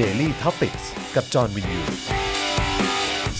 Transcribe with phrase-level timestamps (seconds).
[0.00, 0.76] Daily t o p i c ก
[1.14, 1.80] กับจอห์นวินยู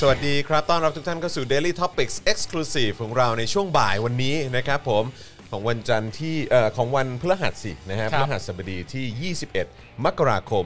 [0.01, 5.05] สวัสดีครับ ต้อนรับทุกท่านเข้าสู่ Daily Topics Exclusive ของเราในช่วงบ่ายวันนี้นะครับผม
[5.51, 10.65] ของวันจันทร์ที่เอ่อของวันพฤหัสสินะฮะครัพบฤหัสบดีที่ 21 มกราคม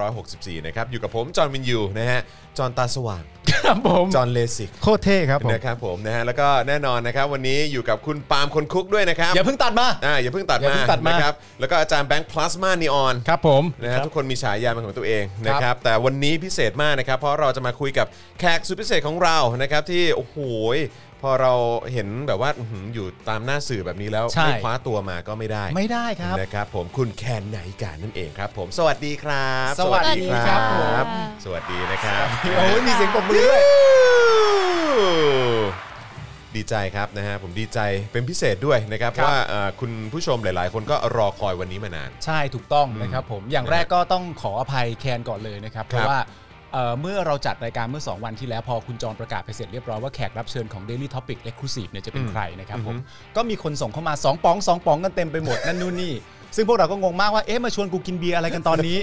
[0.00, 2.20] 2564 นะครับ อยู่กับผม จอห์นวินยูนะฮะ
[2.58, 18.06] จอห์นตาสว่าง ครับผมจอห์นเลสิกโคตรเท่ครับผม นะครับผมนะฮะแล้วก็แน่นอนนะครับ วันนี้อยู่กับคุณปาล์มคนคุกด้วยนะครับอย่าเพิ่งตัดมา อ่าอย่าเพิ่งตัดอย่ามาเพิ่งตัดมา นะครับแล้วก็อาจารย์แบงค์พลาสมานีออน ครับผม นะฮะทุกคนมีฉายาเป็นของตัวเองนะคครัรับบแต่วันนี้พิเศษมากนะครับเพราะเราจะมาคุยกับ
[18.40, 20.36] แขกสุดพิเศษของเรานะครับที่โอ้โห
[21.22, 21.52] พอเรา
[21.92, 31.06] เห็นแบบว่าอื้อหืออยู่ตามหน้าสื่อแบบนี้แล้ว ใช่ ไม่คว้าตัวมาก็ไม่ได้ไม่ได้ครับ นะครับ ผมคุณแคนไหนการนั่นเองครับ ผมสวัสดีครับสวัสดีครับผม
[31.44, 33.62] สวัสดีนะครับ โอ้ยมีเสียงปรบมือด้วย
[36.56, 37.78] ดีใจครับนะฮะผมดีใจ
[38.12, 46.18] เป็นพิเศษด้วยนะครับเพครับ ราะว่าเอ่อคุณผู้ชมหลาย ๆ คนก็รอคอยวันนี้มานาน ใช่ถูกต้องนะครับผมอย่างแรกก็ต้องขออภัยแคนก่อนเลยนะครับ เพราะว่า
[46.72, 52.96] เอ่อเมื่อเราจัดรายการเมื่อ 2 วันที่แล้วพอคุณจรประกาศไปเสร็จเรียบร้อยว่าแขกรับเชิญของ Daily Topic Exclusive เนี่ยจะเป็นใครนะครับผม
[53.36, 56.14] ก็มีคนส่งเข้ามา 2ป๋อง 2ป๋องกันเต็มไปหมดนั่นนู่นนี่
[56.56, 58.96] ซึ่งพวกเราก็งงมากว่า เอ๊ะ มาชวนกูกินเบียร์อะไรกันตอนนี้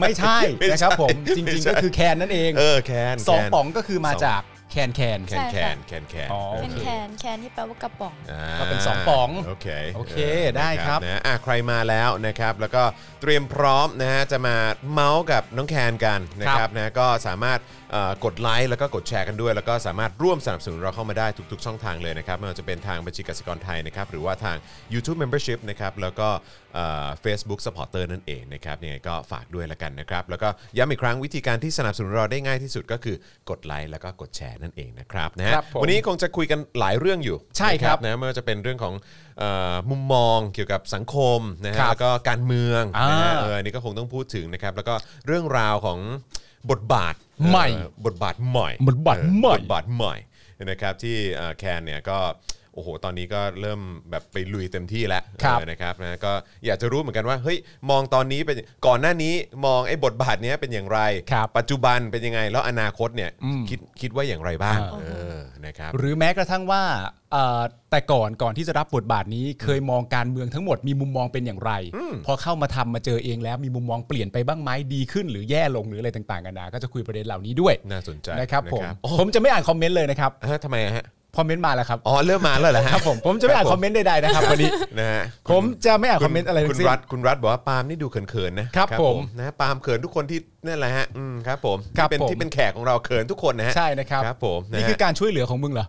[0.00, 10.18] ไม่ใช่ไม่ใช่นะครับผมไม่จใช่ริง ๆ ก็คือแคนนั่นเอง เออ แคนสองแคนป๋องก็คือมาสองจาก แคนแคน แคนแคนแคนแคนอ๋อเป็นแคนแคนที่แปลว่ากระป๋อง อ่าก็เป็นสองป๋องโอเคโอเค
[10.58, 12.82] ได้ครับ นะอะใครมาแล้วนะครับ แล้วก็
[13.20, 14.56] เตรียมพร้อมนะฮะจะมา
[14.92, 17.79] เมาส์กับน้องแคนกันนะครับนะก็สามารถเอ่อ
[18.24, 24.56] กดไลค์แล้วก็กดแชร์กันด้วย แล้วก็สามารถร่วมสนับสนุนเราเข้ามาได้ทุก ๆ ช่องทางเลยนะครับไม่ว่าจะเป็นทางบัญชีกสิกรไทยนะครับหรือว่าทาง
[24.92, 26.28] YouTube Membership นะครับแล้วก็
[26.74, 33.16] เอ่อ Facebook Supporter นั่นเองนะครับยังไงก็ฝากด้วยละกันนะครับแล้วก็ย้ำอีกครั้งวิธีการที่สนับสนุนเราได้ง่ายที่สุดก็คือ
[33.50, 38.94] กดไลค์แล้วก็กดแชร์นั่นเองนะครับนะฮะครับผมวันนี้คงจะคุยกันหลายเรื่องอยู่ใช่ครับนะไม่ว่าจะเป็นเรื่องของ
[39.38, 39.44] เอ
[39.74, 44.94] อมุมมองเกี่ยวกับสังคมนะฮะครับแล้วก็การเมืองอ่านนะฮะเอออันนี้ก็คงต้องพูดถึงนะครับแล้วก็
[45.26, 45.98] เรื่องราวของ
[46.70, 47.14] บทบาท
[47.48, 50.14] ใหม่เอ่อบทบาทใหม่บทบาทใหม่เออบทบาทใหม่
[50.70, 52.18] นะครับที่เอ่อแคนเนี่ยก็
[52.59, 53.80] โอ้โหตอนนี้ก็เริ่ม
[54.10, 56.32] แบบไปลุยเต็มที่แล้วครับเออนะครับนะก็
[56.66, 57.58] อยากจะรู้เหมือนกันว่าเฮ้ย
[57.90, 59.34] มองตอนนี้เป็นก่อนหน้านี้
[59.66, 61.00] มองไอ้บทบาทเนี้ยเป็นอย่างไร
[61.32, 66.82] ครับปัจจุบันเป็นยังไงแล้วอนาคตเนี่ยอืมคิดคิดว่าอย่างไรบ้างอ่าเออนะครับหรือแม้กระทั่งว่า
[67.32, 67.60] เอ่อ
[67.90, 71.72] แต่ก่อนก่อนที่จะรับบทบาทนี้เคยมองการเมืองทั้งหมดมีมุมมองเป็นอย่างไร
[72.26, 81.04] พอเข้ามาทำมาเจอเองแล้วมีมุมมองเปลี่ยนไปบ้างไหมดีขึ้นหรือแย่ลงหรืออะไรต่างๆกันานาก็จะคุยประเด็นเหล่านี้ด้วยน่าสนใจนะครับผมโอ้ผมจะไม่อ่านคอมเมนต์เลยนะครับ ฮะทำไมอะฮะ
[81.36, 95.86] คอมเมนต์มาแล้วครับอ๋อเริ่มมาแล้วเหรอฮะครับผมผมจะไม่อ่านคอมเมนต์ใดๆนะครับวันนี้นะฮะผมจะไม่อ่านคอมเมนต์อะไรคุทั้ณงสิ้นรัฐคุณรัฐบอกว่าปาล์มนี่ดูเขินๆนะครับผมนะฮะปาล์มเขินทุกคนที่นั่นแหละฮะอืมครับผมครับที่เป็นผมที่เป็นแขกของเราเขินทุกคนนะฮะใช่นะครับครับผมนะนี่ฮะคือการช่วยเหลือของมึงเหรอ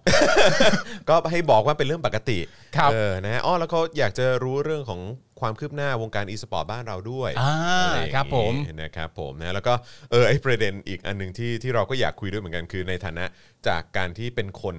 [1.10, 2.40] ก็ให้บอกว่าเป็นเรื่องปกติ
[2.78, 5.02] ครับเออนะฮะอ๋อแล้วเขาอยากจะรู้เรื่องของ
[5.42, 7.54] ความคืบหน้าวงการอีสปอร์ตบ้านเราด้วยอ่า
[7.84, 9.74] อะไรอย่างงี้ครับผมนะครับผมนะแล้วก็
[10.12, 13.26] เออไอ้ประเด็นอีกอันหนึ่งที่ที่เราก็อยากคุยด้วยเหมือนกันคือในฐานะ
[13.68, 14.76] จากการที่เป็นคน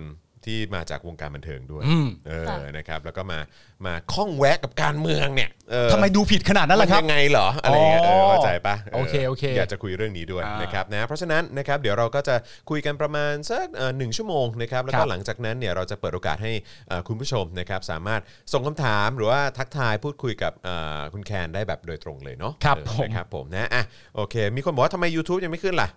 [0.46, 3.38] ที่มาจากวงการบันเทิงด้วยอืมเออค่ะนะครับ แล้วก็มา
[3.86, 12.34] มาข้องแวะกับการเมืองเนี่ยเออทำไมดูผิดขนาดนั้นล่ะครับมันยังไงเหรออะไรอย่างเงี้ยเอออ๋อเข้าใจปะโอเคโอเคอยากจะคุยเรื่องนี้ด้วยอ่านนะครับนะเพราะฉะนั้นนะครับเดี๋ยวเราก็จะ
[12.70, 16.52] คุยกันประมาณสักเอ่อหนึ่งชั่วโมงนะครับแล้วคก็รับหลังจากนั้นเนี่ยเราจะเปิดโอกาสให้
[16.88, 18.20] เอ่อคุณผู้ชมนะครับสามารถ
[18.52, 23.82] ส่งคำถามหรือว่าทักทายพูดคุยกับเอ่อคุณแคนได้แบบโดยตรงเลยเนาะครับเออผมนะครับผมนะอะ
[24.16, 25.88] โอเค มีคนบอกว่าทำไม YouTube ยังไม่ขึ้นล่ะ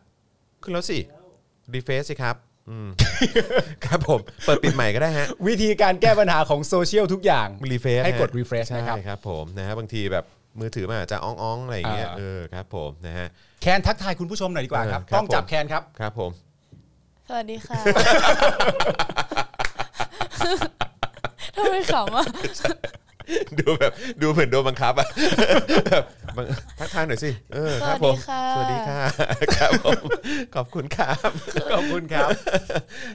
[0.64, 1.00] ขึ้นแล้วสิ
[1.74, 2.55] refresh สิครับอืม
[3.86, 10.26] ครับผม เปิดปิดใหม่ก็ได้ฮะ วิธีการแก้ปัญหาของโซเชียลทุกอย่าง refresh ให้กด refresh ใช่นะครับครับผมนะฮะบางทีแบบ
[10.60, 13.28] มือถือมันอาจจะอ้องๆอะไรอย่างเงี้ยอ่าเออครับผมนะฮะ
[13.62, 16.32] แคนทักทายคุณผู้ชมหน่อยดีกว่าครับเออครับต้องจับผมแคนครับครับผม
[17.28, 17.80] สวัสดีค่ะ
[21.56, 22.26] ทำไมขำอะ
[23.60, 23.92] ดูแบบ
[24.22, 25.08] ดูเหมือนโดนบังคับอะ
[25.88, 26.04] แบบ
[26.36, 26.46] บัง
[26.80, 28.16] ทักทายหน่อยสิเออครับผม
[28.56, 30.00] สวัสดีค่ะสวัสดีค่ะครับผม
[30.56, 31.30] ขอบคุณครับ
[31.74, 32.30] ขอบคุณครับ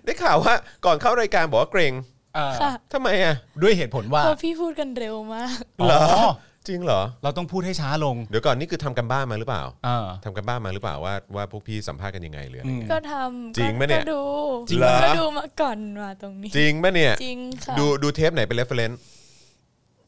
[0.05, 0.55] ได้ข่าวว่า
[0.85, 1.93] ก่อนเข้ารายการบอกว่าเกรง
[2.35, 5.57] เอ่อค่ะทำไมอะด้วยเหตุผลว่าเพราะพี่พูดกันเร็วมาก
[5.87, 6.29] เหรออ๋อ
[6.69, 14.23] จริงเหรอ เราต้องพูดให้ช้าลงเดี๋ยวก่อนนี่คือทำกันบ้านมาหรือเปล่าเออ ทำกันบ้านมาหรือเปล่าว่าว่าพวกพี่สัมภาษณ์กันยังไงหรืออะไรอืมเงี้ย ก็ทำจริงปะเนี่ย ก็ดู
[14.69, 18.97] จริงเหรอ ก็ดูมาก่อนมาตรงนี้ จริงปะเนี่ย จริงค่ะ ดูดูเทปไหนเป็น reference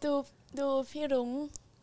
[0.05, 0.13] ดู
[0.59, 1.31] ดูพี่รุ้ง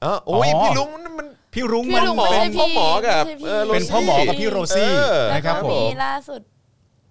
[0.03, 6.41] อ๋อโอ้ยอ๋อ พี่ลุงนั่นมัน พี่รุ้งพี่มันรุ้ง หมอไม่ใช่เป็นพ่อหมอกับไม่ใช่พี่ เออโรซี่ เป็นพ่อหมอกับพี่โรซี่เออ นะครับแล้วผก็มล่าสุด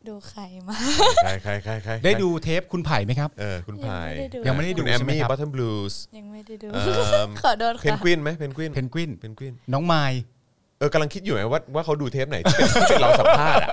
[0.08, 0.76] ดูใครมา
[1.22, 4.10] ใครใครใครใครได้ดูเทปคุณไผ่ไหมครับ เออคุณพาย
[4.46, 10.20] ยังไม่ได้ดูยังไม่ได้ดูคุณแอมใช่ไหมมี่ครับ บัตเทิลบลูส ยังไม่ได้ดู เอิ่ม ขอโทษเพนค่ะ กวินไหมเพนกวินเพนกวิน เพนกวินน้องไมล์
[10.78, 13.70] เออกำลังคิดอยู่ไงว่าว่าเขาดูเทปไหนที่เป็นที่เป็นเราสัมภาษณ์อะ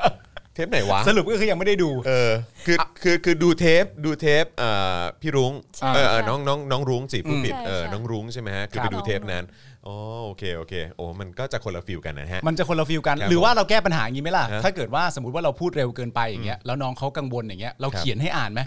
[0.55, 2.31] เทปไหนวะ สรุปก็คือยังไม่ได้ดู เออ
[2.65, 4.69] คือคือคือดูเทปดูเทปเอ่
[4.99, 9.45] อพี่รุ้งใช่เออเออค่ะน้องน้องน้องรุ้งสิผู้ผิดใช่เออค่ะน้องรุ้งใช่ไหมฮะคือครับไปดูเทปนั้น
[9.87, 18.59] อ๋อโอเคโอเคโอ้มันก็จะคนละ feel กันนะฮะ มันจะคนละ feel กันครับหรือว่าเราแก้ปัญหาอย่างนี้ไหมล่ะฮะถ้าเกิดว่าสมมติว่าเราพูดเร็วเกินไปอย่างเงี้ยแล้วน้องเขากังวลอย่างเงี้ยเราครับเขียนให้อ่านไหม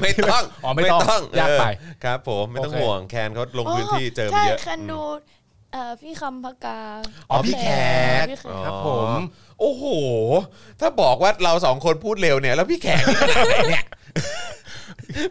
[0.00, 5.00] ไม่ต้องอ๋อไม่ต้องยากไปเออครับผมไม่ต้องโอเคห่วงแคนเขาลงพื้นที่เจอมาใช่เยอะแคนดู
[5.74, 6.80] เอ่อพี่คำ ผกา
[7.30, 7.66] อ๋อพี่แข
[8.22, 9.20] กพี่แขกครับผม
[9.60, 9.84] โอ้โห
[10.80, 13.84] ถ้าบอกว่าเราสองคนพูดเร็วเนี่ย แล้วพี่แขกนี่ขนาดไหนเนี่ย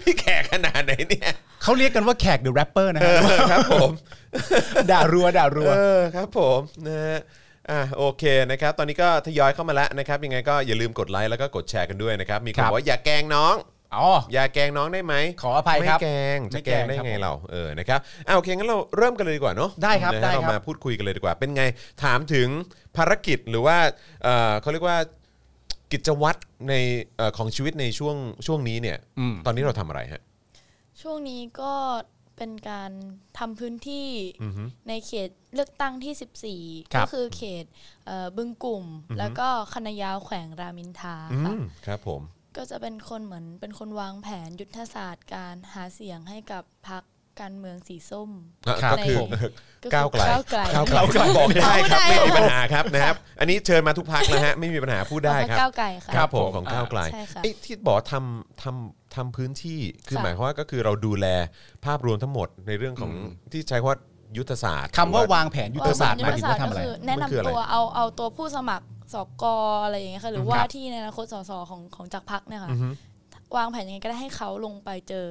[0.04, 1.32] พี่แขกขนาดไหนเนี่ย
[1.64, 3.92] เขาเรียกกันว่าแขก the rapper นะฮะเออครับผม
[4.92, 7.20] ด่ารัวด่ารัว เออครับผมนะฮะ
[7.70, 13.56] อะโอเคนะครับ ตอนนี้ก็ทยอยเข้ามาแล้วนะครับ ยังไงก็อย่าลืมกดไลค์แล้วก็กดแชร์กันด้วยนะครับ มีคนบอกว่าครับอย่าแกล้งน้อง
[13.98, 21.64] อ๋ออย่าแกล้งน้องได้ไหมขออภัยครับไม่แกล้งไม่จะแกแกล้งครับผมเราจะแกล้งได้ไงเออนะครับอะโอเคงั้นเราเริ่มกันเลยดีกว่าเนาะได้ครับนะฮะได้ครับ เรามาพูดคุยกันเลยดีกว่า เป็นไง
[22.04, 22.48] ถามถึง
[22.98, 23.78] ภารกิจหรือว่า
[24.24, 24.98] เออเขาเรียกว่า
[25.92, 26.74] กิจวัตรใน
[27.18, 28.16] เอ่อของชีวิตในช่วง
[28.48, 30.22] ช่วงนี้เนี่ย อืม ตอนนี้เราทำอะไรฮะ
[31.02, 31.74] ช่วงนี้ก็
[32.38, 32.92] เป็นการ
[33.40, 34.10] ทำพื้นที่
[34.44, 37.66] อือฮึ ในเขตเลือกตั้งที่ 14 ครัก็บ คือเขต
[38.06, 38.86] เอ่อบึงกลุ่ม
[39.20, 42.22] แล้วก็คณะยาวแขวงรามอินทราอืค่ะ มครับผม
[42.58, 47.04] ก็จะเป็นคนเหมือนเป็นคนวางแผนยุทธศาสตร์การหาเสียงให้กับพรรค
[47.42, 48.30] การเมืองสีส้ม
[48.68, 49.52] อะครับก็คือผมก็คือ
[49.94, 61.26] ก้าวไกลก้าวไกลก้าวไกลบอกได้ครับเอาได้ไม่มีปัญหาครับนะครับ อันนี้เชิญมาทุกพักแล้วฮะไม่มีปัญหาพูดได้ครับก้าวไกลค่ะครับผมผมของก้าวไกลใช่ค่ะไอ้ที่บอกว่าทำทำทำพื้นที่คือค่ะหมายความว่าก็คือเราดูแล
[61.86, 63.12] ภาพรวมทั้งหมดในเรื่องของ
[63.52, 64.00] ที่ใช้คำว่า
[64.38, 69.44] ยุทธศาสตร์คำว่าหรือวางแผนยุทธศาสตร์หมายถึงว่าทำอะไรก็คือแนะมันคืออะไรนำตัวเอาเอาตัวผู้สมัคร สก
[69.84, 72.90] อะไรอย่างเงี้ยค่ะหรือว่าครับที่ในอนาคตสสของของจากพักเนี่ยค่ะอือฮึ
[73.56, 75.30] วางแผนยังไงก็ได้ให้เขาลงไปเจอ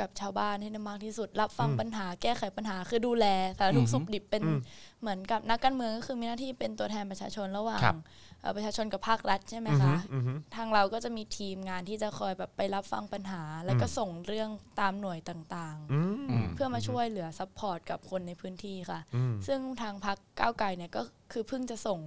[0.00, 3.26] กับชาวบ้านให้ได้มากที่สุด รับฟังปัญหาแก้ไขปัญหาคือดูแล
[3.58, 4.58] สารทุกข์สุขดิบเป็นอืม
[5.00, 7.96] เหมือนกับนักการเมืองก็คือมีหน้าที่เป็นตัวแทนประชาชนระหว่างครับ
[8.40, 14.50] เอ่อประชาชนกับภาครัฐใช่ไหมอือฮึคะอือฮึทางเราก็จะมีทีมงานที่จะคอยแบบไปรับฟังปัญหา แล้วก็ส่งเรื่อง
[14.80, 21.02] ตามหน่วยต่างอืมอืมๆเพื่อมาช่วยเหลือ support กับคนในพื้นที่ค่ะอืมซึ่งทางพรรคก้าวไกลเนี่ยก็
[21.32, 22.00] คือเพิ่งจะส่ง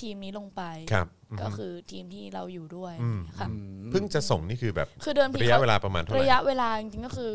[0.00, 1.06] ทีมนี้ลงไป ครับ
[1.42, 3.48] ก็คือทีมที่เราอยู่ด้วยอืมค่ะ
[3.90, 7.32] เพิ่งจะส่งนี่คือแบบคือเดินระยะเวลาประมาณเท่าไหร่ ระยะเวลาจริงๆก็คือ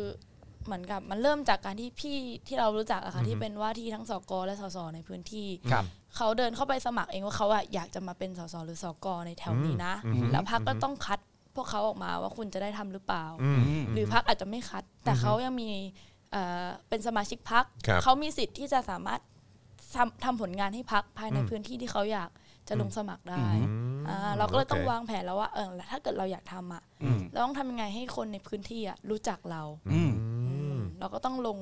[0.66, 2.16] เหมือนกับมันเริ่มจากการที่พี่
[2.46, 5.84] ที่เรารู้จักอะค่ะที่เป็นว่าที่ทั้งสกและสสในพื้นที่ ครับ
[6.16, 11.18] เขาเดินเข้าไปสมัครเองว่าเขาอะอยากจะมาเป็นสสหรือสกในแถวนี้นะอืมอืม แล้วพักก็ต้องคัด
[11.56, 13.60] พวกเขาออกมาว่าคุณจะได้ทำหรือเปล่า อืม
[13.92, 15.70] หรือพักอาจจะไม่คัด แต่เขายังมี
[16.32, 19.20] เอ่อเป็นสมาชิกพักครับเขามีสิทธิ์ที่จะสามารถ
[19.96, 22.30] ทำทำผลงานให้พักภายในอืม พื้นที่ที่เขาอยาก
[22.68, 23.72] จะลงสมัครได้อื
[24.08, 30.10] อ่าเราก็เลยต้องโควางแผนแล้วว่าเออแล้วถ้าเกิดเราอยากทำอะอืมเราต้องทำยังไงให้คนในพื้นที่อะรู้จักเราอืม
[31.00, 31.58] เราก็ต้องลง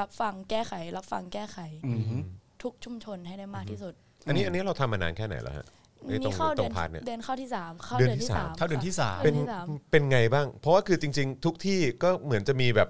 [0.00, 2.22] รับฟังแก้ไข รับฟังแก้ไขอืม
[2.62, 3.94] ทุกชุมชนให้ได้มากที่สุด
[4.26, 5.66] อันนี้อันนี้เราทำมานานแค่ไหนแล้วฮะ
[6.08, 12.88] ไอ้ตรนี่งเข้าตรเดืองนพาร์ทเนี่ยเดือนเข้าที่สามเข้าเดืเดืออนนที่ที่สาสามมเข้าเดือนที่สามเดืเป็อนนที่สามเป็นไงบ้าง เพราะว่าคือจริง ๆ ทุกที่ก็เหมือนจะมีแบบ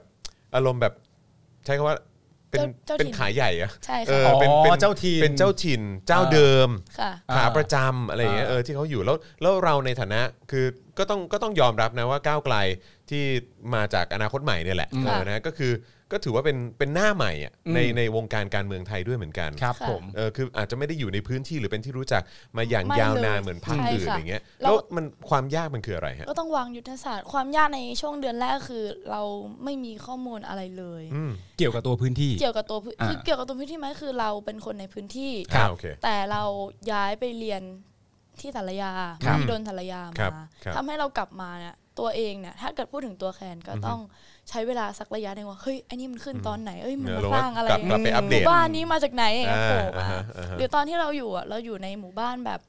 [0.54, 0.94] อารมณ์แบบ
[1.64, 1.96] ใช้คำว่า
[2.52, 6.68] เป็นเจ้าเป็นถิ่นขายใหญ่อะใช่เอค่ะ อเป็นเป็นเจ้าถิ่นเป็นเจ้าถิ่นเจ้าเดิม
[6.98, 10.20] ค่ะอ่าขาประจำอะไรอย่างเงี้ยอ่า เออที่เขาอยู่แล้วแล้วเราในฐานะ
[10.50, 10.64] คือ
[10.98, 12.56] ก็ต้องก็ต้องยอมรับนะว่าก้าวไกล
[13.10, 13.24] ที่
[13.74, 15.72] มาจากอนาคตใหม่เนี่ยแหละอืมเออนะก็คือ
[16.12, 22.22] ก็ถือว่าเป็นเป็นหน้าใหม่อะอืมในในวงการการเมืองไทยด้วยเหมือนกันครับค่ะผม เออคืออาจจะไม่ได้อยู่ในพื้นที่หรือเป็นที่รู้จัก
[22.56, 29.22] มาอย่างไม่ยาวนานเลยเหมือนพรรคใช่อื่นค่ะอย่างเงี้ยแล้แล้วว มันความยากมันคืออะไรฮะ ก็ต้องวางยุทธศาสตร์ความยากในช่วงเดือนแรกคือ เรา
[29.64, 36.42] ไม่มีข้อมูลอะไรเลย อืมเกี่ยวกับตัวพื้นที่ เกี่ยวกับตัวพื้นอ่า คือเกี่ยวกับตัวพื้นที่ไหมคือเราเป็นคนในพื้นที่ ครับโอเค แต่เรา
[36.92, 37.62] ย้ายไปเรียน
[38.42, 38.90] ที่สารยา
[39.26, 44.00] ครับที่โดนสารยาครับมาครับทำให้เรากลับมาเนี่ยตัวเองเนี่ยถ้าเกิดพูดถึงตัวแคนก็ต้อง
[44.48, 52.60] ใช้เวลาสักระยะหนึ่งว่าเฮ้ยไอ้นี่มันขึ้นตอนไหนเอ้ยมันเออมาลงสร้างอะไรกลับกลับไปอัปหเดมู่ต บ้านนี้มาจากไหนอย่างเงี้ยอ่าโผล่อ่ามาฮะอ่าฮะหรือตอนที่เราอยู่อะเราอยู่ในหมู่บ้านแบบ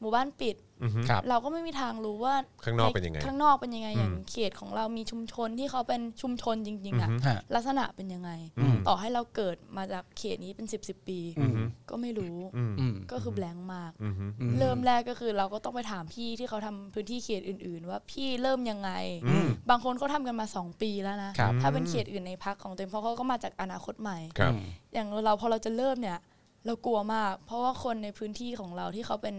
[0.00, 0.67] หมู่บ้านปิดอือฮึ
[1.08, 11.52] ครับ เราก็ไม่มีทางรู้ว่าข้างนอกเป็นยังไงข้างนอกเป็นยังไงอย่างอืมเขตของเรามีชุมชนที่เขาเป็นชุมชนจริงๆอะอือฮึฮะลักษณะเป็นยังไงอืมต่อให้เราเกิดมาจากเขตนี้เป็นสิบสิบปีอืม
[11.90, 18.90] ก็ไม่รู้อืมอืมก็คือแบงค์มากอืมอืมอืมเริ่มแรกก็คือเราก็ต้องไปถามพี่ที่เขาทำพื้นที่เขตอื่น ๆ ว่าพี่เริ่มยังไง
[19.28, 24.52] อืมบางคนเขาทำกันมา2ปีแล้วนะครับถ้าเป็นเขตอื่นในพักของตัวเองเพราะเขาก็มาจากอนาคตใหม่ครับ
[24.94, 26.18] อย่างเราพอเราจะเริ่มเนี่ย
[26.66, 29.36] เรากลัวมาก เพราะว่าคนในพื้นที่ของเราที่เขาเป็น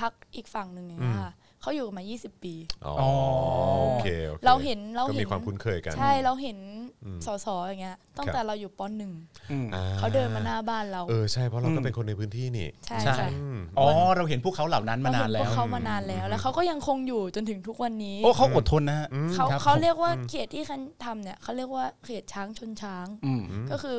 [0.00, 1.32] พักอีกฝั่งหนึ่งอย่างเงี้ยค่ะ
[1.62, 2.54] เขาอยู่กันมา 20 ปี
[2.86, 3.10] อ๋ออ๋อ
[3.82, 6.58] โอเคโอคเราเห็นเราก็เห็มีนความคุ้นเคยกันใช่เราเห็น
[7.04, 9.12] อืมสสอย่างเงี้ยตั้งครับแต่เราอยู่ปหนึ่ง
[9.50, 23.98] อืมอ่เขาเดินมาหน้าบ้านเราเออใช่เพราะเราก็อืมเป็นคนในพื้นที่นี่ใช่ใช่ค่ะอืมอ๋อเราเห็นพวกเขาเหล่านั้นมานานแล้เรวเห็พเขามานานแล้ว แล้วเขาก็ยังคงอยู่จนถึงทุกวันนี้โอ้เขาอดทนนะฮะเขาครับเขาเรียกว่าเขตที่คันทำเนี่ยเขาเรียกว่าเขตช้างชนช้างอืมก็คือ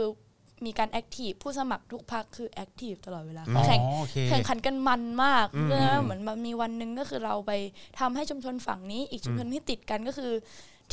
[0.65, 7.51] มีการ active ผู้สมัครทุกพรรคคือ active ตลอดเวลาอ๋อแข่งโอเคแข่งขันกันมันมากเพื่อเหมือนมันมีวันหนึ่งก็คือเราไป
[7.99, 10.33] ทำให้ชุมชนฝั่งนี้ อีกชุมชนที่ติดกันก็คือ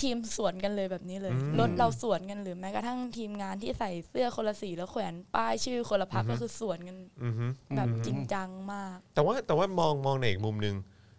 [0.00, 7.46] ทีมสวนกันเลยแบบนี้เลยอืมรถเราสวนกันหรือแม้กระทั่งทีมงานที่ใส่เสื้อคนละสีแล้วแขวนป้ายชื่อคนละพรรคก็คือสวนกันอือฮึ
[7.76, 10.76] แบบจริงจังมาก แต่ว่าแต่ว่ามองมองในอีกมุมหนึ่ง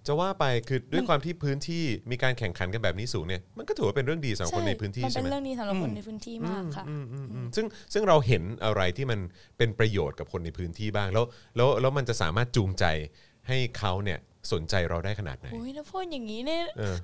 [0.07, 9.19] จะว่าไปคือด้วยความที่พื้นที่มีการแข่งขันกันแบบนี้สูงเนี่ยมันก็ถือว่าเป็นเรื่องดีสำหรับคนในพื้นที่มันเป็นไหมเรื่องดีสำหรับคนในพื้นที่มากค่ะอืมอืมอืมซึ่งซึ่งเราเห็นอะไรที่มัน
[9.57, 11.25] เป็นประโยชน์กับคนในพื้นที่บ้างแล้ว
[11.57, 12.85] แล้วแล้วมันจะสามารถจูงใจ
[13.47, 14.19] ให้เขาเนี่ย
[14.51, 16.95] สนใจเราได้ขนาดไหนโอ้ยถ้าพูดอย่างนี้เนี่ยเออ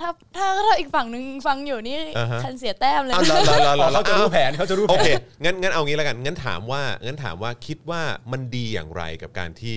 [0.00, 9.76] ถ้าถ้าถ้าอีกฝั่งหนึ่งฟังอยู่นี่อ่าฮะคันเสียแต้มเลยเอานะเหรอเหรอเหรอเหรอเขาจะรู้แผนเขาจะรู้โอแผเคนงั้นงั้นเอางี้แล้วกันงั้นถามว่างั้นถามว่าคิดว่ามันดีอย่างไรกับการที่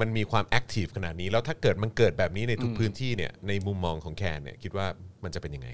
[0.00, 4.86] มันมีความแอคทีฟขนาดนี้ แล้วถ้าเกิดมันเกิดแบบนี้ในทุกพื้นที่เนี่ยในมุมมองของแคนเนี่ยคิดว่า
[5.24, 5.68] มันจะเป็นยังไง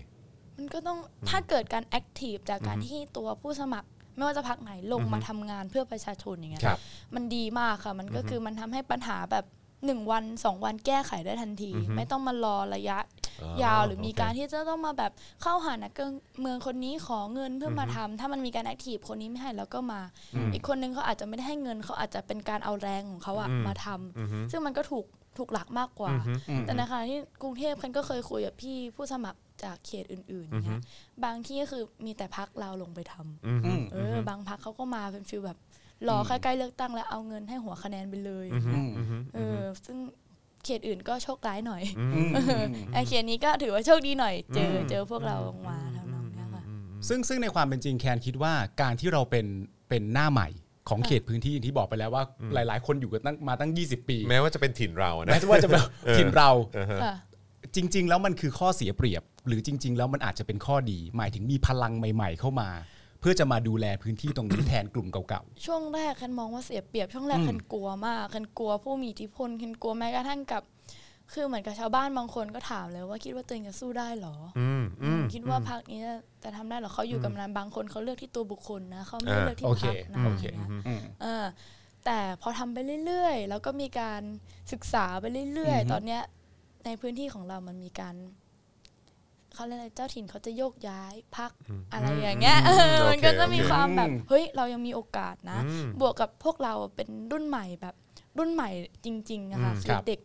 [0.56, 0.98] มันก็ต้อง
[1.30, 6.80] ถ้าเกิดการแอคทีฟจากการที่ตัวผู้สมัคร ไม่ว่าจะพักไหนลงมาทำงานเพื่อประชาชนอย่างเงี้ยครับ
[7.14, 9.44] มันดีมากค่ะ มันก็คือมันทำให้ปัญหาแบบ
[9.84, 12.98] หนึ่งวันสองวันแก้ไขได้ทันทีไม่ต้องมารอระยะ
[13.42, 20.00] อ๋อยาว หรือมีโอเคการที่จะต้องมาแบบเข้าหานักการเมืองคนนี้ขอเงินเพื่อมาทำถ้ามันมีการแอคทีฟคนนี้ไม่ให้แล้วก็มา
[20.52, 25.06] อีกคนนึงเขาอาจจะไม่ได้ให้เงินเขาอาจจะเป็นการเอาแรงของเขาอะมาทำซึ่งมันก็ถูก
[25.38, 26.12] ถูกหลักมากกว่า
[26.62, 30.80] แต่ในขณะที่กรุงเทพคันก็เคยคุยกับพี่ผู้สมัครจากเขตอื่นๆอย่างเงี้ย
[31.24, 35.58] บางที่ก็คือมีแต่พักเราลงไปทำอืมอืมเออบางพักเขาก็มาเป็นฟิลแบบ
[36.08, 38.90] รอใกล้ๆเลือกตั้งแล้วเอาเงินให้หัวคะแนนไปเลยอืม
[39.34, 39.98] เออซึ่ง
[40.64, 42.30] เขตอื่นก็โชคร้ายหน่อยอืม
[42.94, 46.62] ไอเขตนี้ก็ถือว่าโชคดีหน่อย เจอเจอพวกเราลงมาทำนองเนี้ยค่ะ
[47.08, 48.52] ซึ่งซึ่งในความเป็นจริงแคนคิดว่า
[48.82, 49.46] การที่เราเป็น
[49.88, 50.48] เป็นหน้าใหม่
[50.88, 52.24] ของเขตพื้นที่อย่างที่บอกไปแล้วว่า
[52.54, 55.82] หลาย ๆ คนอยู่กันตั้งมาตั้ง 20 ปี แม้ว่าจะเป็นถิ่นเรานะแม้ว่าจะเป็น
[56.18, 56.50] ถิ่นเรา
[57.04, 57.14] ค่ะ
[57.76, 62.68] จริง ๆ แล้วมันคือข้อเสียเปรียบ หรือจริง ๆ แล้วมันอาจจะเป็นข้อดี หมายถึงมีพลังใหม่ ๆ เข้ามา
[63.20, 70.62] เพื่อจะมาดูแลพื้นที่ตรงนี้แทนกลุ่มเก่าช่วงแรกคันมองว่าเสียเปรียบช่วงแรกอืมคันกลัวมากคันกลัวผู้มีอิทธิพลคันกลัวแม้กระทั่งกับ
[71.32, 81.44] คือเหมือนกับชาวบ้านบางคนก็ถามเลยว่าคิดว่าตัวเองจะสู้ได้เหรออืมอืมคิดว่าพรรคนี้จะจะทำได้เหรอเขาอยู่กับนานบางคนเขาเลือกที่ตัวบุคคลนะเขาไม่ได้อ่าเลือกๆที่โอพเครรคนะโอเคอย่างเงี้ยอืมเออ
[82.04, 84.22] แต่พอทำไปเรื่อยๆ แล้วก็มีการ
[84.72, 86.22] ศึกษาไปเรื่อยอือฮึๆตอนเนี้ย
[86.84, 88.14] ในพื้นที่ของเรามันมีการ
[89.58, 91.50] เขาเรียกอะไรเจ้าถิ่นเขาจะโยกย้ายพัก
[91.92, 97.94] อะไรอย่างเงี้ยอืมเออมันก็จะมีโอเคความแบบอืมเฮ้ยเรายังมีโอกาสนะอืมบวกกับพวกเราเป็นรุ่นใหม่แบบ
[98.38, 98.70] รุ่นใหม่
[99.04, 100.20] จริงๆอะค่ะอืมคืครัอบเด็ก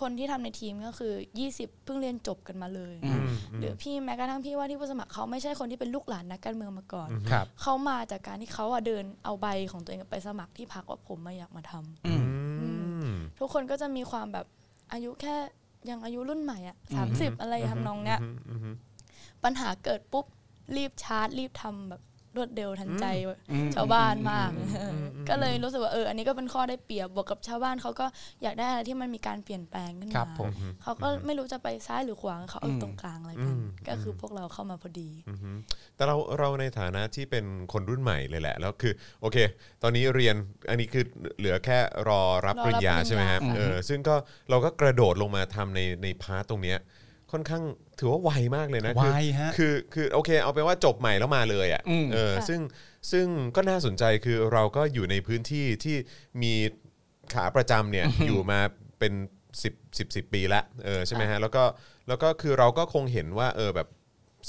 [0.00, 1.12] คนที่ทำในทีมก็คือ
[1.48, 12.24] 20 เพิ่งเรียนจบกันมาเลยอืนะมหรือพี่แม้กระทั่งพี่ว่าที่ผู้สมัครเขาไม่ใช่คนที่เป็นลูกหลานนักการเมืองมาก่อนครับเขามาจากการที่เขาอะเดินเอาใบของตัวเองไปสมัครที่พักว่าผมมาอยากมาทำอืม
[12.60, 12.68] อื
[13.12, 14.46] มทุกคนก็จะมีความแบบ
[14.92, 15.36] อายุแค่
[15.88, 18.74] ยังอายุรุ่นใหม่อะอืสามมสิบอะไรทำนองเนี้ยอืม
[19.44, 20.26] ปัญหาเกิดปุ๊บ
[20.76, 22.02] รีบชาร์จ รีบทำแบบ
[22.36, 23.04] รวดเร็วทันใจ
[23.50, 24.50] อืมชาวบ้านมาก
[25.28, 28.06] ก็เลยรู้สึกว่าเอออันนี้ก็เป็นข้อได้เปรียบบวกกับชาวบ้านเขาก็
[28.42, 30.50] อยากได้อะไรที่มันมีการเปลี่ยนแปลงขึ้นครัมาบผม
[30.82, 35.56] เขาก็ไม่รู้จะไปซ้ายหรือขวาเขาเอาอืมตรงกลางอะไรกันอืมก็คือพวกเราเข้ามาพอดีอืม
[35.96, 39.36] แต่เราเราในฐานะที่เป็นคนรุ่นใหม่เลยแหละแล้วคือโอเค
[39.82, 40.36] ตอนนี้เรียน
[40.68, 41.04] อันนี้คือ
[41.38, 44.14] เหลือแค่รอรับรอรับปริญญาปริญญาใช่ไหมครับอืมเออซึ่งก็
[44.50, 46.78] เราก็กระโดดลงมาทำในใน part ตรงเนี้ย
[47.32, 47.62] ค่อนข้าง
[47.98, 52.60] ถือว่าไวมากเลยนะไวคือฮะคือคือโอเคเอาเป็นว่าจบใหม่แล้วมาเลยอะอืมเออค่ะซึ่ง
[53.12, 55.96] ซึ่งก็น่าสนใจคือเราก็อยู่ในพื้นที่ที่
[56.42, 56.52] มี
[57.34, 58.60] ขาประจำเนี่ยอยู่มา
[58.98, 59.12] เป็น
[59.62, 61.64] 10 10 10ปีแล้วเออใช่ไหมฮะแล้วก็
[62.08, 63.88] แล้วก็คือเราก็คงเห็นว่าเออแบบ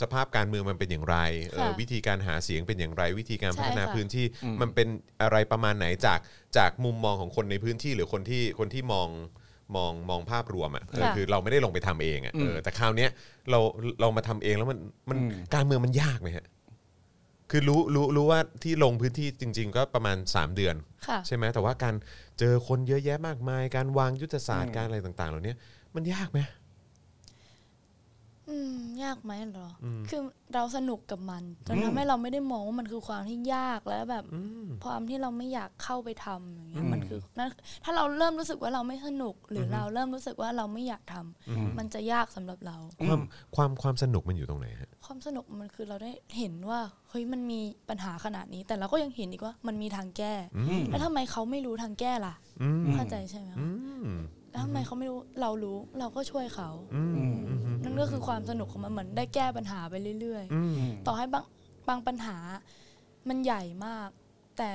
[0.02, 1.18] สภาพการเมืองมันเป็นอย่างไร
[1.52, 4.26] เออค่ะวิธีการหาเสียงเป็นอย่างไร วิธีการพัฒนาใช่ค่ะพื้นที่
[4.62, 4.88] มันเป็น
[5.22, 6.20] อะไรประมาณไหนจาก
[6.58, 9.08] จากมุมมองของคนในพื้นที่หรือคนที่คนที่มอง
[9.76, 13.10] มองมองภาพรวมอะเออค่ะ คือเราไม่ได้ลงไปทำเองอะเออแต่คราวเนี้ย
[13.52, 13.60] เรา
[14.02, 16.46] เรามาทำเองแล้วมันมันอืมการเมืองมันยากไหมฮะ
[17.52, 20.76] คือรู้รู้รู้ว่าที่ลงพื้นที่จริง ๆ ก็ประมาณ 3 เดือน
[21.08, 21.96] ค่ะ ใช่ไหมแต่ว่าการ
[22.40, 25.54] เจอคนเยอะแยะมากมาย การวางยุทธศาสตอืร์มการอะไรต่าง ๆ เหล่านี้
[25.96, 26.40] มันยากไหม
[28.52, 30.22] อืมยากไหมเหรออมคือ
[30.54, 37.50] เราสนุกกับมันจนอืมทำให้เราไม่ได้มองว่ามันคือความที่ยากแล้วแบบอืมความที่เราไม่อยากเข้าไปทำอย่างเงี้ยอืมมันคือนั่น
[37.84, 42.78] ถ้าเราเริ่มรู้สึกว่าเราไม่สนุก หรือเราเริ่มรู้สึกว่าเราไม่อยากทำมันจะยากสำหรับเรา
[43.08, 43.22] ความ
[43.56, 46.80] ความความสนุกมันอยู่ตรงไหนฮะความสนุกมันคือเราได้เห็นว่า
[47.10, 53.68] เฮ้ยมันมีปัญหาขนาดนี้ แต่เราก็ยังเห็นอีกว่ามันมีทางแก้อืมแล้วทำไมเขาไม่รู้ทางแก้ล่ะอืมเข้าใจใช่ไหมคะอื
[54.08, 54.12] ม
[54.52, 61.46] แล้วทำไมเขาไม่รู้เรารู้เราก็ช่วยเขาอืมอืมอืมนั่นก็คือความสนุกของมันเหมือนได้แก้ปัญหาไปเรื่อยอืมๆต่อให้บาง
[61.88, 62.38] บางปัญหา
[63.30, 64.10] มันใหญ่มาก
[64.58, 64.72] แต่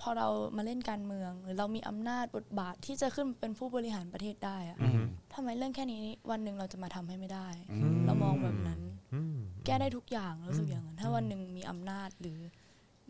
[0.00, 5.04] พอเรามาเล่นการเมือง หรือเรามีอำนาจบทบาทที่จะขึ้นมาเป็นผู้บริหารประเทศได้อะอืม
[5.34, 8.80] ทำไมเรื่องแค่นี้วันหนึ่งเราจะมาทำให้ไม่ได้อืมเรามองแบบนั้น
[9.14, 12.38] อืมแก้ได้ทุกอย่างรู้สึกอย่างนั้นถ้าวันหนึ่งมีอำนาจหรือ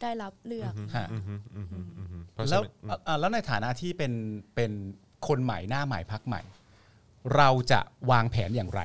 [0.02, 4.12] ได้รับเลือกฮะอืมอืมอืมอืมอืมเพราะฉะแล้วนั้นเอ่อเอ่อแล้วในฐานะที่เป็น
[4.54, 4.72] เป็น
[5.28, 6.42] คนใหม่หน้าใหม่พักใหม่
[7.36, 8.82] เราจะวางแผนอย่างไร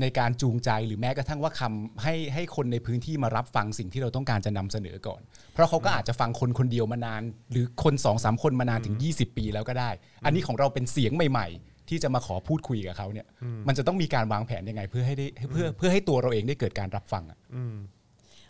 [0.00, 5.20] ในการจูงใจหรือแม้กระทั่งว่าคำให้ให้คนในพื้นที่มารับฟังสิ่งที่เราต้องการจะนำเสนอก่อน
[5.52, 9.90] เพราะเขาก็อาจจะฟังคนคนเดียวมานาน หรือคนสองสามคนมานานถึง 20 ปีแล้วก็ได้
[10.24, 13.26] อันนี้ของเราเป็นเสียงใหม่ ๆ ที่จะมาขอพูดคุยกับเขาเนี่ย
[13.68, 17.38] มันจะต้องมีการวางแผนยังไงเพื่อให้ได้เพื่อเพื่อให้ตัวเราเองได้เกิดการรับฟังอะ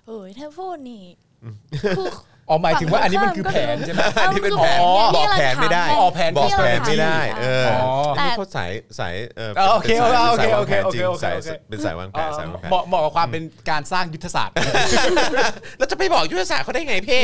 [0.06, 1.02] เอ้ยถ้าพูดนี่
[1.82, 2.08] คือ
[2.48, 14.54] อ๋อหมายถึงว่าอันนี้มันคือแผนใช่ไหมอันนี้เป็นแผนอ๋อบอกแผนไม่ได้อ๋อแผนบอกที่แผเรานไม่ได้ทำเอออ๋ออันนี้เขาสายสายเอออ๋อโอเคป็นสายโอเคสายวางโอเคแผนจริงโอเคสายโอเคเป็นสายวางแผนสายวางแผนเหมาะเหมาะกับความเป็นการสร้างยุทธศาสตร์
[15.78, 17.20] แล้วจะไปบอกยุทธศาสตร์เขาได้ไงเพ่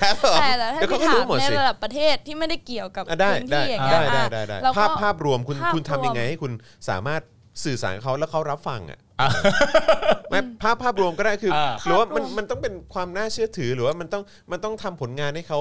[0.00, 6.52] ครับผมแต่แต่ถ้าเดี๋ยวเขาที่ก็ถารู้มหมดในสิระดับประเทศที่ไม่ได้เกี่ยวกับอะได้พื้นได้ที่อย่างเงี้ได้ยได้อะได้ได้แล้วก็ภาพภาพรวมคุณภาพคุณทำยังไงรวมให้คุณ
[6.88, 7.22] สามารถ
[7.64, 8.98] สื่อสารกับเขาแล้วเขารับฟังอะ
[10.30, 15.60] ไม่ภาพภาพรวมก็ได้คืออ่าหรือว่ามันภาพรวมมันต้องเป็นความน่าเชื่อถือหรือว่ามันต้องมันต้องทำผลงานให้เขา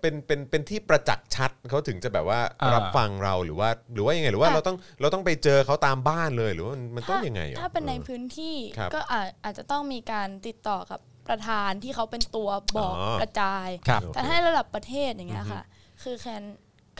[0.00, 15.62] เป็นเป็นเป็นที่ประจักษ์ชัดเขาถึงจะแบบว่าอ่ารัรับฟังเราหรือว่า หรือว่ายังไงหรือว่าเราต้องเราต้องไปเจอเขาตามบ้านเลยหรือว่ามันมันต้องถ้ายังไงอะถ้าเป็นในออพื้นที่ครับก็อาจอาจจะต้องมีการติดต่อกับประธานที่เขาเป็นตัวบอกอ๋อกระจายครับแต่ให้ระดับประเทศอย่างเงี้ยค่ะ
[16.02, 16.42] คือแคน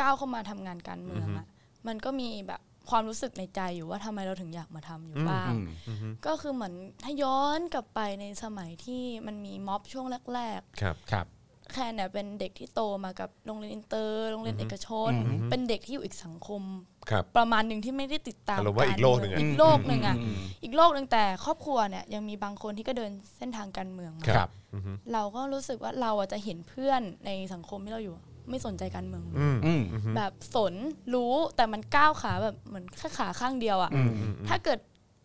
[0.00, 1.46] ก้าวเข้ามาทำงานการเมืองอะ
[1.86, 2.60] มันก็มีแบบ
[2.90, 5.52] ความรู้สึกในใจอยู่ว่าทำไมเราถึงอยากมาทำอยู่บ้าง
[6.26, 15.12] ก็คือเหมือนถ้าย้อนกลับไปในสมัยที่มันมีม็อบช่วงแรกครับครับๆแคนเนี่ยเป็นเด็กที่โตมากับโรงเรียนอินเตอร์โรงเรียนเอกชน
[15.50, 16.62] เป็นเด็กที่อยู่อีกสังคม
[17.10, 20.16] ครับประมาณหนึ่งที่ไม่ได้ติดตามอารมณ์ว่าอีกโลกหนึ่งอะอีกโลกหนึ่งอะ
[20.62, 24.48] อีกโลกหนึ่งแต่ครอบครัวเนี่ยยังมีบางคนที่ก็เดินเส้นทางการเมืองมาครับ
[25.12, 28.16] เราก็รู้สึกว่าเราอะจะเห็นเพื่อนในสังคมที่เราอยู่
[28.50, 29.82] ไม่สนใจการเมืองเลยอืมอืม
[30.16, 30.74] แบบสน
[31.14, 33.90] รู้แต่มันก้าวขาแบบเหมือนแค่ขาข้างเดียวอะ
[34.48, 34.80] ถ้าเกิด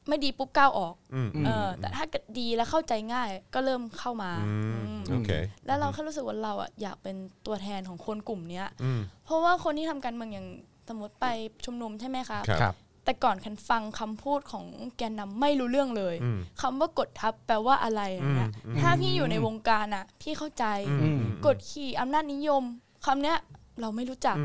[0.07, 5.29] ไม่ดีปุ๊บก้าวออกอืมเออแต่ถ้าเกิดดีแล้วเข้าใจง่ายก็เริ่มเข้ามาอืมอืมโอเค
[5.65, 10.47] แล้วเราแค่รู้สึกว่าเราอะอยากเป็นตัวแทนของคนกลุ่มเนี้ยอืมเพราะว่าคนที่ทำการเมืองอย่าง
[10.89, 11.27] สมมติไป
[11.65, 12.75] ชุมนุมใช่ไหมคะครับครับ
[13.05, 14.65] แต่ก่อนคันฟังคำพูดของ
[14.97, 18.49] แกนนำไม่รู้เรื่องเลยอืมคำว่ากดทับแปลว่าอะไรอย่างเงี้ย
[18.81, 20.65] ถ้าพี่อยู่ในวงการอะ พี่เข้าใจ
[21.01, 22.63] อืมกดขี่อำนาจนิยม
[23.05, 23.37] คำเนี้ย
[23.81, 24.35] เราไม่รู้จัก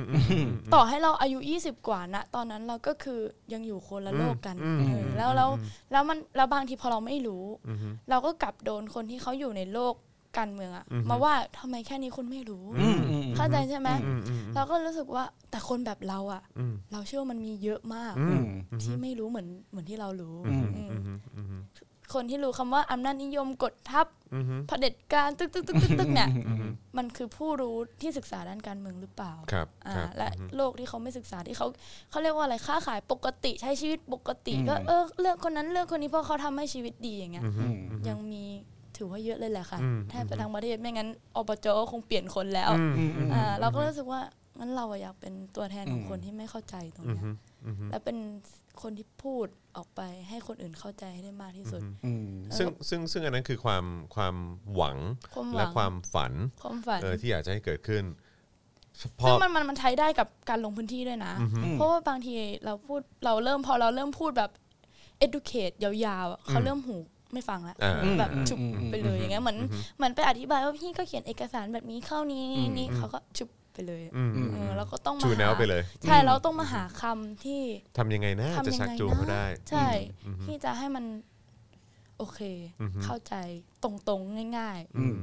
[0.75, 3.21] ต่อให้เราอายุ 20 กว่านะ ตอนนั้นเราก็คือ
[3.53, 5.51] ยังอยู่คนละโลกกันเออแล้วแล้ว
[5.93, 7.45] แล้วมันแล้วบางทีพอเราไม่รู้
[8.11, 9.95] เราก็กลับโดนคนที่เขาอยู่ในโลก
[10.39, 13.89] การเมืองอะมาว่าทำไมแค่นี้คุณไม่รู้อืมอืมเข้าใจใช่ไหม
[14.55, 16.43] เราก็รู้สึกว่าแต่คนแบบเราอะ
[16.93, 18.45] เราเชื่อว่ามันมีเยอะมากอืม
[18.83, 20.91] ที่ไม่รู้เหมือนเหมือนที่เรารู้อืมอืม
[22.15, 24.07] คนที่รู้คำว่าอำนาจนิยมกดทับ
[24.69, 26.29] เผด็จการตึกตึกตึกตึกตึกเนี่ย
[26.97, 31.67] มันคือผู้รู้ที่ศึกษาด้านการเมืองหรือเปล่าครับอ่าครับและโลกที่เขาไม่ศึกษาที่เขา
[32.11, 37.77] เขาเรียกว่าอะไรค้าขายปกติใช้ชีวิตปกติ ก็เออเลือกคนนั้นเลือกคนนี้เพราะเขาทำให้ชีวิตดีอย่างเงี้ยอืม
[38.09, 38.45] ยังมี
[38.97, 42.71] ถือว่าเยอะเลยแหละค่ะอืมแทบจะทั้งประเทศไม่งั้นอบจก็คงเปลี่ยนคนแล้ว
[43.35, 44.21] อ่าเราก็รู้สึกว่า
[44.59, 47.25] งั้นเราอะอยากเป็นตัวแทนของคนที่ไม่เข้าใจตรงเนี้ย
[47.91, 48.17] และเป็น
[48.83, 53.85] คนที่พูดออกไปให้คนอื่นเข้าใจให้ได้มากที่สุดอืมซึ่งซึ่งซึ่งอันนั้นคือความ
[54.15, 54.37] ความ
[54.75, 54.97] หวัง
[55.35, 58.05] ความหวังและความฝันความฝันเออที่อยากจะให้เกิดขึ้น
[59.19, 61.33] พอซึ่งมันมันมันใช้ได้กับการลงพื้นที่ด้วยนะ
[61.73, 62.35] เพราะว่าบางที
[62.65, 64.51] เราพูดเราเริ่มพอเราเริ่มพูดแบบ
[65.27, 65.93] educate ยา
[66.25, 66.97] วๆอะเขาเริ่มหู
[67.33, 68.59] ไม่ฟังแล้วอ่าแบบฉุบ
[68.91, 69.59] ไปเลยอย่างเงี้ยเหมือน
[69.97, 74.03] เหมือนไปอธิบายว่าพี่ก็เขียนเอกสารแบบนี้เข้านี้นี่นี่เขาก็ฉุบ ไปเลย
[74.55, 77.61] เออแล้วก็ต้องมาชูแนวหาไปเลยใช่เราต้องมาหาคำที่
[77.99, 79.89] ทำยังไงนะทำจะยังชักไงจูงเขาได้ ใช่
[80.45, 81.05] ที่จะให้มัน
[82.19, 82.41] โอเค
[83.05, 83.35] เข้าใจ
[83.85, 85.17] ตรงๆง่ายอืม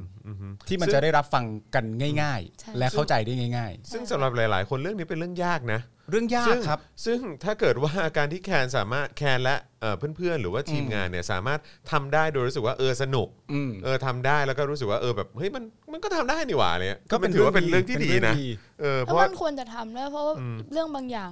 [0.68, 1.86] ที่มันจะได้รับฟังกัน
[2.22, 11.60] ง่ายใช่ๆและเข้าใจได้ง่ายซึ่งสำหรับหลาย ๆ คนเรื่องนี้เป็นเรื่องยากนะๆ เรื่องยากซึ่งครับ ซึ่งถ้าเกิดว่าการที่แคนสามารถแคนและเอ่อเพื่อนๆ หรือว่าทีมงานเนี่ยสามารถ
[11.92, 18.48] ทำได้โดยรู้สึกว่าเออสนุกอืม เออทำได้แล้วก็รู้สึกว่าเออแบบเฮ้ยมันมันก็ทำได้นี่หว่าเนี่ยก็เป็นมัถือว่าเป็นเรื่องที่เป็นดีเรื่องนะดี
[18.82, 20.36] เออๆเพแล้วราะว่ามันควรจะทำด้วยเพราะว่า
[20.72, 21.32] เรื่องบางอย่าง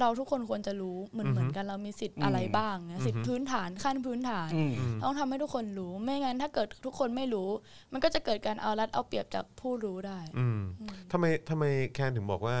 [0.00, 7.50] เราทุกคนควรจะรู้เหมือนเหมือนกันเรามีสิทธิ์อะไรบ้างนะสิทธิพื้นฐานขั้นพื้นฐานอืม ต้องทำให้ทุกคนรู้ไม่งั้นถ้าเกิดทุกคนไม่รู้
[7.92, 10.60] มันก็จะเกิดการเอารัดเอาเปรียบจากผู้รู้ได้ อืม
[11.12, 12.58] ทำไมทำไมแคนถึงบอกว่า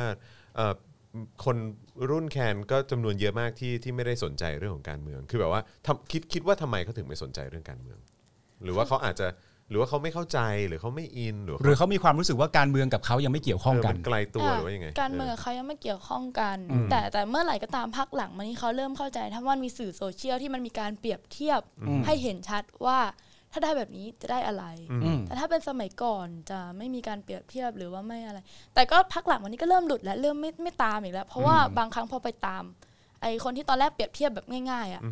[0.56, 0.74] เอ่อ
[1.44, 1.56] คน
[2.10, 7.98] รุ่นแคนก็จำนวนเยอะมากที่ที่ไม่ได้สนใจเรื่องของการเมือง คือแบบว่าทำคิดคิดว่าทำไมเขาถึงไม่สนใจเรื่องการเมือง
[8.64, 9.28] หรือว่าเขาอาจจะ
[9.70, 16.58] หรือว่าเขาไม่เข้าใจหรือเขาไม่อินหรือหรือเขามีความรู้สึกว่าการเมืองกับเขายังไม่เกี่ยวข้องกันเมันไกลตัวหรือว่ายังไงการเมืองเขายังไม่เกี่ยวข้องกัน
[16.90, 21.60] แต่แต่เมื่อไหร่ก็ตามพักหลังมานี้เขาเริ่มเข้าใจถ้าว่ามีสื่อโซเชียลที่มันมีการเปรียบเทียบ
[22.06, 22.98] ให้เห็นชัดว่า
[23.52, 24.64] ถ้าได้แบบนี้จะได้อะไร
[25.02, 28.38] อืมแต่ถ้าเป็นสมัยก่อนจะไม่มีการเปรียบเทียบหรือว่าไม่อะไร
[28.74, 32.62] แต่ก็พักหลังวันนี้ก็เริ่มหลุดแล้วเริ่มไม่ไม่ตามอีกแล้ว เพราะว่าบางครั้งพอไปตาม
[33.22, 35.02] ไอคนที่ตอนแรกเปรียบเทียบแบบง่ายๆอะ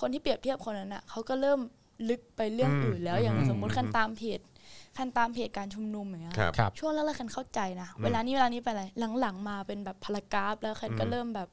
[0.00, 1.60] คนที่เปรียบเทียบคนนั้นอะเขาก็เริ่ม
[2.08, 4.40] ลึกไปเรื่องอื่นแล้วอย่างสมมุติคันตามเพจ
[4.94, 8.84] แคนตามเพจการชุมนุมอย่างเงี้ยครับครับช่วงแรกๆแคนเข้าใจนะ เวลานี้เวลานี้ไปอะไร
[9.20, 11.48] หลังๆมาเป็นแบบพารากราฟแล้วแคนก็เริ่มแบบ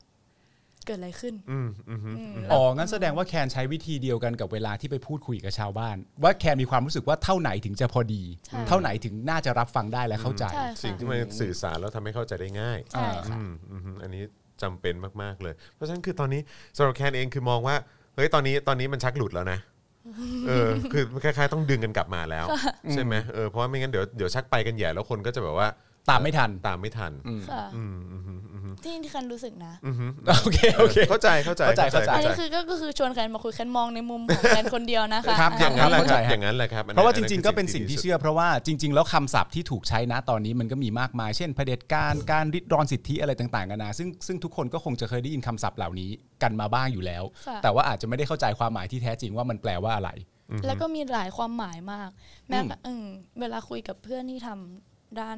[0.87, 14.23] เกิดอะไรขึ้นอืมอืมอืมอืมอ๋อ งั้นแสดงว่าแคนใช้วิธีเดียวกันกับเวลาที่ไปพูดคุยกับชาวบ้าน ว่าแคนมีความรู้สึกว่าเท่าไหนถึงจะพอดี ใช่ เท่าไหนถึงน่าจะรับฟังได้และเข้าใจ ใช่สิ่งค่ะที่มันสื่อสารแล้วทำให้เข้าใจได้ง่าย ใช่ค่ะ อืมอืมอืมอันนี้
[14.61, 16.41] จำเป็นมาก ๆ เลย เพราะฉะนั้นคือตอนนี้
[16.77, 17.75] สำหรับแคนเองคือมองว่า
[18.15, 19.59] เฮ้ย ตอนนี้ตอนนี้มันชักหลุดแล้วนะ
[20.47, 22.45] เออ คือคล้ายๆ ต้องดึงกันกลับมาแล้ว
[22.93, 25.67] ใช่ไหมเออ เพราะว่าไม่งั้นเดี๋ยวเดี๋ยวชักไปกันใหญ่แล้วคนก็จะแบบว่า
[26.09, 27.11] ตามไม่ทัน ตามไม่ทัน
[27.51, 29.95] ค่ะอืมอืมอืมอืมที่ที่แคนรู้สึกนะ อืม
[30.41, 46.09] โอเคโอเค เข้าใจเข้าใจเข้าใจเข้าใจ อันนี้คือก็ก็คือชวนแคนมาคุยแคนมองในมุมของแคนคนเดียวนะคะครับอย่างนั้นแหละเข้าคใจรับฮะ อย่างนั้นแหละครับอัเพราะว่าจอัริง ๆ ก็เป็นสิ่งที่เชื่อ เพราะว่าจริง ๆ แล้วคำศัพท์ที่ถูกใช้นะตอนนี้มันก็มีมากมาย เช่นเผด็จการการริดรอนสิทธิอะไรต่างๆกันานาซึ่งซึ่งทุกคนก็คงจะเคยได้ยินคำศัพท์เหล่านี้
[46.43, 50.09] กันมาบ้างอยู่แล้ว ค่ะ แต่ว่าอาจจะไม่ได้เข้าใจความหมายที่แท้จริงว่ามันแปลว่าอะไร
[50.67, 52.09] แล้วก็มีหลายความหมายมาก
[52.49, 53.05] แม้อืมกระอืม
[53.39, 55.37] เวลาคุยกับเพื่อนที่ทำ ด้าน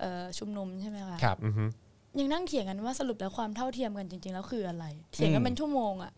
[0.00, 1.64] เอ่อชุมนุมใช่ไหมคะครับอือฮึ
[2.18, 6.12] ยังนั่งเถียงกันว่าสรุปแล้วความเท่าเทียมกันจริง ๆ แล้วคืออะไร เถียงกันเป็นชั่วโมงอะ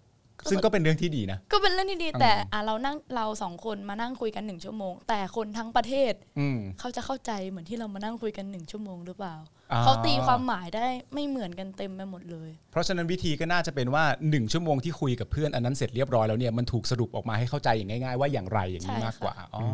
[0.50, 9.34] ซึ่งก็เป็นเรื่องที่ดีนะ ก็เป็นเรื่องที่ดี แต่อะเรานั่งเราสองคนมานั่งคุยกันหนึ่งชั่วโมง แต่คนทั้งประเทศอืมเขาจะเข้าใจเหมือนที่เรามานั่งคุยกันหนึ่งชั่วโมงหรือเปล่า
[9.72, 19.66] อ่า เขาตีความหมายได้ไม่เหมือนกันเต็มไปหมดเลย เพราะฉะนั้นวิธีก็น่าจะเป็นว่า1ชั่วโมงที่คุยกับเพื่อนอันนั้นเสร็จเรียบร้อยแล้วเนี่ยมันถูกสรุปออกมาให้เข้าใจอย่างง่าย ๆ ว่าอย่างไรอย่างนี้ใช่มากกว่าอ๋อ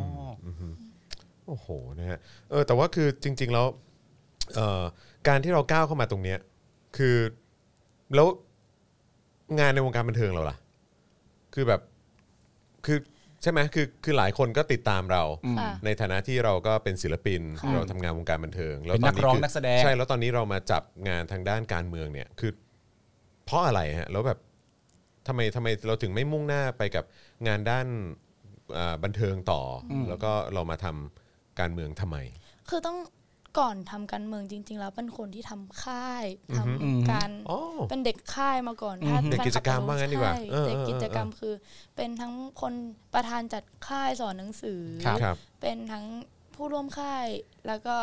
[0.44, 0.46] อ
[1.46, 2.18] โอ้โหนะฮะ
[2.50, 3.66] เออแต่ว่าคือจริง ๆ แล้ว
[4.54, 4.82] เอ่อ
[5.28, 6.38] การที่เราก้าวเข้ามาตรงเนี้ย
[6.96, 7.16] คือ
[8.14, 8.26] แล้ว
[9.58, 10.56] งานในวงการบันเทิงเราล่ะ
[11.54, 11.80] คือแบบ
[12.86, 12.98] คือ
[13.42, 15.22] ใช่ไหมคือคือหลายคนก็ติดตามเรา
[15.58, 22.52] ค่ะ ในฐานะที่เราก็เป็นศิลปิน ค่ะ เราทำงานวงการบันเทิงเป็นนักร้องคืนักแสดง ใช่แล้วตอนนี้เรามาจับงานทางด้านการเมืองเนี่ยคือ
[23.44, 24.38] เพราะอะไรฮะแล้วแบบ
[25.26, 27.04] ทำไมทำไมเราถึงไม่มุ่งหน้าไปกับ
[27.46, 27.86] งานด้าน
[28.76, 31.25] อ่าบันเทิงต่ออแล้วก็เรามาทำ
[31.60, 32.16] การเมืองทำไม
[32.68, 32.98] คือต้อง
[33.58, 36.24] ก่อนทำการเมืองจริง ๆ แล้วเป็นคนที่ทำค่าย
[36.58, 37.58] ทำอือฮึการอ๋อ
[37.90, 41.54] เป็นเด็กค่ายมาก่อนถ้าเด็กกิจกรรมแฟคลับว่างั้นดีกว่าใช่เออเด็กเออกิจกรรมคือ
[41.96, 42.72] เป็นทั้งคน
[43.14, 46.04] ประธานจัดค่ายสอนหนังสือครับครับเป็นทั้ง
[46.54, 47.26] ผู้ร่วมค่าย
[47.66, 47.96] แล้วก็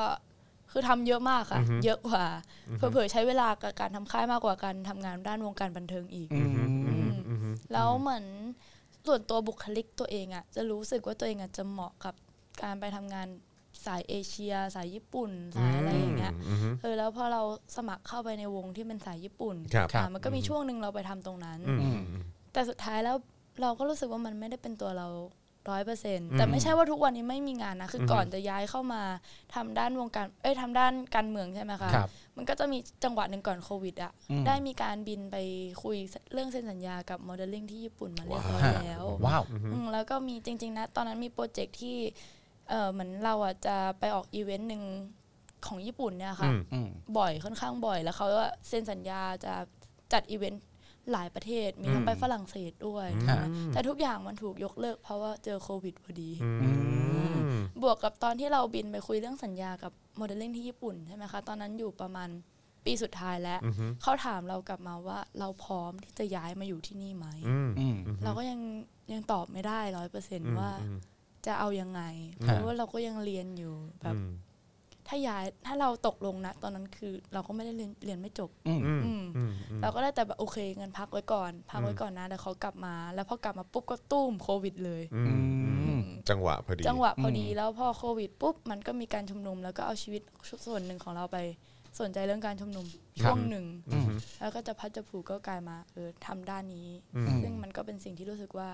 [0.72, 2.26] คือทำเยอะมากค่ะอือฮึเยอะกว่า
[2.78, 6.52] เผลอๆใช้เวลากับการทำค่ายมากกว่าการทำงานด้านวงการบันเทิงอีกอืม
[6.86, 7.14] อืม
[7.74, 8.26] แล้วเหมือน
[9.08, 12.16] ส่วนตัวบุคลิกตัวเองอะจะรู้สึกว่าตัวเองอะจะเหมาะกับ
[12.62, 13.28] การไปทำงาน
[13.86, 17.42] สายเอเชีย สายญี่ปุ่นสายอะไรอย่างเงี้ยอืมอืมเออแล้วพอเรา
[17.78, 22.00] สมัครเข้าไปในวงที่เป็นสายญี่ปุ่นครับอะมันก็มีช่วงหนึ่งเราไปทำตรงนั้นอืมอืม
[22.54, 23.16] แต่สุดท้ายแล้ว
[23.62, 25.08] เราก็รู้สึกว่ามันไม่ได้เป็นตัวเรา
[25.70, 29.02] ร้อยเปอร์เซ็นต์อืมแต่ไม่ใช่ว่าทุกวันนี้ไม่มีงานนะ คืออมก่อนจะย้ายเข้ามา
[29.56, 35.38] ทำด้านวงการ เอ้ยทำด้านการเมืองใช่ไหมคะครับมันก็จะมีจังหวะหนึ่งก่อนโควิดอะอืมได้มีการบินไป
[35.84, 35.98] คุย
[36.34, 41.98] เรื่องเซ็นสัญญากับโมเดลลิ่งที่ญี่ปุ่นมาเรียบร้อยฮะแล้วว้าวอืมแล้วก็มีจริง ๆ นะ ตอนนั้นมี project ที่
[42.70, 44.84] เออเหมือนเราอะจะไปออกอีเวนต์หนึ่ง
[45.68, 49.54] ของญี่ปุ่นเนี่ยค่ะอืมอืมบ่อยค่อนข้างบ่อยแล้วเขาก็เซ็นสัญญาจะ
[50.14, 50.64] จัดอีเวนต์
[51.12, 56.30] หลายประเทศมีทั้งไปฝรั่งเศสด้วยฮะแต่ทุกอย่างมันถูกยกเลิก เพราะว่าเจอโควิดพอดี
[56.64, 56.70] อื
[57.34, 57.36] ม
[57.84, 62.30] บวกกับตอนที่เราบินไปคุยเรื่องสัญญากับโมเดลลิ่งที่ญี่ปุ่นใช่ไหมคะ ตอนนั้นอยู่ประมาณ
[62.86, 68.60] ปีสุดท้ายแล้วอืมเขาถามเรากลับมาว่าเราพร้อมที่จะย้ายมาอยู่ที่นี่ไหมอืมอืมเราก็ยัง
[69.12, 70.98] ยังตอบไม่ได้ร้อยเปอร์เซนต์ว่าอืม
[71.46, 72.02] จะเอายังไง
[72.48, 74.30] ฮะเพราะว่าเราก็ยังเรียนอยู่แบบอืม
[75.08, 85.26] ถ้าย้ายถ้าเราตกลงนะ ตอนนั้นคือ เราก็ไม่ได้เรียนเรียนไม่จบอืมอืมอืมอืมอืมเราก็ได้แต่แบบโอเคเงินพักไว้ก่อน พักไว้ก่อนนะแล้วเขากลับมา แล้วพอกลับมาปุ๊บก็ตุ้มโควิดเลยอืม
[85.86, 90.22] อืมจังหวะพอดี จังหวะพอดีอืมแล้วพอโควิดปุ๊บมันก็มีการชุมนุม แล้วก็เอาชีวิต
[90.68, 91.38] ส่วนหนึ่งของเราไป
[92.00, 92.86] สนใจเรื่องการชุมนุม
[93.22, 94.08] ช่วงหนึ่งอืม
[94.40, 98.70] แล้วก็จะพัดจะผูกก็กลายมาเออทำด้านนี้อืมซึ่งมันก็เป็นสิ่งที่รู้สึกว่า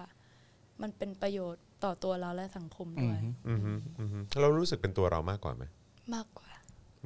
[0.82, 3.60] มันเป็นประโยชน์ ต่อตัวเราและสังคมอืด้มวยอืม
[4.00, 5.64] อืมเรารู้สึกเป็นตัวเรามากกว่าไหม
[6.16, 6.50] มากกว่า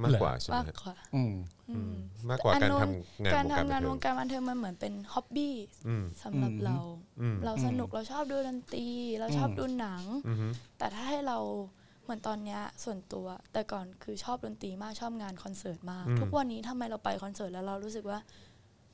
[0.03, 1.33] มากกว่าใช่ไหมมากฮะกว่าอืม
[1.69, 1.93] อืม
[2.29, 2.93] มากกว่าการแต่อันทำนู้น
[3.25, 5.55] งานการวงการบันเทิงทำงานวงการบันเทิงมันเหมือนเป็นฮ็อบบี้
[5.87, 6.77] อืมสำหรับอืมเรา
[7.21, 8.87] อืมเราสนุกเราชอบดูดนตรี
[9.19, 10.37] เราชอบอืมดูหนังอืม
[10.77, 11.37] แต่ถ้าให้เรา
[12.03, 18.19] เหมือนตอนเนี้ยส่วนตัว แต่ก่อนคือชอบดนตรีมากชอบงานคอนเสิร์ตมากอืมทุกวันนี้ทำไมเราไปคอนเสิร์ตแล้วเรารู้สึกว่า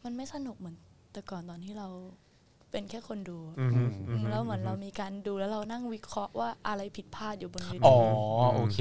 [0.03, 0.75] มันไม่สนุกเหมือน
[1.13, 1.87] แต่ก่อนตอนที่เรา
[2.71, 3.71] เป็นแค่คนดูอืม
[4.09, 7.95] อืมแล้วเหมือนเรามีการดูแล้วเรานั่งวิเคราะห์ว่าอะไรผิดพลาดอยู่บนเวที อ๋อ
[8.55, 8.79] โอเค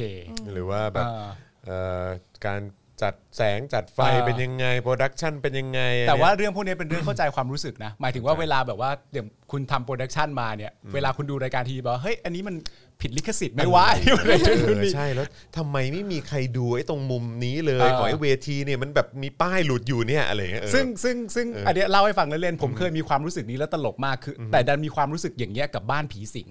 [0.52, 1.28] หรือว่าแบบอ่า
[1.64, 2.04] เอ่อ
[2.46, 2.60] การ
[3.02, 12.56] จัดแสงจัดไฟอ่าเป็นยังไง production เป็นยังไง แต่ว่าอันเนี้ยเรื่องพวกนี้เป็นเรื่องเข้าใจความรู้สึกนะ หมายถึงว่าเวลาแบบว่าอย่างคุณทำ production มาเนี่ย เวลาคุณดูรายการทีวีบอกว่าเฮ้ยอันนี้มัน
[13.02, 26.48] ผิดลิขสิทธิ์ไม่ว่าเออใช่แล้วทำไมไม่มีใครดูไอ้ตรงมุมนี้เลยเออ ขอให้เวทีเนี่ยมันแบบมีป้ายหลุดอยู่เนี่ยอะไรเงี้ยเออ ซึ่งซึ่งซึ่งอันเนี้ยเล่าให้ฟังเล่นๆผมเคยมีความรู้สึกนี้แล้วตลกมากคือแต่ดันมีความรู้สึกอย่างเงี้ยกับบ้านผีสิง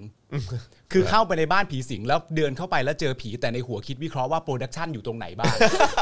[0.92, 5.54] คือเข้าไปในบ้านผีสิงแล้วเดินเข้าไปแล้วเจอผีแต่ในหัวคิดวิเคราะห์ว่า production อยู่ตรงไหนบ้าง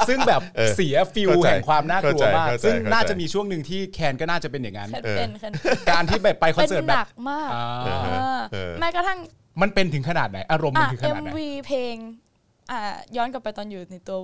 [0.09, 5.53] ซึ่งแบบเออเสียฟิลเข้าใจแห่งความน่ากลัวมากเข้าใจซึ่งเข้าใจน่าจะมีช่วงหนึ่งที่แคนก็น่าจะเป็นอย่างนั้น แคนเป็นแคน
[5.91, 9.19] การที่แบบไปคอนเป็นเสิร์ตหแบนับกมากอ่าเออเออเออ แม้กระทั่ง
[9.61, 11.97] มันเป็นถึงขนาดไหน อารมณ์มันอะถึงขนาดไหน MV เพลง
[12.71, 12.81] อ่า
[13.17, 14.19] ย้อนกลับไปตอนอยู่ในตัว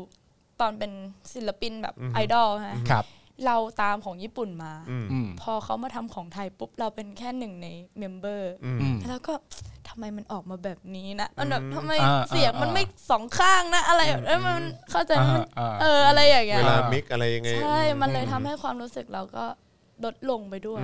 [0.61, 0.93] ตอนเป็น
[1.35, 3.05] ศิลปินแบบไอดอลฮะครับ
[3.47, 7.69] เราตามของญี่ปุ่นมา อืม พอเขามาทำของไทยปุ๊บ เราเป็นแค่หนึ่งใน
[7.99, 9.35] เมมเบอร์ อืม แล้วก็
[9.89, 19.45] ทำไมมันออกมาแบบนี้นะมันแบบทำไมอ่าเสียงมันอ่าไม่สองข้างนะอะไรแบบแล้วมันเข้าใจไหมมันอ่าอ่า เอออะไรอย่างเงี้เวยลามิกอะไรยังไง ใช่ มันเลยทำให้ความรู้สึกเราก็
[20.05, 20.83] ลดลงไปด้วย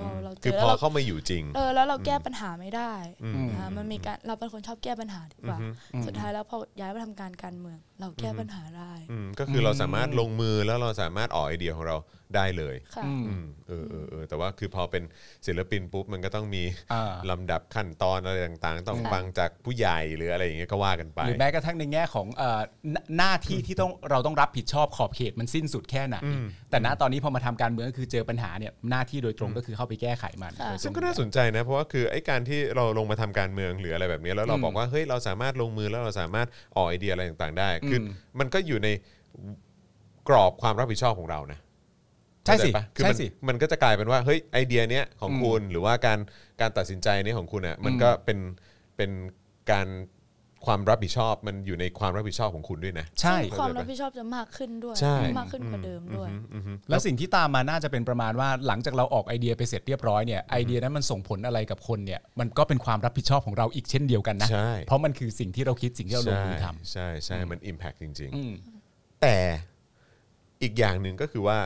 [0.00, 2.92] พอเราเจคืออพแล้วอเราเข้ามาอยู่จริง เออแล้วเราแก้ปัญหาไม่ได้
[3.24, 5.58] อืม อ่ามันมีการเราเป็นคนชอบแก้ปัญหาดีกว่า
[6.06, 11.96] สุดท้ายแล้วพอย้ายมาทำการการเมือง เราแก้ปัญหาได้ อืมก็คือเราสามารถลงมือแล้วเราสามารถออกไอเดียของเรา
[12.34, 15.02] ได้เลยค่ะอืมอืมเออเออเออแต่ว่าคือพอเป็น
[15.46, 16.62] ศิลปินปุ๊บมันก็ต้องมี
[16.92, 22.60] อ่า ลำดับขั้นตอนอะไรต่างๆ ต้องฟังจากผู้ใหญ่หรืออะไรอย่างเงี้ยก็ว่ากันไป หรือแม้กระทั่งในแง่ของเอ่อ
[22.92, 26.16] หน้าหน้าที่ที่ต้องเราต้องรับผิดชอบขอบเขตมันสิ้นสุดแค่ไหน
[26.70, 38.08] แต่ณตอนนี้พอมาทำการเมืองก็คือเจอปัญหาเนี่ยหน้าที่โดยตรงก็คือเข้าไปแก้ไขมันค่ะซึ่งก็น่าสนใจนะ เพราะว่าคือไอ้การที่เราลงมาทำการเมืองหรืออะไรแบบนี้แล้วเราอืมบอกว่าเฮ้ยเราสามารถลงมือแล้วเราสามารถออกไอเดียอะไรต่างๆ ได้คืออม
[38.38, 38.88] มันก็อยู่ใน
[40.28, 41.58] กรอบความรับผิดชอบของเรานะ
[42.46, 46.18] ใช่สิเข้าจปะคือใช่มันสิมันก็จะกลายเป็นว่าเฮ้ยไอเดียเนี้ยของอืมคุณหรือว่าการ
[46.60, 48.38] การตัดสินใจเนี้ยของคุณอะมันอืมก็เป็น
[48.96, 49.10] เป็น
[49.70, 49.88] การ
[50.66, 56.28] ความรับผิดชอบมันอยู่ในความรับผิดชอบของคุณด้วยนะ ใช่ซึ่งความรับผิดชอบจะมากขึ้นด้วยใช่มากขึ้นกว่าเดิมด้วย
[56.88, 69.36] แล้วสิ่งที่ตามมาน่าจะเป็นประมาณว่าหลังจากเราออกไอเดียไปเสร็จเรียบร้อยเนี่ยไอเดียนั้นมันส่งผลอะไรกับคนเนี่ยมันก็เป็นความรับผิดชอบของเราอีกเช่นเดียวกันนะใช่เพราะมันคือสิ่งที่เราคิดสิ่งที่เราลงมือทำใช่ใช่มัน Impact จริงอืมๆแต่
[70.62, 71.58] อีกอย่างหนึ่งก็คือว่า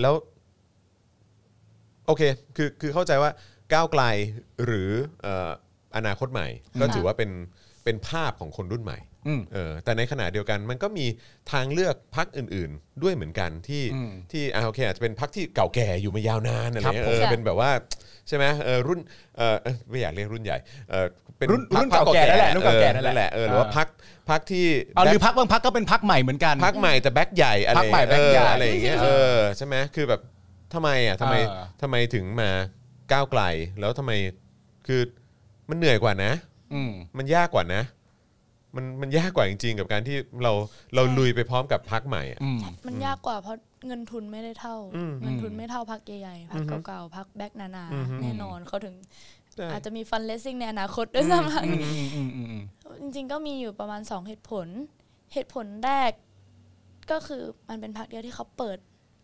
[0.00, 0.14] แล้ว
[2.06, 2.22] โอเค
[2.56, 3.30] คือคือเข้าใจว่า
[3.72, 4.02] ก้าวไกล
[4.64, 4.90] หรือ
[5.24, 5.50] ออ
[5.96, 6.48] อนาคตใหม่
[6.80, 7.30] ก็ถือว่าเป็น
[7.84, 11.06] เป็นภาพของคนรุ่นใหม่ อืม เออแต่ในขณะเดียวกันมันก็มี
[11.52, 17.70] ทางเลือกพักอื่นๆ ด้วยเหมือนกันที่อืมที่อ่าโอเคอาจจะเป็นพักที่เก่าแก่อยู่มายาวนานอะไรครับเงี้ยผมเออค่ะเป็นแบบว่า
[18.28, 19.00] ใช่ไหมเออรุ่น
[19.36, 20.56] เออเอ้ยไม่อยากเรียกรุ่นใหญ่
[20.90, 21.06] เออ
[21.38, 23.88] เป็นรุ่นพรรครุ่นเก่าแก่นั่นแหละรุ่นเก่าแก่ออนั่นแหละ เออหรือว่าเออพัก
[24.30, 29.06] พักที่เอาหรือพักบางพักก็เป็นพักใหม่เหมือนกัน พักใหม่แต่แบ็คใหญ่อะไรพรรคใหม่แบ็คใหญ่เอออะไรอย่างเงี้ยเอ
[29.36, 30.20] อใช่ไหมคือแบบ
[30.74, 32.50] ทำไมอะทำไมเออ ทำไมถึงมา
[33.12, 33.42] ก้าวไกล
[33.80, 34.12] แล้วทำไม
[34.86, 35.00] คือ
[35.70, 36.32] มันเหนื่อยกว่านะ
[36.74, 37.82] อืม มันยากกว่านะ
[38.76, 40.52] มันมันยากกว่าจริงๆ กับการที่เรา
[40.94, 43.56] เราลุยไปพร้อมกับพักใหม่อะอืมมันยากกว่าเพราะ
[43.86, 44.76] เงินทุนไม่ได้เท่า
[45.22, 48.94] เงินทุนไม่เท่าพักใหญ่ๆพักเก่าๆพักแบ็กนาๆแน่นอนเขาถึง
[49.54, 52.64] ใช่อาจจะมีฟันเลสซิ่งในอนาคตด้วยซ้ำอืมอืมอืมอืมอืม
[53.02, 54.66] จริง ๆ ก็มีอยู่ประมาณ2เหตุผล
[55.32, 56.12] เหตุผลแรก
[57.10, 58.78] ก็คือมันเป็นพักเดียวที่เขาเปิด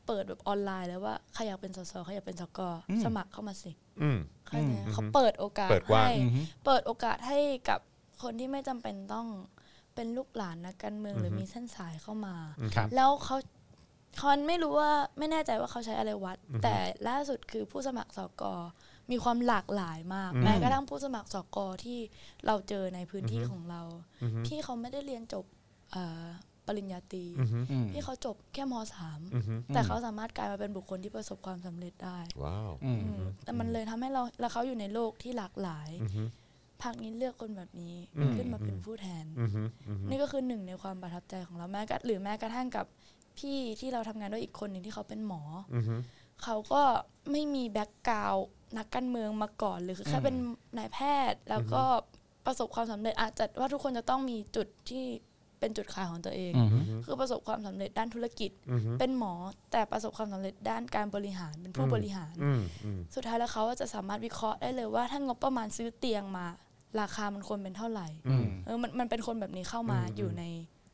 [0.07, 2.61] เปิดแบบออนไลน์แล้วว่าใครอยากเป็นสสใครอยากเป็นสก
[3.05, 6.15] สมัครเข้ามาสิอืม เข้าใจไหมเขาเปิดโอกาสเปิดกว้าง ให้
[6.67, 7.81] เปิดโอกาสให้กับ
[8.23, 9.27] คนที่ไม่จำเป็นต้อง
[9.95, 12.37] เป็นลูกหลานนักการเมืองหรือมีเส้นสายเข้ามา
[12.75, 13.37] ครับแล้วเขา
[14.21, 16.75] คอนไม่รู้ว่าไม่แน่ใจว่าเขาใช้อะไรวัด แต่
[17.09, 18.43] ล่าสุดคือผู้สมัครสก
[19.11, 21.99] มีความหลากหลายมาก แม้กระทั่งผู้สมัครสกที่
[22.47, 23.83] เราเจอในพื้นที่ของเรา
[24.47, 25.45] พี่เขาไม่ได้เรียนจบ
[25.93, 26.25] เอ่อ
[26.67, 27.25] ปริญญาตรี
[27.71, 29.21] อืมพี่เขาจบแค่มสาม
[29.75, 35.89] แต่เขาสามารถกลายมาเป็นบุคคลที่ประสบความสำเร็จได้ว้าวอืมอืมแต่มันเลยทำให้เราแล้วเขาอยู่ในโลกที่หลากหลาย
[36.83, 37.95] พรรคนี้เลือกคนแบบนี้
[38.37, 39.25] ขึ้นมาเป็นผู้แทน
[40.09, 42.87] นี่ก็คือหนึ่งในความประทับใจของเราแม้กระหรือแม้กระทั่งกับ
[43.39, 45.43] พี่ที่เราทำงานด้วยอีกคนหนึ่งที่เขาเป็นหมอ
[45.75, 45.77] อ
[46.43, 46.83] เขาก็
[47.31, 48.35] ไม่มีแบ็กกราว
[48.79, 50.37] นักการเมืองมาก่อนเลยคือแค่เป็น
[50.77, 50.99] นายแพ
[51.31, 51.83] ทย์แล้วก็
[52.47, 55.05] ประสบความสำเร็จอาจจะว่าทุกคนจะต้องมีจุดที่
[55.61, 56.71] เป็นจุดขายของตัวเองอืม
[57.05, 58.51] คือประสบความสำเร็จด้านธุรกิจ
[58.99, 59.35] เป็นหมอ
[59.73, 66.47] แต่ประสบความสำเร็จด้านการบริหารเป็นผู้บริหารอืมอืมสุดท้ายแล้วเขาจะสามารถวิเคราะห์ได้เลยว่าถ้างบประมาณซื้อเตียงมา
[67.01, 70.45] ราคามันควรเป็นเท่าไหร่อืมเออมันมันเป็นคนแบบนี้เข้ามาอยู่ใน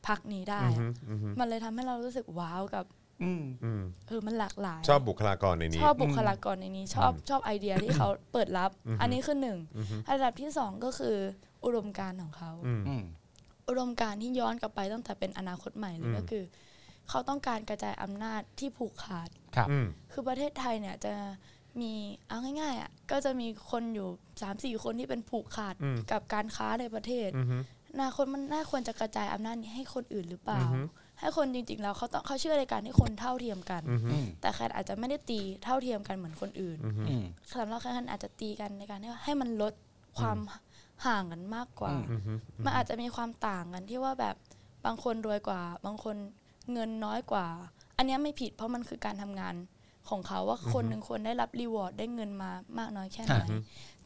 [0.07, 0.83] พักนี้ได้อะ
[1.39, 2.85] มันเลยทำให้เรารู้สึกว้าวกับ
[3.23, 9.59] อืมอืมเออมันหลากหลาย ชอบบุคลากรในนี้ ชอบบุคลากรในนี้ ชอบชอบไอเดียที่เขาเปิดรับ อันนี้คือหนึ่ง
[10.09, 11.17] อันดับที่สองก็คือ
[11.65, 13.03] อุดมการณ์ของเขาอืม
[13.69, 16.45] อุดมการณ์ที่ย้อนกลับไปตั้งแต่เป็นอนาคตใหม่เลยก็คือ
[17.09, 21.15] เขาต้องการกระจายอำนาจที่ผูกขาดครับอืมคือประเทศไทยเนี่ยจะ
[21.81, 21.93] มี
[22.29, 25.75] เอาง่ายๆอะก็จะมีคนอยู่3ามสี่คนที่เป็นผูกขาด
[26.13, 27.29] กับการค้าในประเทศ
[27.93, 30.65] อนาคตมันน่าควรจะกระจายอำนาจนี้ให้คนอื่นหรือเปล่า
[31.21, 39.73] ให้คนจริงๆแล้วเขาต้องเขาเชื่อในการที่คนเท่าเทียมกันอืมแต่แค่อาจจะไม่ได้ตีเท่าเทียมกันเหมือนคนอื่นอืมสำหรับแค่อาจจะตีกันในการที่ให้มันลด
[40.19, 40.39] ความ
[41.07, 44.37] ห่างกันมากกว่าอืมมันอาจจะมีความต่างกันที่ว่าแบบ
[44.87, 46.17] บางคนรวยกว่า บางคน
[46.73, 47.47] เงินน้อยกว่า
[47.97, 49.55] อันเนี้ยไม่ผิดเพราะมันคือการทำงาน
[50.11, 53.57] ของเขาว่าคนหนึ่งคนได้รับ reward ได้เงินมามากน้อยแค่ไหนอือฮึ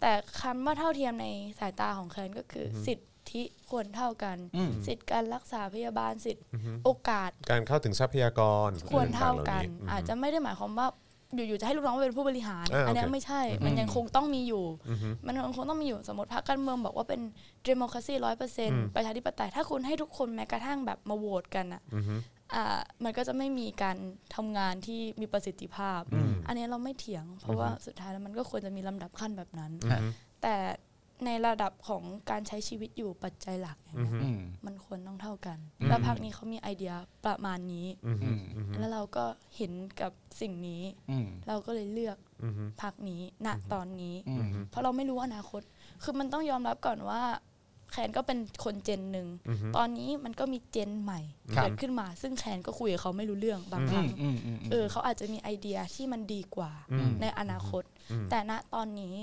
[0.00, 1.26] แต่คำว่าเท่าเทียมใน
[1.58, 6.42] สายตาของแคนก็คืออสิทธิควรเท่ากันอืมสิทธิการรักษาพยาบาลสิทธิ
[6.84, 10.88] โอกาส การเข้าถึงทรัพยากรควรเท่ากันต่งๆหล่อาจจะไม่ได้หมายความว่า
[11.34, 14.64] อยู่ๆจะให้ลูกน้องเป็นผู้บริหารอ่าอันเนี้ยโอเคไม่ใช่ มันยังคงต้องมีอยู่
[15.26, 17.20] มันยังคงต้องมีอยู่สมมติพรรคการเมืองบอกว่าเป็น
[17.68, 22.20] democracy ร้อยเปอร์เซ็นต์ประชาธิปไตยถ้าคุณให้ทุกคนแม้กระทั่งแบบมาโหวตกันอะอ่า
[23.04, 23.96] มันก็จะไม่มีการ
[24.34, 26.00] ทำงานที่มีประสิทธิภาพ
[26.46, 30.00] อันนี้เราไม่เถียง เพราะว่าสุดท้ายแล้วมันก็ควรจะมีลำดับขั้นแบบนั้นฮะ
[30.42, 30.56] แต่
[31.26, 35.58] ในระดับของการใช้ชีวิตอยู่ปัจจัยหลักอย่างเงี้ยอืมมันควรต้องเท่ากัน
[35.88, 36.92] แล้วพรรคนี้เขามีไอเดีย
[37.26, 38.38] ประมาณนี้อืม
[38.78, 39.24] แล้วเราก็
[39.56, 42.16] เห็นกับสิ่งนี้อืมเราก็เลยเลือก
[42.82, 45.62] พักนี้ณตอนนี้อืมเพราะเราไม่รู้อนาคต
[46.02, 47.22] คือมันต้องยอมรับก่อนว่า
[47.92, 49.28] แคนก็เป็นคนเจนหนึ่ง
[49.76, 51.20] ตอนนี้มันก็มีเจนใหม่
[51.56, 57.82] ครับเกิดขึ้นมา ซึ่งแคนก็คุยกับเขาไม่รู้เรื่องบางคอืรั้งมอืมอืมเออเขาอาจจะมีไอเดียที่มันดีกว่าอืมในอนาคต
[58.30, 59.14] แต่ณตอนนี้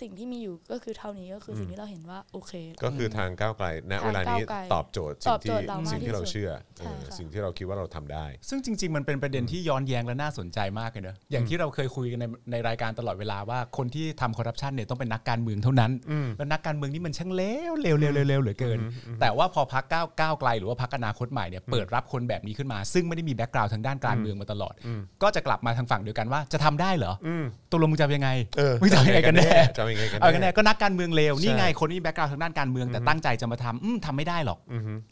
[0.00, 2.52] สิ่งที่มีอยู่ก็คือเท่านี้ก็คือสิ่งที่เราเห็นว่าโอเค
[2.84, 15.92] ก็คือทางก้าวไกลณเวลานี้ทางก้าวไกลตอบโจทย์สิ่งตอบโจที่ทย์เรามากสิ่งที่เราที่สุดเชื่อใช่เออค่ะสิ่งที่เราคิดว่าเราทำได้ ซึ่งจริง ๆ มันเป็นประเด็นที่ย้อนแย้งและน่าสนใจมากเลยเนอะอย่างที่เราเคยคุยกันในในรายการตลอดเวลาว่าคนที่ทำคอร์รัปชันเนี่ยต้องเป็นนักการเมืองเท่านั้น
[16.38, 18.78] แล้วนักการเมืองนี่มันช่างเลวเลวเลวเลวเลวเหลือเกิน
[19.20, 24.74] แต่ว่าพอพรรคก้าวก้าวไกล หรือว่าพรรคอนาคตใหม่เนี่ยเปิดรับคนแบบนี้ขึ้นมา ซึ่งไม่ได้มี background ทางด้านการเมืองมาตลอด
[25.22, 27.28] ก็จะกลับมาทางฝั่งเดียวกันว่าจะทำได้เหรออะ
[27.70, 29.52] ตกลงมึงจะเอายังไงเออมึงจะเอายังไงกันแน่
[29.84, 34.58] จะเอายังไงกันเอากันแน่แน่ก็นักการเมืองเลวนี่ไงใช่คนที่มี background ทางด้านการเมืองแต่ตั้งใจจะมาทำอืมทำไม่ได้หรอก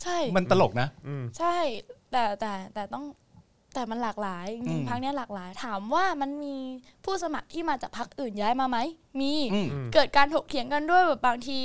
[0.02, 0.88] ใช่มันตลกนะ
[1.38, 1.56] ใช่
[2.12, 3.04] แต่แต่แต่ต้อง
[3.74, 6.56] แต่มันหลากหลายจริงๆอืมพรรคเนี้ยหลากหลาย ถามว่ามันมี
[7.04, 8.78] ผู้สมัครที่มาจากพักอื่นย้ายมาไหม
[9.20, 11.58] มีอืมเกิดการถกเถียงกันด้วยแบบบางที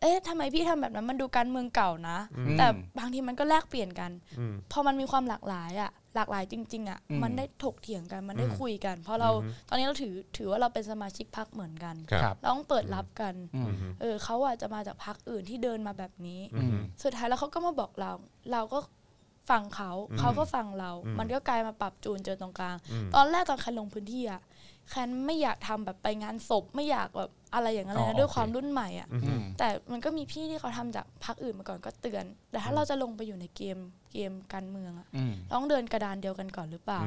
[0.00, 2.18] เอ๊ะทำไมพี่ทำแบบนั้นมันดูการเมืองเก่านะ
[2.58, 2.66] แต่
[2.98, 4.10] บางทีมันก็แลกเปลี่ยนกัน
[4.72, 9.30] พอมันมีความหลากหลายอะ หลากหลายจริง ๆอะอืมมันได้ถกเถียงกันมันได้คุยกัน เพราะเรา
[9.68, 18.12] ตอนนี้เราถือถือว่าเราเป็นสมาชิกพักเหมือนกันครับครับเราต้องเปิดรับกันอืมเออเขาอาจจะมาจากพักอื่นที่เดินมาแบบนี้อืมสุดท้ายแล้วเขาก็มาบอกเรา
[18.52, 18.78] เราก็
[19.50, 22.76] ฟังเขาเขาก็ฟังเรา มันก็กลายมาปรับจูนเจอตรงกลาง
[23.14, 24.40] ตอนแรกตอนแคนลงพื้นที่อะ
[24.90, 33.78] แคนไม่อยากทำแบบไปงานศพไม่อยากแบบ อะไรอย่างนั้นเลยอ๋อนะด้วยโอเคความรุ่นใหม่อะอืมแต่มันก็มีพี่ที่เขาทำจากพักอื่นมาก่อนก็เตือน แต่ถ้าเราจะลงไปอยู่ในเกม
[34.12, 37.00] เกมการเมืองอะอืมเราต้องเดินกระดานเดียวกันก่อนหรือเปล่า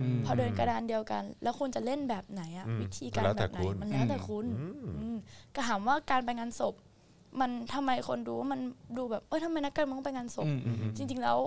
[0.00, 4.46] อืมพอเดินกระดานเดียวกัน แล้วคุณจะเล่นแบบไหนอะอืมวิธีการแล้วแบแต่บไหนคุณมันแล้วแต่คุณ
[5.00, 5.16] อืม
[5.54, 6.74] ก็ถามว่าการไปงานศพ
[7.40, 8.60] มันทำไมคนดูว่ามัน
[8.96, 11.38] ดูแบบเอ้ยทำไมนักการเมืองต้องไปงานศพอืมอืมอืมจริง ๆ แล้ว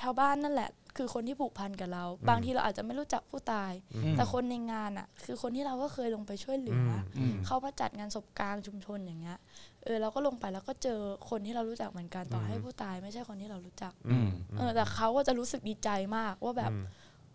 [0.00, 3.72] ชาวบ้านนั่นแหละ คือคนที่ผูกพันกับเรา บางทีเราอาจจะไม่รู้จักผู้ตาย
[4.16, 9.38] แต่คนในงานอะ คือคนที่เราก็เคยลงไปช่วยเหลือออืมเขามาจัดงานศพกลางชุมชนอย่างเงี้ย
[9.84, 16.72] เออเราก็ลงไปแล้วก็เจอคนที่เรารู้จักเหมือนกันต่อให้ผู้ตายไม่ใช่คนที่เรารู้จักอืมเออแต่เขาก็จะรู้สึกดีใจมากว่าแบบ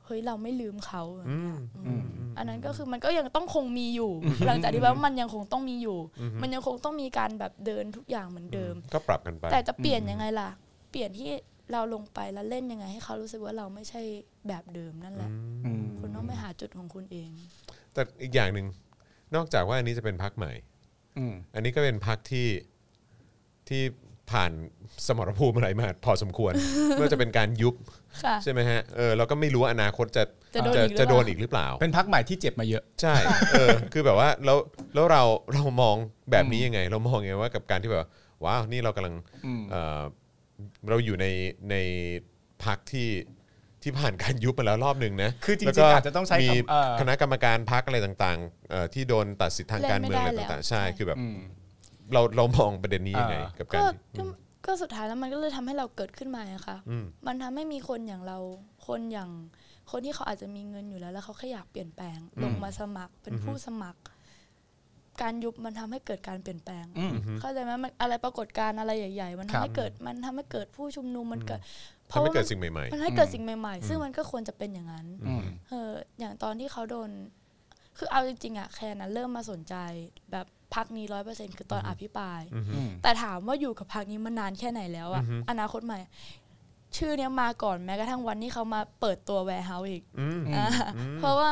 [0.05, 2.01] เฮ้ยเราไม่ลืมเขาอย่างเงี้ยอืม
[2.37, 4.11] อันนั้นก็คือมันก็ยังต้องคงมีอยู่
[4.47, 5.97] หลังจากที่ว่ามันยังคงต้องมีอยู่
[6.41, 10.49] มันยังคงต้องมีการแบบเดินทุกอย่างเหมือนเดิม ก็ปรับกันไป แต่จะเปลี่ยนยังไงล่ะ
[10.91, 11.29] เปลี่ยนที่
[11.71, 14.01] เราลงไปแล้วเล่นยังไง ให้เขารู้สึกว่าเราไม่ใช่
[14.47, 15.29] แบบเดิมนั่นแหละ
[15.65, 17.29] อืมคุณต้องไปหาจุดของคุณเอง
[17.93, 18.67] แต่อีกอย่างหนึ่ง
[19.35, 20.51] นอกจากว่าอันนี้จะเป็นพักใหม่
[21.17, 22.47] อืมอันนี้ก็เป็นพักที่
[23.69, 23.83] ที่
[24.31, 24.51] ผ่าน
[25.07, 26.53] สมรภูมิอะไรมาพอสมควร
[26.87, 27.75] ไม่ว่าจะเป็นการยุบ
[28.23, 30.23] ค่ะใช่ไหมฮะเออเราก็ไม่รู้ว่าอนาคตจะ
[30.55, 33.15] จะโดนอีกหรือเปล่าจะโดนอีกหรือเปล่า เป็นพักใหม่ที่เจ็บมาเยอะ ใช่
[33.51, 34.57] เออคือแบบว่าแล้ว
[34.93, 35.23] แล้วเรา
[35.53, 35.95] เรามอง
[36.31, 38.01] แบบนี้ยังไง เรามองยังไงว่ากับการที่แบบ
[38.43, 40.01] ว้าวนี่เรากำลังอืมเอ่อ
[40.89, 41.25] เราอยู่ใน
[41.69, 41.75] ใน
[42.63, 43.09] พักที่
[43.83, 51.37] ที่ผ่านการยุบมาแล้วรอบหนึ่งนะคือจริงๆแล้วก็อาจจะต้องใช้มีคำเอ่อ คณะกรรมการพักอะไรต่างๆเอ่อที่โดนตัดสิทธิทางการเมืองอะไรเล่นไม่ได้ต่างๆแล้วใช่ใช่คือแบบอืม
[52.13, 54.23] เราเรามองประเด็นนี้ยังไงอ่ากับการก็ที่ก็
[54.65, 58.37] ก็สุดท้ายแล้วมันก็เลยทำให้เราเกิดขึ้นมาอะค่ะ อืม มันทำให้มีคนอย่างเรา
[58.87, 59.29] คนอย่าง
[59.91, 63.99] คนที่เขาอาจจะมีเงินอยู่แล้ว แล้วเขาแค่อยากเปลี่ยนแปลง ลงมาสมัครเป็นผู้สมัคร
[65.21, 71.59] การยุบมันทำให้เกิดการเปลี่ยนแปลงอืมเข้าใจไหมมันอะไรปรากฏการณ์อะไรใหญ่ ๆ มันครัทำบให้เกิดมันทำให้เกิดผู้ชุมนุมมันเกิด
[72.11, 77.09] ทำให้เกิดมันสิ่งใหม่มันให้เกิดสิ่งใหม่ๆ ซึ่งมันก็ควรจะเป็นอย่างนั้นอืมเอออย่างตอนที่เขาโดน
[77.97, 79.75] คือเอาจริงๆอะแคนนะเริ่มมาสนใจ
[80.31, 85.99] แบบพักนี้ร้อยเปอร์เซ็นคือตอนอภิปรายอืมแต่ถามว่าอยู่กับพักนี้มานานแค่ไหนแล้วอะอนาคตใหม่
[86.97, 90.65] ชื่อเนี้ยมาก่อนแม้กระทั่งวันที่เขามาเปิดตัว warehouse อีกอืมอ่า
[91.19, 91.49] เพราะว่า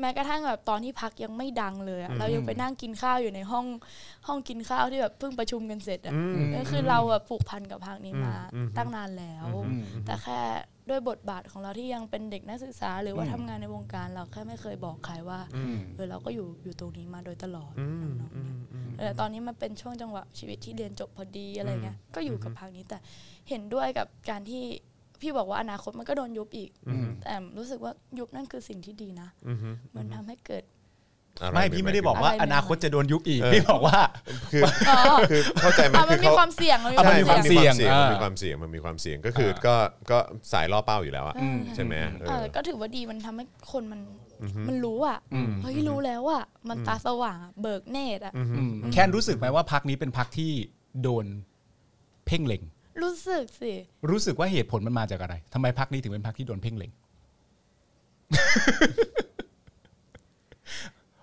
[0.00, 3.66] แม้กระทั่งแบบตอนที่พรรคยังไม่ดังเลยอะอืมเรายังไปนั่งกินข้าวอยู่ในห้อง
[4.26, 10.40] ห้องกินข้าวที่แบบเพิ่งประชุมกันเสร็จอะอืมก็คือเราอะผูกพันกับพรรคนี้มาอืมตั้งนานแล้วอืมแต่แค่
[10.90, 22.98] ด้วยบทบาทของเราที่ยังเป็นเด็กนักศึกษา หรือว่าอืมทำงานในวงการเราแค่ไม่เคยบอกใครว่าอืมเออเราก็อยู่อยู่ตรงนี้มาโดยตลอดอืมน้องๆเนี่ยอืมอืมเออตอนนี้มันเป็นช่วงจังหวะชีวิตที่เรียนจบพอดีอะไรเงี้ยอืมก็อยู่กับพักนี้แต่
[23.48, 24.62] เห็นด้วยกับการที่
[25.20, 30.64] พี่บอกว่าอนาคตมันก็โดนยุบอีกอืมแต่รู้สึกว่ายุบนั่นคือสิ่งที่ดีนะอืมอืมมันทำให้เกิด
[31.40, 33.98] อะไรไม่พี่ไม่ได้บอกว่าอะไรใหม่ๆอนาคตจะโดนยุบอีกเออพี่บอกว่า
[34.52, 35.00] คืออ๋อ
[35.30, 39.74] คือเข้าใจไหมอะมันคือมีเขาความเสี่ยงมันอะมันมีมีความมคาวเสี่เสี่ยยงงมันมีความเสี่ยงมันมีความเสี่ยงก็คือก็
[40.10, 40.18] ก็
[40.52, 44.00] สายล่อเป้าอยู่แล้วอะอืมใช่ไหมเอเอออก็ถือว่าดีมันทำให้คนมัน
[44.42, 50.52] อือฮึมันรู้อะอืมเฮ้ยรู้แล้วอะมันตาสว่างอะเบิกเนตรอะอืมอืมแคนรู้สึกไหมว่าพักนี้เป็นพักที่
[51.02, 51.24] โดน
[52.26, 52.62] เพ่งเล็ง
[53.02, 53.72] รู้สึกสิ
[54.10, 56.90] รู้สึกว่าเหตุผลมันมาจากอะไรทำไมพักนี้ถึงเป็นพักที่โดนเพ่งเล็ง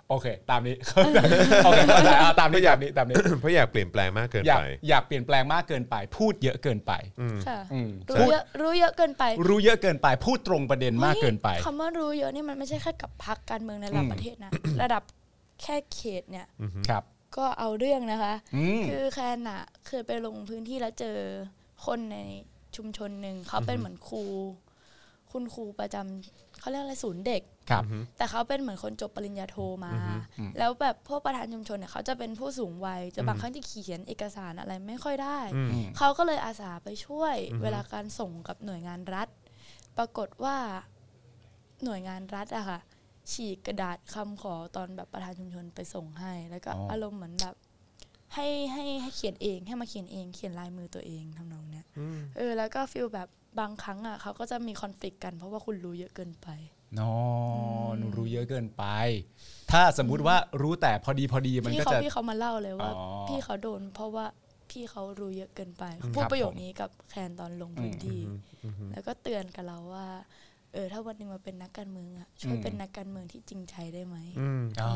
[0.09, 0.75] โอเค ตามนี้
[1.65, 6.93] โอเคเข้าใจอะตามนี้ตามนี้ตามนี้ เพราะอยากเปลี่ยนแปลงมากเกินอยากไป อยากเปลี่ยนแปลงมากเกินไป พูดเยอะเกินไป
[7.47, 14.51] ค่ะอืม รู้เยอะรู้เยอะเกินไปรู้เยอะเกินไป พูดตรงประเด็นมากเกินไป ฮ้ยคำว่ารู้เยอะนี่มันไม่ใช่แค่กับพักการเมืองในระดับอืมประเทศนะ
[14.83, 15.03] ระดับ
[15.61, 16.45] แค่เขตเนี่ย
[16.89, 17.03] ครับ
[17.37, 21.17] ก็เอาเรื่องนะคะ อืม คือแคนอะเคยไปลงพื้นที่แล้วเจอ
[21.85, 22.17] คนใน
[22.75, 24.23] ชุมชนหนึ่งเขาเป็นเหมือนครู
[25.31, 27.83] คุณครูประจำเขาเรียกอะไรศูนย์เด็กครับ
[28.17, 29.93] แต่เขาเป็นเหมือนคนจบปริญญาโทมา
[30.39, 39.27] อืมแล้วแบบพวกประธานชุมชนเนี่ยเขาจะเป็นผู้สูงวัยจะบางครั้งที่เขียนเอกสารอะไรไม่ค่อยได้อืมเขาก็เลยอาสาไปช่วยเวลาการส่งกับหน่วยงานรัฐ
[39.97, 40.57] ปรากฏว่า
[41.83, 42.79] หน่วยงานรัฐอะค่ะ
[43.31, 47.55] ฉีกกระดาษคำขอตอนแบบประธานชุมชนไปส่งให้ แล้วก็อ๋อออารมณ์เหมือนแบบ
[48.35, 51.85] ให้ให้ให้เขียนเองให้มาเขียนเอง เขียนลายมือตัวเองทำนองเนี้ย
[52.37, 53.27] เออแล้วก็ฟีลแบบ
[53.59, 56.47] บางครั้งอะเขาก็จะมีคอนฟ lict กัน เพราะว่าคุณรู้เยอะเกินไป
[56.99, 57.13] นอ
[57.97, 58.83] หนูรู้เยอะเกินไป
[59.71, 64.25] ถ้าสมมุติว่ารู้แต่พอดีพอดีมันพี่ก็เขาจะพี่เขามาเล่าเลยว่าอ๋อพี่เขาโดน เพราะว่า
[64.69, 68.21] พี่เขารู้เยอะเกินไปอืมพูดครับประโยคผมนี้กับแคนตอนลงพื้นที่
[68.91, 70.07] แล้วก็เตือนกับเราว่า
[70.73, 74.93] เออถ้าวันหนึ่งมาเป็นนักการเมืองอะช่วยเป็นนักการเมืองที่จริงใจได้ไหมอืมอ๋อ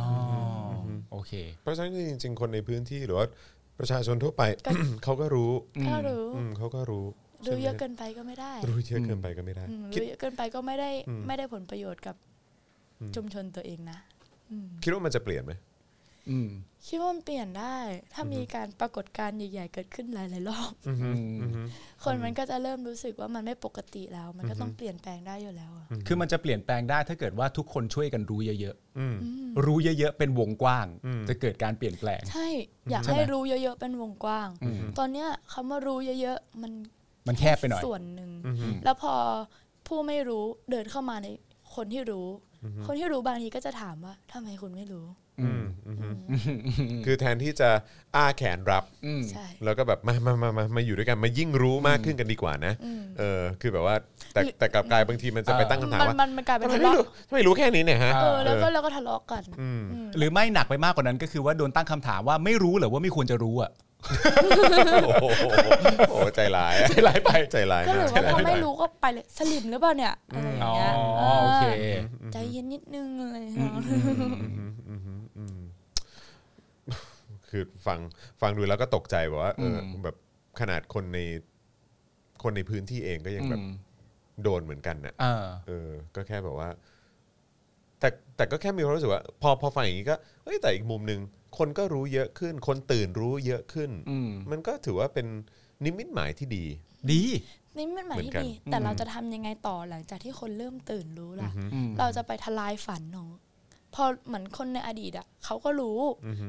[1.12, 3.28] โอเค เพราะฉะนั้นจริง ๆ คนในพื้นที่หรือว่า
[3.80, 4.44] ประชาชนทั่วไป
[5.04, 5.52] เขาก็รู้
[5.88, 7.06] ก็รู้อืมเขาก็รู้
[7.46, 12.16] รู้เยอะเกินไปก็ไม่ได้ รู้เยอะเกินไปก็ไม่ได้อืมคิดรู้เยอะเกินไปก็ไม่ได้อืมไม่ได้ผลประโยชน์กับ
[13.16, 13.98] ชุมชนตัวเองนะ
[14.52, 15.77] อืมคิดว่ามันจะเปลี่ยนไหมอืม
[16.88, 17.78] คิดว่ามันเปลี่ยนได้
[18.14, 20.94] ถ้ามีการปรากฏการณ์ใหญ่ ๆ เกิดขึ้นหลายๆรอบอื
[21.50, 21.52] ม
[22.04, 32.48] คนมันก็จะเริ่มรู้สึกว่ามันไม่ปกติแล้ว มันก็ต้องเปลี่ยนแปลงได้อยู่แล้วอะคือมันจะเปลี่ยนแปลงได้ถ้าเกิดว่าทุกคนช่วยกันรู้เยอะอืมๆรู้เยอะๆเป็นวงกว้างอืมจะเกิดการเปลี่ยนแปลง ใช่
[32.92, 36.72] อยากใช่ไหมให้รู้เยอะๆเป็นวงกว้างอืมตอนเนี้ยคำว่ารู้เยอะๆมัน
[37.28, 39.14] มันแคบไปหน่อยส่วนหนึ่งอืมแล้วพอ
[39.88, 41.28] ผู้ไม่รู้เดินเข้ามาใน
[41.76, 42.28] คนที่รู้
[42.88, 45.08] คนที่รู้บางทีก็จะถามว่าทำไมคุณไม่รู้
[45.42, 46.14] อืมอืม
[47.06, 47.70] คือแทนที่จะ
[48.16, 53.96] อ้าแขนรับอืมใช่ แล้วก็แบบมามามามามาอยู่ด้วยกันมายิ่งรู้มากขึ้นกันดีกว่านะอืมเออ คือแบบว่า
[54.34, 63.72] แต่แต่กลับกลายบางทีมันจะไปตั้งคำถามมันว่ามันมันกลายเป็นทำไมทะไม่เลาะรู้ทำไมรู้แค่นี้เนี่ยฮะ เอเออแล้วก็เออแล้วก็ทะเลาะกันอืมอืมหรือไม่หนักไปมากกว่านั้นก็คือว่าโดนตั้งคำถามว่าไม่รู้เหรอว่าไม่ควรจะรู้อะ
[65.08, 65.26] โอ้โห
[66.10, 70.94] โอ้โหใจร้ายอะใช่ไรไปใจร้ายก็หมารืกอว่าพอไม่รู้ก็ไปเลยสลิมหรือเปล่าเนี่ยอะไรอย่างอ๋อเงี้ย
[71.42, 71.64] โอเค
[72.34, 73.84] ใจเย็นนิดนึงอะไรอย่างอืเงี้มย
[74.42, 74.72] อืม
[77.58, 78.00] คือฟัง
[78.42, 80.16] ฟังดูแล้วก็ตกใจแบบว่าเอออมแบบ
[80.60, 81.20] ขนาดคนใน
[82.44, 83.74] คนในพื้นที่เองก็ยังแบบอืม
[84.44, 86.70] โดนเหมือนกันน่ะอ่าเออ ก็แค่แบบว่า
[88.00, 91.20] แต่แต่ก็แค่มีความรู้สึกว่า พอพอฟังอย่างนี้ก็เฮ้ยแต่อีกมุมหนึ่ง
[91.58, 95.28] คนก็รู้เยอะขึ้น คนตื่นรู้เยอะขึ้น อืม มันก็ถือว่าเป็น
[95.86, 96.66] นิมิตหมายที่ดี
[97.12, 97.24] ดี
[97.78, 103.28] นี่มันหมายเหมือนที่กันดีแต่อืมเราจะทำยังไงต่อหลังจากที่คนเริ่มตื่นรู้ล่ะ อืมเราจะไปทลายฝันของ
[103.98, 106.00] พอเหมือนคนในอดีตอะเขาก็รู้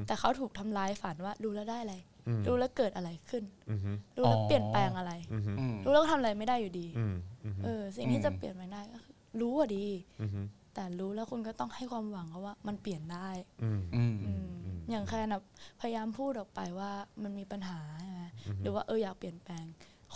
[0.07, 1.97] แต่เขาถูกทำลายฝันว่ารู้แล้วได้อะไร
[2.27, 9.87] อืมรู้แล้วเกิดอะไรขึ้นอือฮึรู้แล้วอ๋อเปลี่ยนแปลงอะไรอือฮึอืมรู้แล้วก็ทำอะไรไม่ได้อยู่ดีอืมอือฮึเออสิ่งที่จะเปลี่ยนแปลงได้ก็คือรู้อะดี
[10.23, 10.41] อือฮึ
[10.75, 13.29] แต่รู้แล้วคุณก็ต้องให้ความหวังเขาว่ามันเปลี่ยนได้
[13.63, 14.47] อืมอืมอืม
[14.91, 15.41] อย่างแค่นะ
[15.81, 16.91] พยายามพูดออกไปว่า
[17.23, 18.23] มันมีปัญหาใช่ไหม
[18.63, 19.65] หรือว่าเอออยากเปลี่ยนแปลง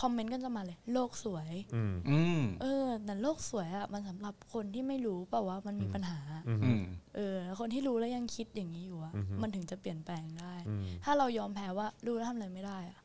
[0.01, 6.81] คอมเมนต์ก็จะมาเลย โลกสวยอืมอืมเออ แต่โลกสวยอะมันสำหรับคนที่ไม่รู้เปล่าว่ามันมีปัญหาอืม
[7.15, 12.99] เออแล้วคนที่รู้แล้วยังคิดอย่างนี้อยู่อะอือฮึมันถึงจะเปลี่ยนแปลงได้อืมถ้าเรายอมแพ้ว่ารู้แล้วทำอะไรไม่ได้อะ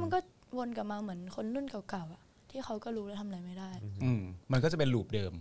[0.00, 0.18] มันก็
[0.58, 3.70] วนกลับมาเหมือนคนรุ่นเก่าๆอะที่เขาก็รู้แล้วทำอะไรไม่ได้
[4.04, 4.20] อืม
[4.52, 5.32] มันก็จะเป็นลูปเดิม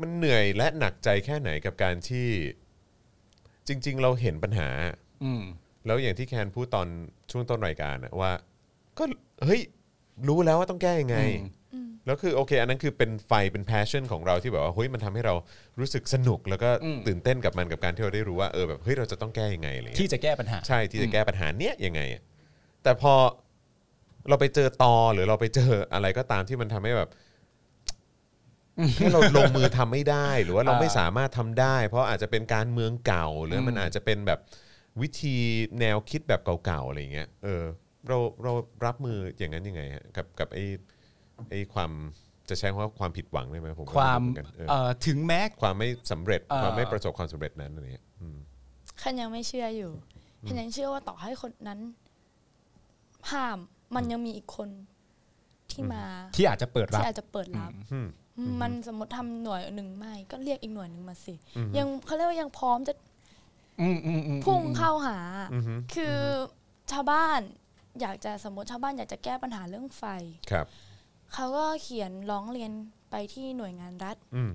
[0.00, 2.28] มันเหนื่อยและหนักใจแค่ไหนกับการที่
[3.68, 4.68] จริง ๆ เราเห็นปัญหา
[5.24, 5.42] อืม
[5.86, 6.88] แล้วอย่างที่แคนพูดตอน
[7.30, 8.30] ช่วงต้นรายการอะว่า
[8.98, 9.04] ก็
[9.44, 9.60] เฮ้ย
[10.28, 11.18] รู้แล้วว่าต้องแก้ยังไง
[11.74, 15.34] อืมแล้วคือโอเค อันนั้นคือเป็นไฟเป็น passion ของเราที่แบบว่าเฮ้ยมันทำให้เรา
[15.78, 22.22] รู้สึกสนุกแล้วก็อืมตื่นเต้นกับมันกับการที่เราได้รู้ว่าเออแบบเฮ้ยเราจะต้องแก้ยังไงอะไรเงี้ยที่จะแก้ปัญหา ใช่ที่จะแก้ปัญหาเนี้ยยังไงอะ
[22.82, 23.14] แต่พอ
[24.28, 27.10] เราไปเจอตอหรือเราไปเจออะไรก็ตามที่มันทำให้แบบ
[28.96, 34.40] ให้เราลงมือทำไม่ได้หรือว่าเราไม่สามารถทำได้ เพราะอาจจะเป็นการเมืองเก่า หรือมันอาจจะเป็นแบบ
[35.00, 35.36] วิธี
[35.80, 37.64] แนวคิดแบบเก่าๆอะไรอย่างเงี้ยเออ
[38.08, 38.52] เราเรา
[38.86, 40.64] รับมืออย่างนั้นยังไงฮะกับกับไอ้
[41.50, 41.90] ไอ้ความ
[42.48, 48.38] จะใช้คำว่าความผิดหวังได้ไหมผมก็ความไรู้เหอนกันเออเอ่อถึงแม้ ความไม่สำเร็จเอ่อ ความไม่ประสบความสำเร็จนั้นอะไรเงี้ยอืม
[49.02, 49.92] ฉันยังไม่เชื่ออยู่
[50.48, 51.80] ฉันยังเชื่อว่าต่อให้คนนั้น
[53.30, 53.58] ห้าม
[53.94, 54.68] มันยังมีอีกคน
[55.70, 56.04] ที่มา
[56.36, 58.08] ที่อาจจะเปิดรับ ที่อาจจะเปิดรับอืม
[58.60, 62.94] มันสมมติทำหน่วยหนึ่งไม่ ก็เรียกอีกหน่วยหนึ่งมาสิอืมยังเขาเรียกว่ายังพร้อมจะ
[63.80, 65.18] อืมอืมอืมพุ่งเข้าหา
[65.54, 66.18] อือฮึ คือ
[66.92, 67.40] ชาวบ้าน
[68.00, 70.04] อยากจะสมมติชาวบ้านอยากจะแก้ปัญหาเรื่องไฟ
[70.50, 70.66] ครับ
[71.32, 72.72] เขาก็เขียนร้องเรียน
[73.10, 74.52] ไปที่หน่วยงานรัฐอืม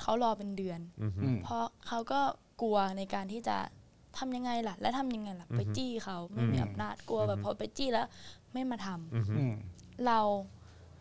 [0.00, 2.20] เขารอเป็นเดือน อืมอืม เพราะเขาก็
[2.62, 3.56] กลัวในการที่จะ
[4.18, 8.06] ทำยังไงล่ะ และทำยังไงล่ะ ไปจี้เขาไม่มีอำนาจกลัวแบบพอไปจี้แล้ว
[8.52, 9.52] ไม่มาทำอืมอืม
[10.06, 10.20] เรา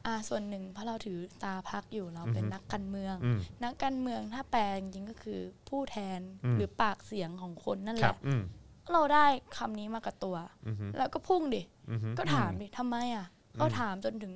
[0.05, 5.39] อ่าส่วนหนึ่งเพราะเราถือตาพักอยู่เราเป็นอือฮึนักการเมือง อืม นักการเมืองถ้าแปลจริงๆก็คือ
[5.69, 8.43] ผู้แทนอืมหรือปากเสียงของคนนั่นแหครัละ บอืม
[8.91, 9.25] เราได้
[9.57, 13.25] คำนี้มากับตัวอืมแล้วก็พุ่งดิอืมก็ถามดิทำไมอะ
[13.61, 14.33] ก็ถามจนถึง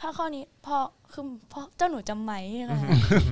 [0.00, 0.76] ถ้าข้อนี้พอ
[1.12, 2.32] คือเพราะเจ้าหนูจำไหม
[2.70, 2.88] นะคะ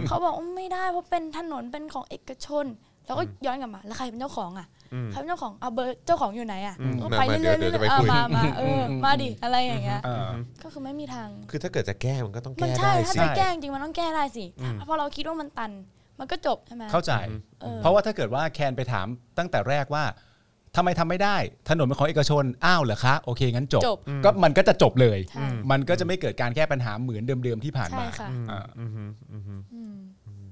[0.06, 2.66] เขาบอกว่าไม่ได้เพราะเป็นถนนเป็นของเอกชน
[3.06, 10.30] แล้วก็ย้อนกลับมา แล้วใครเป็นเจ้าของอะอืมใครเป็นเจ้าของเอาเบอร์เจ้าของอยู่ไหนอะอืมก็มาไปมาเรื่อยๆเดี๋ยวเรื่เดี๋ยวจะไปอยๆคุยเอามามาเออมาดิอะไรอย่างเงี้ยเออ
[10.62, 14.44] ก็คือไม่มีทาง คือถ้าเกิดจะแก้มันก็ต้องมันแก้ใช่ได้ถ้าสิจะแก้จริงๆมันต้องแก้ได้สิ
[14.86, 15.72] เพราะเราคิดว่ามันตัน
[16.20, 17.12] มันก็จบใช่ไหมเข้าใจ
[17.62, 19.06] เออเพราะว่าถ้าเกิดว่าแคนไปถาม
[19.38, 20.04] ตั้งแต่แรกว่า
[20.76, 21.36] ทำไมทำไม่ได้
[21.68, 29.62] ถนนเป็นของเอกชน อ้าวเหรอคะ โอเค งั้นจบ จบก็มันก็จะจบเลย ใช่ มันก็จะไม่เกิดการแก้ปัญหาเหมือนเดิมๆที่ผ่านใช่มาค่ะ อ่าอืมอืมอืม
[30.26, 30.50] อืม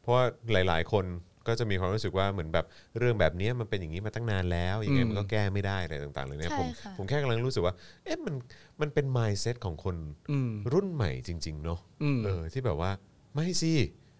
[0.00, 1.04] เพราะว่าหลาย ๆ คน
[1.46, 2.66] ก็จะมีความรู้สึกว่าเหมือนแบบ
[2.98, 7.74] เรื่องแบบนี้มันเป็นอย่างนี้มาตั้งนานแล้วยังไงอืมมันก็แก้ไม่ได้อะไรต่างๆเลยเนี่ยใช่ผมค่ะ ผมแค่กำลังรู้สึกว่า
[8.04, 8.34] เอ๊ะมัน
[8.80, 9.96] มันเป็น mindset ของคน
[10.30, 12.90] อืม รุ่นใหม่จริง ๆ เนาะอืม เออที่แบบว่า
[13.34, 13.72] ไม่สิ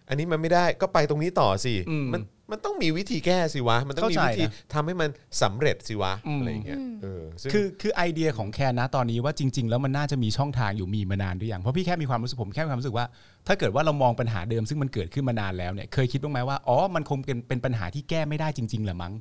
[0.09, 2.21] อันนี้มันไม่ได้ก็ไปตรงนี้ต่อสิอืม มัน
[2.51, 5.09] มันต้องมีวิธีแก้สิวะ มันต้องมีเข้าใจวิธีนะทำให้มัน
[5.41, 13.05] สำเร็จสิวะอืม อะไรอย่างเงี้ยเออซึ่งคือคือไอเดียของแคนนะตอนนี้ว่าจริง ๆ แล้วมันน่าจะมีช่องทางอยู่มีมานานหรือยังเพราะพี่แค่มีความรู้สึกผมแค่มีความรู้สึกว่า
[13.47, 19.13] ถ้าเกิดว่าเรามองปัญหาเดิมซึ่งมันเกิดขึ้นมานานแล้วเนี่ยเคยคิดบ้างไหมว่าอ๋อมันคงเป็นเป็นปัญหาที่แก้ไม่ได้จริงๆเหรอมั้ง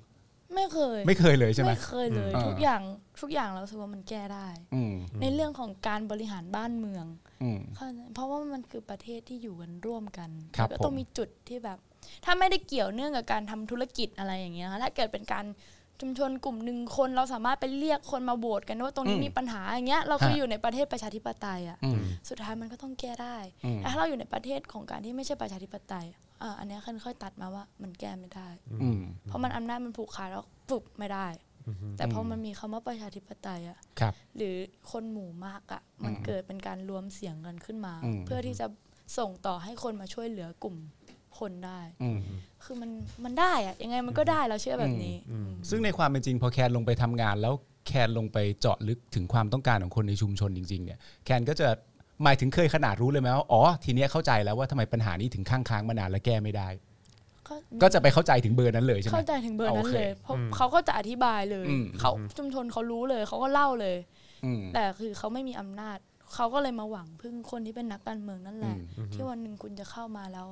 [0.55, 2.81] ไม่เคยไม่เคยเลยใช่ไหมไม่เคยเลย อืม ทุกอย่าง
[3.21, 7.07] ทุกอย่างเราสึกว่ามันแก้ได้ อืมในเรื่องของการบริหารบ้านเมือง
[7.43, 11.79] อืม เข้าใจเพราะว่ามันคือประเทศที่อยู่กันร่วมกันครับแล้วก็ต้องผมมีจุดที่แบบ
[12.25, 15.45] ถ้าไม่ได้เกี่ยวเนื่องกับการทำธุรกิจอะไรอย่างเงี้ยค่ะถ้าเกิดเป็นการ
[16.01, 26.21] ชุมชนกลุ่มหนึ่งคนเราสามารถไปเรียกคนมาโหวตกันว่าตรงนี้มีปัญหาอย่างเงี้ยเราคืออยู่ในประเทศประชาธิปไตยอะอืมสุดท้ายมันก็ต้องแก้ได้อืมแต่ถ้าเราอยู่ในประเทศของการที่ไม่ใช่ประชาธิปไตยอะ
[26.59, 28.49] อันเนี้ยค่อยๆตัดมาว่ามันแก้ไม่ได้
[28.83, 31.27] อืมเพราะมันอำนาจมันผูกขาดแล้วฝึกไม่ได้
[31.97, 34.55] แต่พอมันมีคำว่าประชาธิปไตยอะครับหรือ
[34.91, 38.67] คนหมู่มากอะ่ะมันอืมเกิดเป็นการรวมเสียงกันขึ้นมาอืมเพื่อที่จะ
[39.19, 40.77] ส่งต่อให้คนมาช่วยเหลือกลุ่ม
[41.39, 42.19] คนได้อืม
[42.65, 42.91] คือมัน
[43.25, 45.15] มันได้อะยังไงมันก็ได้เราเชื่อแบบนี้
[45.69, 47.55] ซึ่งในความเป็นจริงพอแคนลงไปทำงาน แล้ว
[47.87, 51.69] แคนลงไปเจาะลึกถึงความต้องการของคนในชุมชนจริง ๆ เนี่ย แคนก็จะ
[52.23, 56.69] หมายถึงเคยขนาดรู้เลยไหมว่าอ๋อทีเนี้ยเข้าใจแล้วว่าทำไมปัญหานี้ถึงข้างค้างมานานและแก้ไม่ได้
[57.49, 63.97] ก็ก็จะไปเข้าใจถึงเบอร์นั้นเลยใช่ไหมเข้าใจถึงเบอร์นั้นโอเคเลยเพราะเขาก็จะอธิบายเลยอืมเขาชุมชนเขารู้เลยเขาก็เล่าเลย
[64.45, 65.99] อืมแต่คือเขาไม่มีอำนาจ
[66.35, 70.47] เขาก็เลยมาหวังพึ่งคนที่เป็นนักการเมืองนั่นแหละอืมที่วันหนึ่งคุณจะเข้ามาแล้ว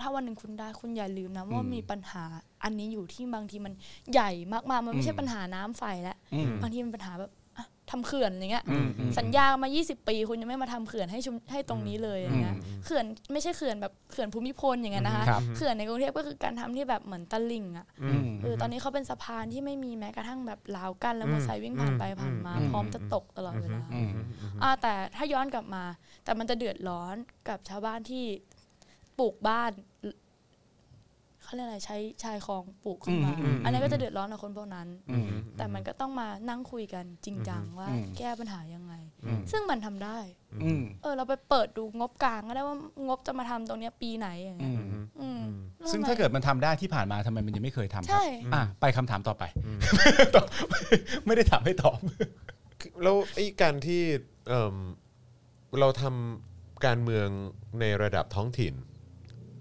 [0.00, 2.24] ถ้าวันหนึ่งคุณได้คุณอย่าลืมนะว่าอืมมีปัญหา
[2.64, 3.72] อันนี้อยู่ที่บางทีมัน
[4.12, 24.10] ใหญ่มากๆมันไม่ใช่อืมปัญหาน้ำไฟแล้วอืมบางทีมันปัญหาแบบอะทำเขื่อนอย่างเงี้ยอืมอืมสัญญามา 20 ปี คุณยังไม่มาทำเขื่อนให้ชุมให้ตรงนี้เลยอย่างเงี้ยเขื่อนไม่ใช่เขื่อนแบบเขื่อนภูมิพลอย่างเงี้ยนะคะครับเขื่อนในกรุงเทพก็คือการทำที่แบบเหมือนตะลิ่งอะอืมเออตอนนี้เขาเป็นสะพานที่ไม่มีแม้กระทั่งแบบราวกั้นแล้วมอเตอร์ไซค์วิ่งผ่านไปผ่านมาอืมพร้อมจะตกตลอดเวลาอืม
[24.62, 25.84] อ่าแต่ถ้าย้อนกลับมา
[26.24, 27.16] แต่มันจะเดือดร้อน
[27.48, 28.51] กับชาวบ้านที่ป
[29.22, 29.72] ลูกบ้าน
[31.42, 38.94] เขาเรียกอะไรใช้ชายคลองปลูกขึ้นมาอืมอืมอันนี้ก็จะเดือดร้อนกับคนพวกนั้น อืม แต่มันก็ต้องมานั่งคุยกันจริงจังว่าอืม แก้ปัญหายังไง
[39.26, 40.18] อืม ซึ่งมันทำได้
[40.62, 45.42] อืม เออเราไปเปิดดูงบกลางก็ได้ว่างบจะมาทำตรงเนี้ยปีไหนอย่างอืเงี้ยมอืม
[45.78, 49.44] แล้วซึ่งทำไมถ้าเกิดมันทำได้ที่ผ่านมาทำไมมันยังไม่เคยทำครับ ใช่ อะไปคำถามต่อไป
[51.26, 51.98] ไม่ได้ถามให้ตอบ
[53.02, 54.00] แล้วไอ้การที่
[54.48, 54.74] เอิ่ม
[55.80, 57.28] เราทำการเมือง
[57.80, 58.74] ในระดับท้องถิ่น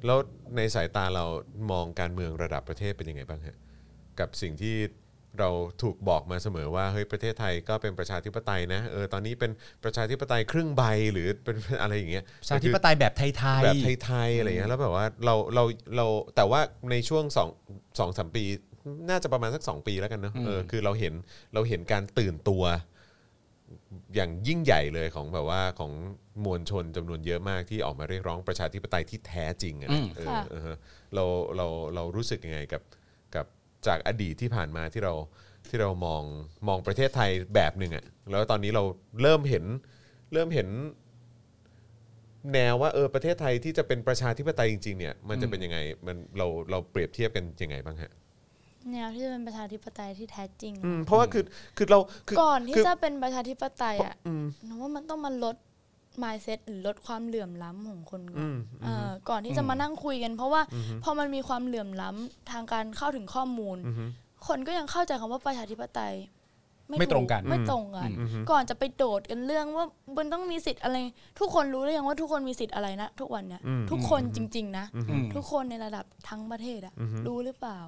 [0.06, 0.18] แล้ว
[0.58, 1.26] ในสายตาเรา
[1.72, 3.58] มองการเมืองระดับประเทศเป็นยังไงบ้างฮะ
[4.20, 4.76] กับสิ่งที่
[5.40, 5.50] เรา
[5.82, 9.52] ถูกบอกมาเสมอว่าเฮ้ยประเทศไทยก็เป็นประชาธิปไตยนะเออตอนนี้เป็น
[9.84, 10.84] ประชาธิปไตยครึ่งใบ
[11.14, 13.22] หรือเป็นอะไรอย่างเงี้ยประชาธิปไตยแบบไท
[13.60, 15.64] ยๆแบบไทยๆอะไรอย่างเงี้ยแล้วแบบว่าเราเรา
[15.96, 17.50] เราแต่ว่าในช่วงสอง
[18.00, 18.44] สองสามปี
[19.10, 21.14] น่าจะประมาณสักสองปีแล้วกันเนอะเออคือเราเห็น
[21.54, 22.64] เราเห็นการตื่นตัว
[24.16, 25.92] อย่างยิ่งใหญ่เลยของแบบว่าของ
[26.46, 30.76] มวลชนจำนวนเยอะมากที่ออกมาเรียกร้องประชาธิปไตยที่แท้จริงอะนะเออค่ะ เออ
[31.16, 32.82] เราเราเรารู้สึกยังไงกับ
[33.36, 33.46] กับ
[33.88, 35.14] จากอดีตที่ผ่านมาที่เรา
[35.70, 36.24] ที่เรามอง
[36.68, 38.84] มองประเทศไทยแบบหนึ่งอะแล้วตอนนี้เรา
[39.22, 39.66] เริ่มเห็น
[40.34, 40.70] เริ่มเห็น
[42.54, 48.12] แนวว่าเออประเทศไทยที่จะเป็นประชาธิปไตยจริงๆเนี่ยมันจะเป็นยังไงมันเราเราเปรียบเทียบกันยังไงบ้างฮะ
[48.92, 51.44] แนวที่จะเป็นประชาธิปไตยที่แท้จริงอืมเพราะว่าคือ
[51.78, 54.16] คือเราคือก่อนที่คือจะเป็นประชาธิปไตยอะ
[54.66, 55.56] หนูว่ามันต้องมาลด
[56.24, 58.50] mindset หรือลดความเหลื่อมล้ำของคนก่อน
[58.84, 60.62] เออก่อนที่จะมานั่งคุยกัน เพราะว่า
[61.04, 63.78] พอมันมีความเหลื่อมล้ำทางการเข้าถึงข้อมูล
[64.48, 66.16] คนก็ยังเข้าใจคำว่าประชาธิปไตย
[67.00, 68.10] ไม่ตรงกันถูไม่ตรงกัน
[68.52, 69.86] ก่อนจะไปโดดกันเรื่องว่า
[70.18, 70.98] มันต้องมีสิทธิ์อะไร
[71.40, 73.62] ทุกคนรู้หรือยังว่าทุกคนมีสิทธิ์อะไรนะทุกวันเนี้ย
[73.92, 76.94] ทุกคนจริง ๆ นะอืมทุกคนในระดับทั้งประเทศอะ
[77.28, 77.80] รู้หรือเปล่า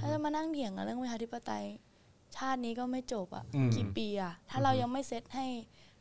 [0.00, 1.64] ถ้าจะมานั่งเถียงกันเรื่องประชาธิปไตย
[2.36, 5.46] ชาตินี้ก็ไม่จบอะอืมกี่ปีอะถ้าเรายังไม่เซตให้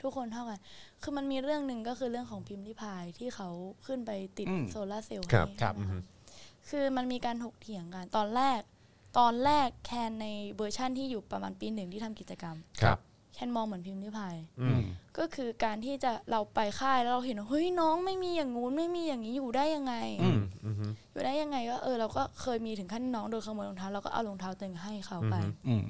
[0.02, 0.60] ทุกคนเท่ากัน
[1.02, 3.50] คือมันมีเรื่องหนึ่งก็คือเรื่องของพิมพ์ริพายที่เขา
[3.86, 6.02] ขึ้นไปติดอืมโซลาร์เซลล์ครับให้ครับนะคะ
[6.70, 8.62] คือมันมีการถกเถียงกันตอนแรก
[9.18, 12.98] ตอนแรกแคนในเวอร์ชั่นที่อยู่ประมาณปีหนึ่งที่ทำกิจกรรมครับ
[13.34, 14.82] แคนมองเหมือนพิมรี่พายอืม
[15.18, 20.40] ก็คือการที่จะเราไปค่ายแล้วเราเห็นว่าเฮ้ยน้องไม่มีอย่างงู้นไม่มีอย่างนี้อยู่ได้ยังไงอืม
[21.12, 25.36] อยู่ได้ยังไงก็เออเราก็เคยมีถึงขั้นน้องโดนขโมยรองเท้าเราก็เอารองเท้าตัวเองให้เขาไป
[25.68, 25.84] อืม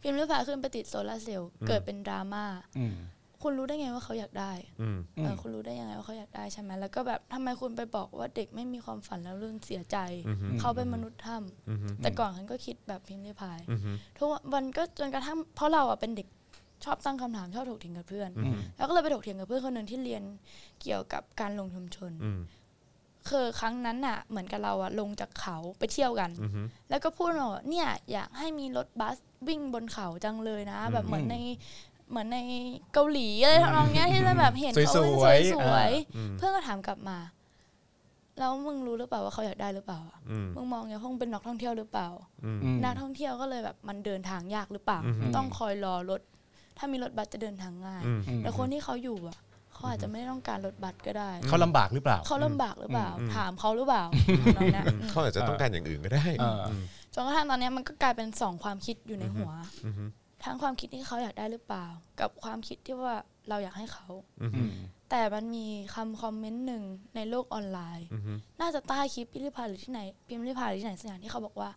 [0.00, 2.44] พิมรี่พายขึ้นไปติดโซลาร์เซลล์เกิดเป็นดราม่า
[2.78, 2.94] อืม
[3.44, 9.96] คุณรู้ได้ไงว่าเขาอยากได้อืมอืมเออคุณรู้ได้ยังไงว่าเขาอยากได้ใช่ไหมแล้วก็แบบทำไมคุณไปบอกว่าเด็กไม่มีความฝันแล้วเรื่องเสียใจ
[10.60, 13.58] เขาเป็นมนุษย์ถ้ำแต่ก่อนฉันก็คิดแบบพิมพ์ริพาย
[14.18, 16.28] ทุกวันก็จนกระทั่งเพราะเราอะเป็นเด็ก
[16.84, 20.22] ชอบตั้งคำถามชอบถกเถียงกับเพื่อนอืมแล้วก็เลยไปถกเถียงกับเพื่อนคนหนึ่งที่เรียน
[20.82, 22.40] เกี่ยวกับการลงชุมชนอืม
[23.30, 26.30] คือครั้งนั้นน่ะ เหมือนกับเราอะลงจากเขาไปเที่ยวกัน
[26.90, 29.16] แล้วก็พูดมาว่าเนี่ย อยากให้มีรถบัส
[29.48, 31.36] วิ่งบนเขาจังเลยนะ แบบเหมือนใน
[32.10, 32.38] เหมือนใน
[32.92, 37.18] เกาหลีอะไรทำนองเนี้ยที่เราแบบเห็นเขาสวยๆสวยอ่าๆเพื่อนก็ถามกลับมา
[38.38, 40.18] แล้วมึงรู้หรือเปล่าว่าเขาอยากได้หรือเปล่าอะ
[40.56, 42.08] มึงมองไงพวกมึงเป็นนักท่องเที่ยวหรือเปล่า
[42.44, 44.98] อืมนักท่องเที่ยวก็เลยแบบมันเดินทางยากหรือเปล่า
[45.36, 46.20] ต้องคอยรอรถ
[46.78, 48.02] ถ้ามีรถบัสจะเดินทางง่าย
[48.38, 49.38] แต่คนที่เขาอยู่อะ
[49.74, 54.04] เขาอาจจะไม่ได้ต้องการรถบัสก็ได้ เขาลำบากหรือเปล่า เขาลำบากหรือเปล่า ถามเขาหรือเปล่า
[54.38, 56.68] ทำนองเนี้ยอืมเขาอาจจะต้องการอย่างอื่นก็ได้เอออ
[57.14, 59.50] จนกระทั่งตอนเนี้ยมันก็กลายเป็นสองความคิดอยู่ในหัว
[60.44, 61.86] ทั้งความคิดที่เขาอยากได้หรือเปล่า
[62.20, 63.16] กับความคิดที่ว่า
[63.48, 64.06] เราอยากให้เขา
[64.42, 64.70] อืม
[65.10, 66.82] แต่มันมีคำคอมเมนต์หนึ่ง
[67.16, 68.06] ในโลกออนไลน์
[68.60, 71.70] น่าจะใต้คลิปพิมพ์ริพายหรือที่ไหนพิมพ์ริพายหรือที่ไหนสักอย่างที่เขาบอกว่า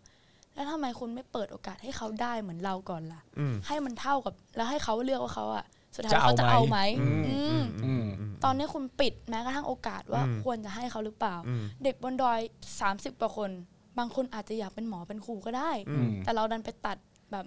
[0.54, 3.20] แล้วทำไมคุณไม่เปิดโอกาสให้เขาได้เหมือนเราก่อนล่ะ
[3.66, 5.64] ให้มันเท่ากับแล้วให้เขาเลือกว่าเขาอะ
[5.96, 8.04] สุดท้ายจะเอาเขาจะเอาไหมไหมอืมอืม
[8.44, 11.36] ตอนนี้คุณปิดแม้กระทั่งโอกาสว่าควรจะให้เขาหรือเปล่า
[11.84, 12.38] เด็กบนดอย
[12.80, 13.50] 30กว่าคน
[13.98, 16.96] บางคนอาจจะอยากเป็นหมอเป็นครูก็ได้อืมแต่เราดันไปตัด
[17.32, 17.44] แบบ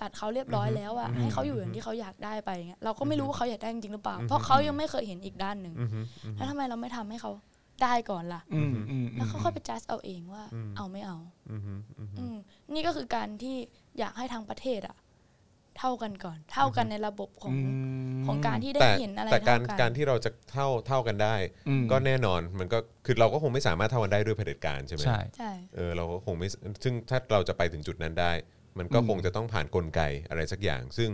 [0.00, 5.74] ตัดเขาเรียบร้อยแล้วอะให้เขาอยู่อย่างที่เขาอยากได้ไปอย่างเงี้ยเราก็ไม่รู้ว่าเขาอยากได้จริงๆหรือเปล่า เพราะเขายังไม่เคยเห็นอีกด้านหนึ่ง
[6.36, 7.30] แล้วทำไมเราไม่ทำให้เขา
[7.82, 10.42] ได้ก่อนล่ะอืมอืมแล้วเขาค่อยไปจัดเอาเองว่า
[10.76, 11.18] เอาไม่เอา
[12.18, 12.36] อืม
[12.74, 13.56] นี่ก็คือการที่
[13.98, 14.96] อยากให้ทางประเทศอะ
[15.78, 17.54] เท่ากันก่อน เท่ากันในระบบของ
[18.26, 21.34] ของการที่ได้แต่เห็นอะไรแต่การเท่าการที่เราจะเท่าเท่ากันได้
[21.68, 26.48] อืมก็แน่นอนมันก็คือเราก็คงไม่สามารถเท่ากันได้ด้วยเผด็จการใช่ไหมใช่ใช่เออเราก็คงไม่
[26.82, 28.32] ซึ่งถ้าเราจะไปถึงจุดนั้นได้
[28.78, 31.10] มันก็อืมคงจะต้องผ่านกลไกอะไรสักอย่าง ซึ่ง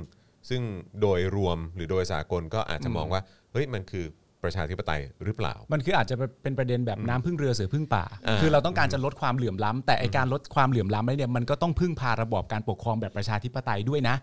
[0.48, 0.62] ซึ่ง
[1.00, 3.20] โดยรวมหรือโดยสากลก็อาจจะมองว่า
[3.52, 4.06] เฮ้ยมันคือ
[4.44, 14.16] ประชาธิปไตยหรือเปล่า มันคืออาจจะเป็นประเด็นแบบน้ำพึ่งเรือเสือพึ่งป่าอ่า คือเราต้องการจะลดความเหลื่อมล้ำแต่ไอการลดความเหลื่อมล้ำเนี่ยมันก็ต้องพึ่งพาระบอบการปกครองแบบประชาธิปไตยด้วยนะ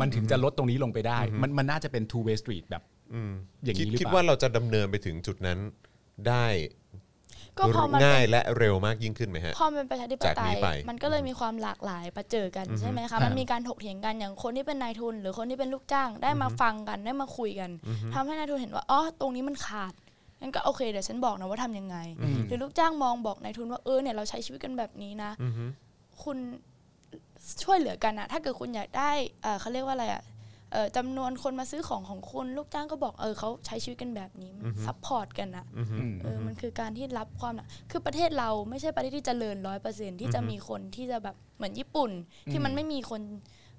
[0.00, 2.82] มันถึงจะลดตรงนี้ลงไปได้ มันมันน่าจะเป็น two way street แบบ
[3.64, 5.58] อย่างคิดนี้หรือคิดเปว่าล่าเราจะดำเนินไปถึงจุดนั้น
[6.28, 6.46] ได้
[7.58, 17.70] ก็พอมันง่ายเป็นและเร็วมากยิ่งขึ้นไหมฮะพอมันเป็นประชาธิปจากไตนี้ยไปมันก็เลยมีความหลากหลายมาเจอกันใช่ไหมคะมันมีการถกเถียงกันอย่างคนที่เป็นนายทุน หรือคนที่เป็นลูกจ้างได้มาฟังกันได้มาคุยกัน
[18.14, 19.92] ทำให้นายทุนเห็นว่าอ๋อตรงนี้มันขาด
[20.40, 21.96] งั้นก็โอเคเดี๋ยวฉันบอกนะว่าทำยังไง
[22.46, 25.30] หรือลูกจ้างมองบอกนายทุนว่าเออเนี่ยเราใช้ชีวิตกันแบบนี้นะ
[26.22, 26.38] คุณ
[27.62, 29.10] ช่วยเหลือกันอะถ้าเกิดคุณอยากได้
[29.42, 30.33] เอ่อเขาเรียกว่าอะไรอะเอ่อ
[30.96, 34.54] จำนวนคนมาซื้อของของคุณลูกจ้างก็บอกเออเขาใช้ชีวิตกันแบบนี้
[34.86, 35.64] support กันอะ
[36.22, 42.10] เออมันคือการที่รับความหนักคือประเทศเราไม่ใช่ประเทศที่เจริญร้อยเปอร์เซ็นต์ที่จะมีคนที่จะแบบเหมือนญี่ปุ่น
[42.50, 43.22] ที่มันไม่มีคน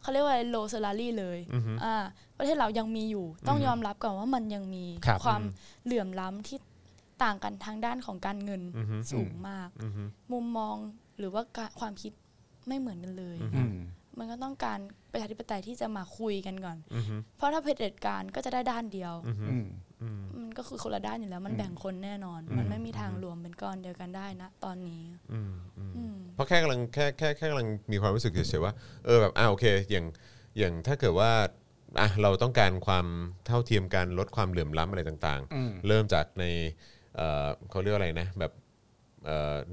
[0.02, 1.39] เขาเรียกว่า low salary เลย
[1.84, 1.96] อ่า
[2.38, 5.41] ประเทศเรายังมีอยู่ ต้องยอมรับก่อนว่ามันยังมีครับความ
[5.86, 6.58] เหลื่อมล้ำที่
[7.24, 8.62] ต่างกันทางด้านของการเงิน
[9.12, 9.70] สูงมาก
[10.32, 10.76] มุมมอง
[11.18, 12.14] หรือว่าการความคิด
[12.68, 13.62] ไม่เหมือนกันเลยอื
[14.16, 14.80] มมันก็ต้องการ
[15.11, 16.78] ประชาธิปไตยที่จะมาคุยกันก่อน
[17.38, 19.13] เพราะถ้าเผด็จการก็จะได้ด้านเดียว
[19.51, 19.68] อืม
[20.38, 25.03] มันก็คือคนละด้านอยู่แล้ว มันแบ่งคนแน่นอน มันไม่มีทางรวมเป็นก้อนเดียวกันได้นะตอนนี้
[25.34, 28.74] อืมอืมอืมเพราะแค่กำลังแค่แค่แค่กำลังมีความรู้สึกเฉยๆว่า
[29.05, 30.05] เออแบบอ่าโอเค อย่าง
[30.57, 31.32] อย่างถ้าเกิดว่า
[31.99, 33.05] อะเราต้องการความ
[33.45, 36.45] เท่าเทียมกันลดความเหลื่อมล้ำอะไรต่างอืมๆเริ่มจากใน
[37.16, 38.64] เอ่อเขาเรียกว่าอะไรนะแบบเอ่อ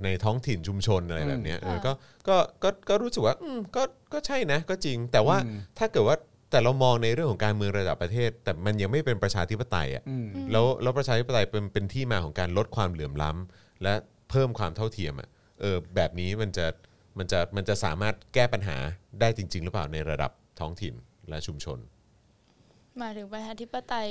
[0.05, 1.93] ในท้องถิ่นชุมชนอะไรแบบเนี้ยเออค่ะก็
[2.29, 3.83] ก็ก็ก็รู้สึกว่าอืมก็
[4.13, 6.17] ก็ใช่นะก็จริง แต่ว่าอืมถ้าเกิดว่า
[6.51, 13.95] แต่เรามองในเรื่องของการเมืองระดับประเทศ แต่มันยังไม่เป็นประชาธิปไตยอะอืมแล้วแล้วประชาธิปไตยเป็นเป็นที่มาของการลดความเหลื่อมล้ำและ
[14.31, 15.29] เพิ่มความเท่าเทียมอะ
[15.61, 16.67] เออแบบนี้มันจะ
[17.19, 18.77] มันจะมันจะสามารถแก้ปัญหา
[19.21, 20.31] ได้จริง ๆ หรือเปล่าในระดับ
[20.61, 20.95] ท้องถิ่น
[21.29, 21.79] และชุมชน
[22.99, 24.09] หมายถึงประชาธิปไตย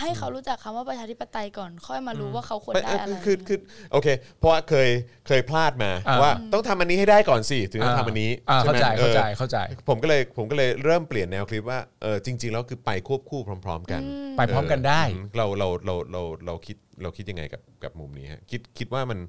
[0.00, 4.88] ให้เขารู้จักคำว่าประชาธิปไตยก่อนค่อยมารู้ว่าเขาควรไม่ได้อะไรคือคือคือโอเค เพราะว่าเคย
[5.26, 14.00] เคยพลาดมาอ่าว่าต้องทำอันนี้ให้ได้ก่อนสิถึงจะทำอันนี้อ่าใช่เข้าไหมใจเข้าใจออเข้าใจ ผมก็เลยผมก็เลยเริ่มเปลี่ยนแนวคลิปว่าเออจริง ๆ แล้วคือไปควบคู่พร้อม ๆ กัน
[14.36, 19.20] ไปพร้อมกันได้เออเราเราเราเราเราคิดเราคิดยังไงกับกับมุมนี้ฮะคิดคิดว่ามัน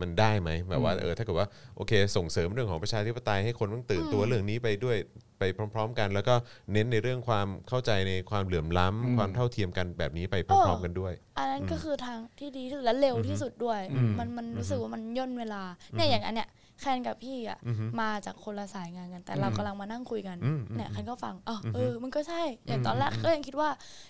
[0.00, 4.96] มันได้ไหมแบบว่าเออถ้าเกิดว่าโอเค ส่งเสริมเรื่องของประชาธิปไตยให้คนต้องตื่นตัวเรื่องนี้ไปด้วย
[5.42, 6.34] ไปพร้อม ๆ กัน แล้วก็
[6.72, 15.62] เน้นในเรื่องความเข้าใจในความเหลื่อมล้ำความเท่าเทียมกันแบบนี้ไปพร้อมๆกันด้วย อันนั้นก็คือทางที่ดีที่สุดและเร็วที่สุดด้วยอืมมันมันรู้สึกว่ามันย่นเวลา
[15.92, 16.48] เนี่ยอย่างอันเนี้ย
[16.80, 17.58] แคนกับพี่อะ
[18.00, 23.68] มาจากคนละสายงานกัน แต่เรากำลังมานั่งคุยกันอืมเนี่ยแคนก็ฟังอ๋อเออมันก็ใช่อย่างตอนแรกก็ยังคิดว่า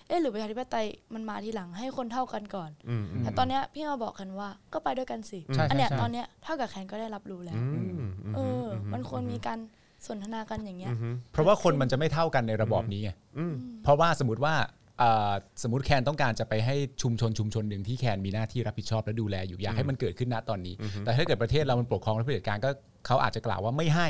[0.08, 7.96] เออหรือประชาธิปไตยมันมาทีหลังให้คนเท่ากันก่อนอืมอืมแต่ตอนเนี้ยพี่มาบอกกันว่าก็ไปด้วยกันสิใช่อันเนี้ยใช่ตอนเนี้ยเท่ากับแคนก็ได้รับรู้แล้วอืม
[8.34, 9.58] เอออ มันควรมีการ
[10.08, 10.90] สนทนากันอย่างเงี้ย
[11.32, 13.10] เพราะว่าคนมันจะไม่เท่ากันในระบอบนี้ไง
[13.82, 14.54] เพราะว่าสมมติว่า
[14.98, 15.32] เอ่อ
[15.62, 20.74] สมมติแคนต้องการจะไปให้ชุมชนชุมชนหนึ่งที่แคนมีหน้าที่รับผิดชอบและดูแลอยู่อยากให้มันเกิดขึ้นณตอนนี้
[21.04, 22.70] แต่ถ้าเกิดประเทศเรามันปกครองและเผด็จการก็
[23.06, 24.08] เขาอาจจะกล่าวว่าไม่ให้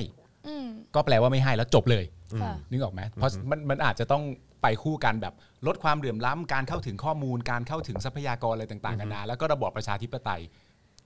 [0.49, 2.05] อืมก็แปลว่าไม่ให้แล้วจบเลย
[2.41, 4.23] ค่ะนึกออกไหมเพราะมันมันอาจจะต้อง
[4.63, 5.35] ไปคู่กันแบบ
[5.67, 10.41] ลดความเหลื่อมล้ำการเข้าถึงข้อมูลการเข้าถึงทรัพยากรอะไรต่างๆกันานาแล้วก็ระบอบประชาธิปไตย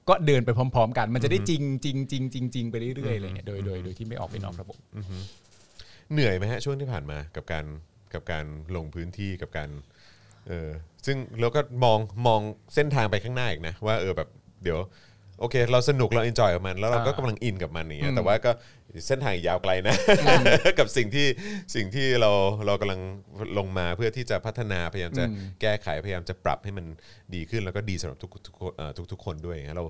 [0.09, 4.76] ก็เดินไปพร้อม ๆ กัน มันจะได้จริงจริงจริงจริงจริงไปเรื่อยๆอะไรเงี้ยโดยโดยโดยที่ไม่ออกไปนอกระบบ
[6.12, 7.64] เหนื่อยไหมฮะช่วงที่ผ่านมากับการ
[8.14, 8.44] กับการ
[8.76, 9.70] ลงพื้นที่กับการ
[10.48, 10.68] เออ
[11.07, 12.40] ซึ่งเราก็มองมอง
[12.74, 14.28] เส้นทางไปข้างหน้าอีกนะว่าเออแบบ
[14.62, 14.78] เดี๋ยว
[15.41, 18.51] โอเค เราสนุกเรา enjoy กับมัน แล้วเราก็อ่ากำลังอินกับมันอย่างเงี้ยอืมแต่ว่าก็
[19.07, 19.95] เส้นทางอีกยาวไกลนะ
[20.78, 21.26] กับสิ่งที่
[21.74, 22.30] สิ่งที่เรา
[22.66, 23.01] เรากำลัง
[23.59, 25.24] ลงมาเพื่อที่จะพัฒนาพยายามจะ
[25.61, 26.87] แก้ไขพยายามจะปรับให้มัน
[27.34, 29.84] ดีขึ้นแล้วก็ดีสำหรับทุกทุกคนเอ่อทุกทุกคนด้วยอย่างเงี้ยเรา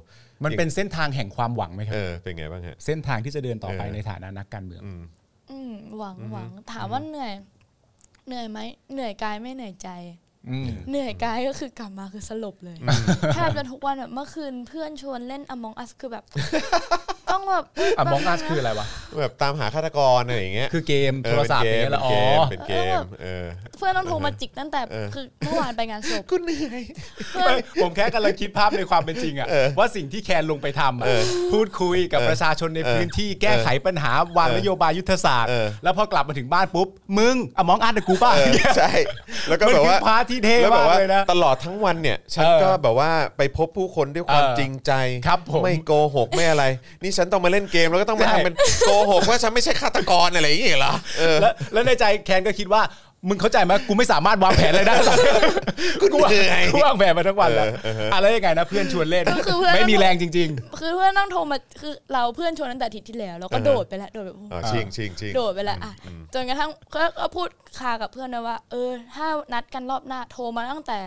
[0.45, 4.83] มันเป็นเส้นทางแห่งความหวังไหมครัเออเป็นไงบ้างฮะ เส้นทางที่จะเดินต่อไปเออ ในฐานะนักการเมือง
[5.51, 7.33] อืมหวังหวังถามว่าเหนื่อย
[8.27, 8.59] เหนื่อยไหม
[8.93, 10.26] เหนื่อยกายไม่เหนื่อยใจอืม
[10.89, 12.77] เหนื่อยกายก็คือกลับมาคือสลบเลย
[13.35, 16.25] แทบจะทุกวันแบบเมื่อคืนเพื่อนชวนเล่น Among Us คือแบบ
[17.31, 17.65] ต้องแบบ
[17.99, 18.87] อะมองอาร์คืออะไรวะ
[19.21, 22.73] แบบตามหาฆาตกรอะไรอย่างเงี้ย คือเกมเอโทอรเป็นศัพท์เกอย่างมเงี้ยละเป็นอ๋เกอมเป็นเก
[23.03, 23.47] มเออ
[23.79, 26.83] เพื่อนต้องโทรมาจิกตั้งแต่เออคือเมื่อวานไปงานศพกูเหนื่อย
[27.31, 29.49] เพื่อนผมแค่กำลังคิดภาพในความเป็นจริงอะ
[29.79, 31.07] ว่าสิ่งที่แคนลงไปทำอะ
[31.53, 38.91] พูดคุยกับประชาชนในพื้นที่แก้ไขปัญหาวางนโยบายยุทธศาสตร์เออแล้วพอกลับมาถึงบ้านปุ๊บ มึงอะมองอาร์ตกูป้าเออใช่
[39.49, 44.93] แล้วก็มันแบบคือว่าพาร์ทที่เท่แล้วแบมาบกว่าเลยนะตลอดทั้งวันเนี่ยฉันเออก็แบบว่าไปพบผู้คนด้วยความเออจริงใจ
[45.27, 46.65] ครับผมไม่โกหกไม่อะไร
[47.03, 48.55] นี่ฉันต้องมาเล่นเกมแล้วก็ต้องมาใช่ทำเป็น
[48.87, 52.83] โกหกว่าฉันไม่ใช่ฆาตกรอะไรอย่างเงี้ยเหรอเออแล้วแล้วในใจแคนก็คิดว่า
[53.29, 55.17] มึงเข้าใจไหมกูไม่สามารถวางแผนอะไรได้หรอก
[56.13, 60.49] กูวางเหนื่อยกูวางแผนมาทั้งวันแล้วเออเออเอออะไรยังไงนะเพื่อนชวนเล่นก็คือเพื่อน ไม่มีแรงจริง
[60.81, 65.93] คือเพื่อนต้องโทรมาคือเราเพื่อนชวนตั้งแต่อาทิตย์ที่แล้วแล้วก็โดดไปแล้วโดดแบบอ๋อชิงชิงชิง โดดไปแล้วอะ
[66.35, 67.49] จนกระทั่งก็ก็พูด
[67.79, 71.01] คากับเพื่อนนะว่า เออถ้านัดกันรอบหน้าโทรมาตั้งแต่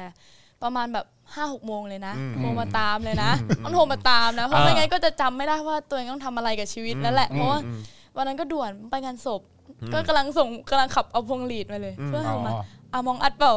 [0.64, 1.05] ประมาณแบบ
[1.36, 3.32] ห้าหกโมงเลยนะโทรมาตามเลยนะ
[3.63, 7.59] ต้องโทรมาตามนะ เพราะอ่าไม่งั้นก็จะจำไม่ได้ว่าตัวเองต้องทำอะไรกับชีวิตนั่นแหละ เพราะว่า
[8.15, 9.41] วันนั้นก็ด่วนไปงานศพ
[9.93, 12.53] ก็กำลังส่งกำลังขับเอาพวงหลีดมาเลย เพื่อๆให้อ๋อมา
[12.93, 13.51] อามองอัดเปล่า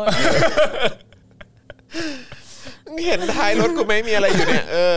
[3.07, 4.97] เห็นท้ายรถกูไหมมีอะไรอยู่เนี่ย เออ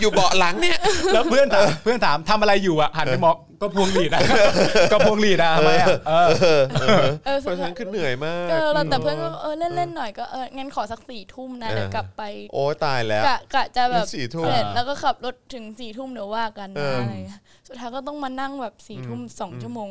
[0.00, 0.78] อยู่เบาะหลังเนี่ย
[1.14, 4.22] แล้วเพื่อนถามเพื่อนถามทำอะไรอยู่อะหันไปมองก็พวงหลีดอะ
[4.92, 6.12] ก็พวงหลีดอะทำไมอะเอ
[6.58, 6.60] อ
[7.26, 19.88] เออเพราะฉะนั้นคือเหนื่อยมากเออแล้วแต่เพื่อนก็เออเล่นเล่นๆหน่อยก็เอองั้นขอสักสี่ทุ่มนะเออเดี๋ยวกลับไป โอ้ตายแล้วกะกะจะแบบสี่ทุ่มเสร็จแล้วก็ขับรถถึงสี่ทุ่มเดี๋ยวว่ากันเอนะอออะไรเงี้ยสุดท้ายก็ต้องมานั่งแบบสี่ทุ่มสองชั่วโมง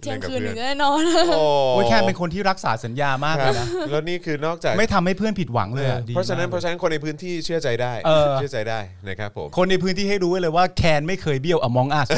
[0.00, 1.02] เที่ยงเล่นกับคืนเพื่ถึอนงจะได้นอน
[1.38, 12.08] โอ้โอ้ยแคนเป็นคนที่รักษาสัญญามากคเลรับยนะแล้วนี่คือนอกจากไม่ทำให้เพื่อนผิดหวังเลยอะดีเพราะฉะนั้นมกเพราะฉะนั้นคนในพื้นที่เชื่อใจได้เออเชื่อใจได้นะครับผมคนในพื้นที่ให้รู้ไว้เลยว่าแคนไม่เคยเบี้ยวอมองอัส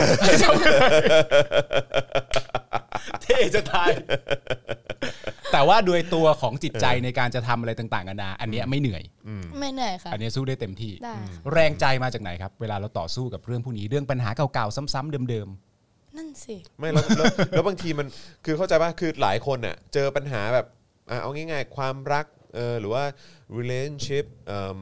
[3.23, 3.91] เท่จะตาย
[5.53, 9.03] แต่ว่าโดยตัวของจิตใจในการจะทำอะไรต่างๆกันานาอันเนี้ยไม่เหนื่อย
[9.61, 15.49] ไม่เหนื่อยค่ะ อันเนี้ยสู้ได้เต็มที่ได้ค่ะแรงใจมาจากไหนครับ เวลาเราต่อสู้กับเรื่องพวกนี้เรื่องปัญหาเก่าๆ ซ้ำๆเดิม
[16.17, 18.07] นั่นสิไม่แล้วแล้วแล้วบางทีมัน
[18.45, 20.67] คือเข้าใจป่ะคือหลายคนน่ะเจอปัญหาแบบ
[21.11, 23.05] อะเอาง่าย ๆ ความรักเออหรือว่า
[23.59, 24.81] relationship เอิ่ม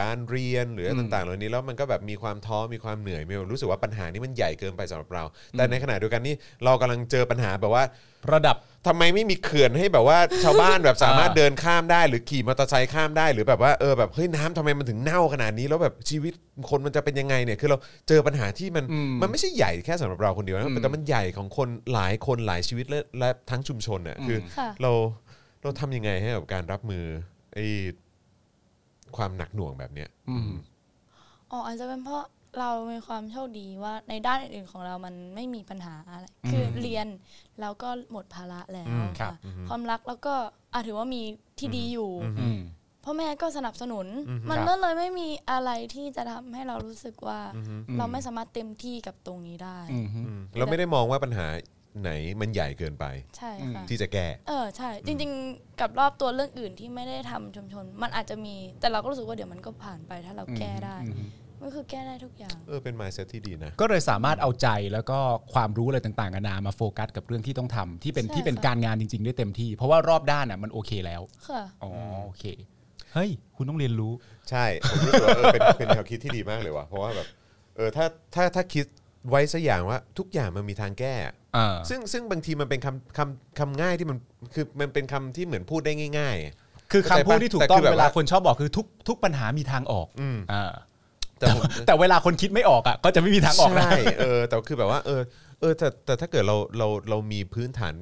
[0.00, 6.34] การเรียนหรืออะไรต่างๆ เหล่านี้แล้วมันก็แบบมีความท้อมีความเหนื่อยมีความรู้สึกว่าปัญหานี้มันใหญ่เกินไปสำหรับเรา แต่ในขณะเดียวกันนี่
[6.64, 7.84] เรากำลังเจอปัญหาแบบว่า
[8.32, 8.56] ระดับ
[8.86, 16.32] ทำไมไม่มีเขื่อนให้แบบว่า ชาวบ้านแบบสามารถอ่าเดินข้ามได้ หรือขี่มอเตอร์ไซค์ข้ามได้หรือแบบว่าเออแบบเฮ้ยน้ำทำไมมันถึงเน่าขนาดนี้ แล้วแบบชีวิต
[16.70, 17.76] คนมันจะเป็นยังไงเนี่ยคือเรา
[18.08, 24.92] เจอปัญหาที่มันอืมมันไม่ใช่ใหญ่แค่สำหรับเราคนเดียวอืนะมแต่มันใหญ่ของคนหลายคนหลายชีวิตและและทั้งชุมชนน่ะคืออค่ะ เรา
[25.62, 27.04] เราทำยังไงให้กับการรับมือ
[27.54, 27.66] ไอ้
[29.16, 30.50] ความหนักหน่วงแบบเนี้ยอืม
[31.50, 32.24] อ๋ออาจจะเป็นเพราะ
[32.60, 37.06] เรามีความโชคดีว่าในด้านอื่นๆของเรามันไม่มีปัญหาอะไร คือเรียน
[37.60, 39.34] แล้วก็หมดภาระแล้วอืมครัค่ะบ
[39.68, 40.34] ความรักแล้วก็
[40.72, 41.22] อาถือว่ามี
[41.58, 42.10] ที่ดีอยู่
[42.40, 42.60] อืม
[43.04, 51.46] พ่อแม่ก็สนับสนุนอือฮึมันครับ ก็เลยไม่มีอะไรที่จะทำให้เรารู้สึกว่าอือฮึเราไม่สามารถเต็มที่กับตรงนี้ได้ อืมอืมเราไม่ได้มองว่าปัญหา
[52.00, 53.04] ไหนมันใหญ่เกินไป
[53.36, 61.28] ใช่ค่ะที่จะแก้ เออใช่ จริง ๆ กับรอบตัวเรื่องอื่นที่ไม่ได้ทำชุมชน มันอาจจะมีแต่เราก็รู้สึกว่าเดี๋ยวมันก็ผ่านไปถ้าเราแก้ได้อืม
[61.64, 65.18] มันคือแก้ได้ทุกอย่าง เออ เป็น mindset ที่ดีนะ ก็เลยสามารถเอาใจแล้วก็
[65.54, 71.90] ความรู้อะไรต่างๆนานามาโฟกัสกับเรื่องที่ต้องทำที่เป็นใช่ที่เป็นค่ะการงานจริง ๆ ได้เต็มที่ เพราะว่ารอบด้านอะมันโอเคแล้ว ค่ะ อ๋อ
[72.26, 72.44] โอเค
[73.14, 74.12] เฮ้ย คุณต้องเรียนรู้
[74.50, 77.26] ใช่ ผมรู้สึกว่าเออเป็นเป็นแนวคิดที่ดีมากเลยว่ะ เพราะว่าแบบ
[77.76, 78.86] เออ ถ้าถ้าถ้าคิด
[79.28, 81.14] ไว้สักอย่างว่าทุกอย่างมันมีทางแก้
[81.56, 84.18] อ่าซึ่งซึ่งบางทีมันเป็นคำคำคำง่ายที่มัน
[84.54, 86.36] คือมันเป็นคำที่เหมือนพูดได้ง่าย
[86.92, 95.20] คือคำพูดที่ถูกแต่ต้อคืงอแบบเวลาว่าคนชอบบอกคือทุกทุกปัญหามีทางออกอืมอ่าๆแต่ผม แต่เวลาคนคิดไม่ออกอะก็จะไม่มีทางออกนะ ใช่เออแต่คือแบบว่าเออ
[95.60, 97.94] เออแต่แต่ถ้าเกิดเราเราเรามีพื้นฐาน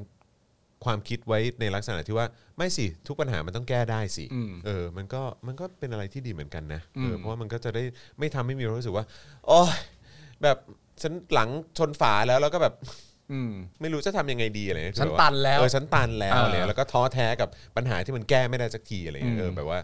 [0.84, 2.26] ความคิดไว้ในลักษณะที่ว่า
[2.57, 7.82] ไม่สิทุกปัญหามันต้องแก้ได้สิอืมเออมันก็มันก็เป็นอะไรที่ดีเหมือนกันนะเออมเพราะว่ามันก็จะได้
[8.18, 9.05] ไม่ทำให้มีความรู้สึกว่า
[9.46, 9.72] โอ้ย
[10.42, 10.57] แบบ
[11.03, 11.48] ฉันหลัง
[11.78, 12.74] ชนฝาแล้วแล้วก็แบบ
[13.33, 19.78] อืม ไม่รู้จะทำยังไงดีอะไรเงี้ยฉันคือบบาตันแล้วเออฉันตันแล้วเออ อะไรเงี้ยแล้วก็ท้อแท้กับปัญหาที่มันแก้ไม่ได้สักทีอะไรเงี้ยอืมเออแบบว่า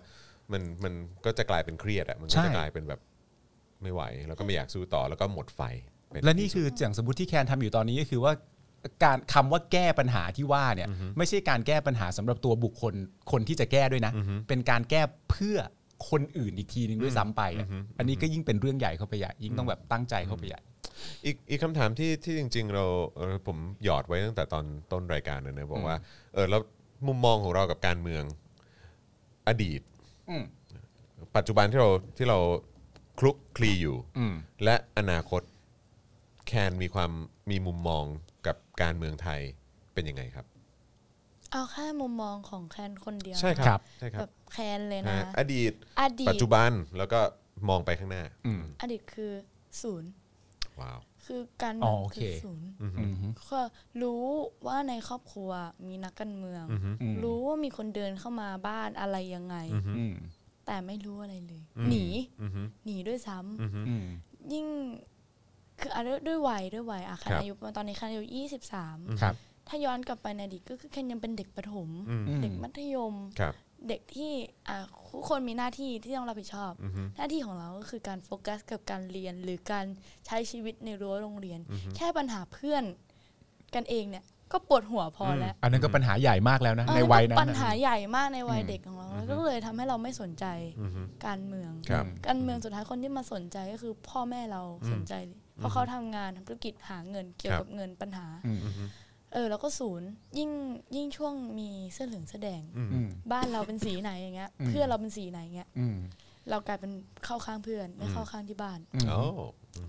[0.53, 0.93] มันมัน
[1.25, 3.01] ก็จะกลายเป็นเครียดอะมันก็ใช่ จะกลายเป็นแบบ
[3.83, 5.61] ไม่ไหว แล้วก็ไม่อยากสู้ต่อแล้วก็หมดไฟ
[6.11, 8.33] เป็และนี่คืออย่างสมมติที่แคนทำอยู่ตอนนี้ก็คือว่า
[9.05, 10.89] การคำว่าแก้ปัญหาที่ว่าเนี่ย
[11.19, 12.95] ไม่ใช่การแก้ปัญหาสำหรับตัวบุคคล
[13.33, 14.13] คนที่จะแก้ด้วยนะ
[14.49, 15.59] เป็นการแก้เพื่อ
[16.11, 17.67] คนอื่นอีกทีหนึ่งด้วยซ้ำไปอะ
[17.99, 20.61] อันนี้ก็ยิ่งเป็นเรื่องใหญ่เข้าไปใหญ่ยิ่งต้องแบบตั้งใจเข้าไปใหญ่
[21.25, 22.85] อีกอีกคำถามที่ที่จริง ๆ เรา
[23.17, 25.97] เออผมหยอดไว้ตั้งแต่ตอนต้นรายการนะนะบอกว่า
[26.35, 26.61] เออแล้ว
[27.07, 28.25] มุมมองของเรากับการเมือง
[29.49, 29.81] อดีต
[30.31, 30.45] อืม
[31.37, 32.39] ปัจจุบันที่เราที่เรา
[33.19, 34.35] คลุกคลีอยู่ อืม
[34.65, 35.43] และอนาคต
[36.47, 37.11] แคนมีความ
[37.51, 38.05] มีมุมมอง
[38.47, 39.41] กับการเมืองไทย
[39.95, 40.47] เป็นยังไงครับ
[41.53, 47.21] เอาแค่มุมมองของแคนคนเดียวใช่คนะรับใช่ครัแบบ บแคนเลยนะฮะอดีต อดีปัจตจุบันแล้วก็
[47.69, 49.33] มองไปข้างหน้า อืม อดีตคือ
[49.83, 50.11] ศูนย์
[50.81, 53.15] ว้าวคือการอ๋เมือองโอเคคือศูนย์อืม
[53.51, 53.61] ก็
[54.03, 54.25] รู้
[54.67, 55.51] ว่าในครอบครัว
[55.89, 60.15] มีนักการเมืองอือฮึอืมรู้ว่ามีคนเดินเข้ามาบ้านอะไรยังไงอือฮึอืม
[60.67, 62.05] แต่ไม่รู้อะไรเลยอืมหนี
[62.43, 64.07] อือฮึหนีด้วยซ้ำอือฮึอืม
[64.53, 64.67] ยิ่ง
[65.81, 69.35] คืออะด้วยด้วยวัยด้วยวัยอะแค่ครับอายุตอนนี้แค่อายุยี่สิบสามครับ
[69.69, 73.55] ถ้าย้อนกลับไปในอดีตก็คือแค่ยังเป็นเด็กประถมอืมอืมเด็กมัธยมครับ
[73.89, 74.33] เด็กที่
[74.69, 74.77] อะ
[75.13, 79.87] ทุกคนมีหน้าที่ที่ต้องรับผิดชอบอือฮึหน้าที่ของเราก็คือการโฟกัสกับการเรียนหรือการ
[80.27, 81.61] ใช้ชีวิตในรั้วโรงเรียน
[81.97, 82.85] แค่ปัญหาเพื่อน
[83.75, 90.47] กันเองเนี่ยก็ปวดหัวพอแล้ว อันนั้นก็ปัญหาใหญ่มากแล้วนะเออในวัยนั้นปัญน่ะหาใหญ่มากในวัยอืมเด็กของเราแล้วก็เลยทำให้เราไม่สนใจ
[90.81, 94.63] อือฮึการเมืองครับการเมืองสุดท้ายคนที่มาสนใจก็คือพ่อแม่เรา
[94.93, 95.15] สนใจ
[95.57, 98.85] เพราะเขาทำงานทำธุรกิจหาเงินเกี่ยวกับเงินปัญหาอืมอือฮึ
[99.37, 100.51] เออแล้วก็ศูนย์ยิ่ง
[100.97, 105.97] ยิ่งช่วงมีเสื้อเหลืองเสื้อแดงอืมอืมบ้านเราเป็นสีไหนอย่างเงี้ยอืมเพื่อนเราเป็นสีไหนอย่างเงี้ยอืม
[106.51, 106.93] เรากลายเป็น
[107.25, 109.21] เข้าข้างเพื่อนไม่เข้าข้างที่บ้านอืมโอ้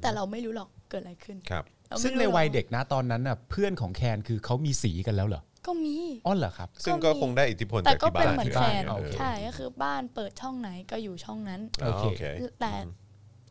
[0.02, 5.96] แต่เราไม่รู้หรอกเกิดอะไรขึ้นครับเราไม่ซึ่งรู้ในหรอกวัยเด็กนะตอนนั้นน่ะเพื่อนของแคนคือเขามีสีกันแล้วเหรอก็มี
[6.28, 12.24] อ้อเหรอครับ ซึ่งก็คงได้อิทธิพลแต่จากก็ที่เป็นบ้านเหมือนที่แฟบ้านนเออใช่ก็คือบ้านเปิดช่องไหนก็อยู่ช่องนั้นอ๋อโอเคโอเค
[12.60, 12.72] แต่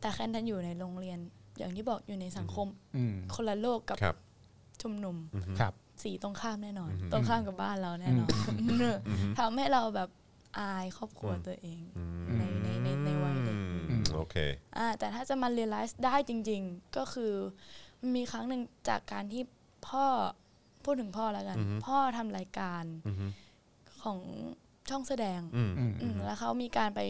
[0.01, 1.19] แต่แค่นั้นอยู่ในโรงเรียน
[1.59, 2.67] อย่างที่บอกอยู่ในสังคม
[2.97, 4.15] อืมคนละโลกกับครับ
[4.81, 5.15] ชุมนุม
[5.59, 5.73] ครับ
[6.03, 8.29] สีตรงข้ามแน่นอนอืมตรงข้ามกับบ้านเราแน่นอน
[9.39, 10.09] ทำให้เราแบบ
[10.59, 11.81] อายครอบครัวตัวเอง
[12.37, 13.57] ในในในในวัยเด็ก
[13.89, 14.35] อืมโอเค
[14.77, 17.33] อ่าแต่ถ้าจะมาเรียลไลซ์ได้จริง ๆ ก็คือ
[17.99, 19.43] มันมีครั้งหนึ่งจากการที่
[19.87, 20.05] พ่อ
[20.83, 23.25] พูดถึงพ่อแล้วกันอือฮึพ่อทำรายการอือฮึ
[24.03, 24.19] ของ
[24.89, 27.01] ช่องแสดงอืมอืมอืมแล้วเขามีการไป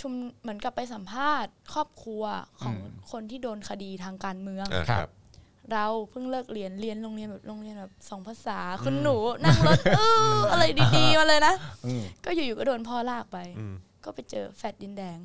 [0.00, 2.24] ชุมเหมือนกับไปสัมภาษณ์ ครอบครัว
[2.62, 5.23] ของอืมคนที่โดนคดีทางการเมืองอะคครัรับบ
[5.72, 10.00] เราเพิ่งเลิกเรียนเรียนโรงเรียนแบบโรงเรียนแบบสองภาษาคุณหนูนั่งรถเอ
[10.36, 10.64] ออะไร
[10.96, 11.54] ดีๆมาเลยนะ
[11.86, 15.18] อืมก็อยู่ๆก็โดนพ่อลากไปอืมก็ไปเจอแฟดดินแดง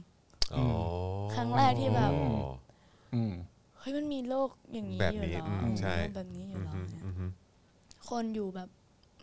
[0.56, 0.66] อ๋อ
[1.34, 2.50] ครั้งแรกที่แบบอ๋อ
[3.14, 3.34] อืม
[3.80, 7.32] เฮ้ยมันมีโลกอย่างนี้แบบอยู่นี้เหรออืมใช่โลกแบบนี้อยู่เหรออืมเนี่ยอืมอืม
[8.10, 8.70] คนอยู่แบบ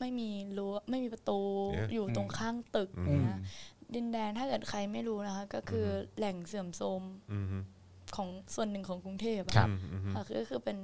[0.00, 1.40] ไม่มีรั้วไม่มีประตู
[1.72, 3.40] เนี่ยอยู่ตรงข้างตึกอืมนะ
[3.94, 7.02] ดินแดนถ้าเกิดใครไม่รู้นะคะ ก็คืออแหล่งเสื่อมโทรม
[7.32, 7.62] อืมอืม
[8.16, 10.76] ของส่วนหนึ่งของกรุงเทพอะครับอืมอืมค่ะคือก็คือเป็น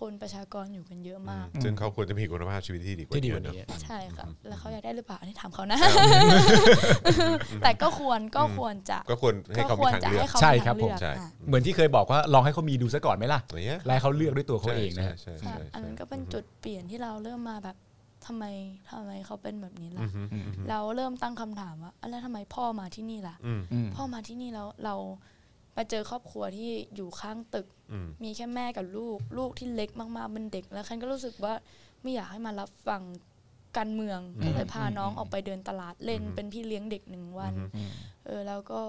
[0.00, 5.78] คนประชากรอยู่กันเยอะมาก ซึ่งเขาควรจะมีคุณภาพชีวิตที่ดีกว่าที่ดีเยกอะว่าเนนี้อะใช่ค่ะ แล้วเขาอยากได้หรือเปล่าอันนี้ถามเขานะ
[7.64, 17.76] แต่ก็ควรก็ควรจะก็ควรให้เขาก็มีควรทางจะเลือกให้เขาใช่มีครับทางเลือกผมใช่อะเหมือนที่เคยบอกว่าลองให้เขามีดูซะก่อนไหมล่ะอย่างเงี้ยและให้เขาเลือกด้วยตัวเขาเองนะฮะใช่ใช่ใช่อันนั้นก็เป็นจุดเปลี่ยนที่เราเริ่มมาแบบ
[18.26, 18.44] ทำไม
[18.90, 24.94] ทำไมเขาเป็นแบบนี้อืล่ะมอืมอืมเราเริ่มตั้งคำถามว่าแล้วทำไมพ่อมาที่นี่ล่ะอืมอืมพ่อมาที่นี่แล้วเรา
[25.76, 31.54] มาเจอครอบครัวที่อยู่ข้างตึกอื มมีแค่แม่กับลูก ลูกที่เล็กมากๆเป็นเด็กแล้วคันก็รู้สึกว่า
[32.02, 33.02] ไม่อยากให้มารับฟัง
[33.76, 37.90] การเมืองก็เลยพาน้องออกไปเดินตลาดเล่นเป็นพี่เลี้ยงเด็กหนึ่งวันอืม
[38.26, 38.80] เออแล้วก็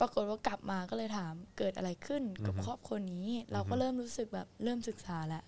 [0.00, 5.44] ปรากฏว่ากลับมาก็เลยถามเกิดอะไรขึ้นกับครอบครัวนี้ เราก็เริ่มรู้สึกแบบเริ่มศึกษาแหละ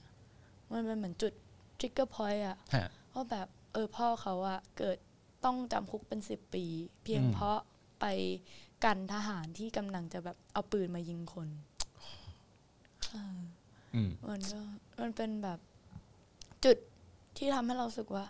[0.72, 1.32] มันเป็นเหมือนจุด
[1.78, 4.98] trigger point อะฮะว่าแบบเออพ่อเขาอะเกิด
[5.44, 6.64] ต้องจำคุกเป็นสิบปี
[7.04, 7.58] เพียงอืมเพราะ
[8.00, 8.06] ไป
[8.84, 11.75] กันทหารที่กำลังจะแบบเอาปืนมายิงคนอ่าอื
[13.32, 14.60] มมันก็
[15.00, 15.58] มันเป็นแบบ
[16.64, 16.76] จุด
[17.36, 18.24] ที่ทำให้เรารู้สึกว่า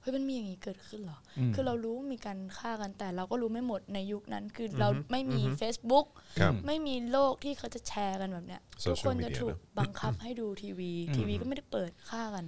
[0.00, 6.06] เฮ้ยมันมีอย่างนี้เกิดขึ้นเหรออมคือเรารู้ว่ามีการฆ่ากันแต่เราก็รู้ไม่หมดในยุคนั้น คือออฮึเราไม่มีอือฮึ Facebook
[6.40, 12.46] ครับไม่มีโลกที่เขาจะแชร์กันแบบเนี้ย Social ทุกคนจะ media ถูกนะบังคับให้ดูทีวี ทีวีก็ไม่ได้เปิดฆ่ากัน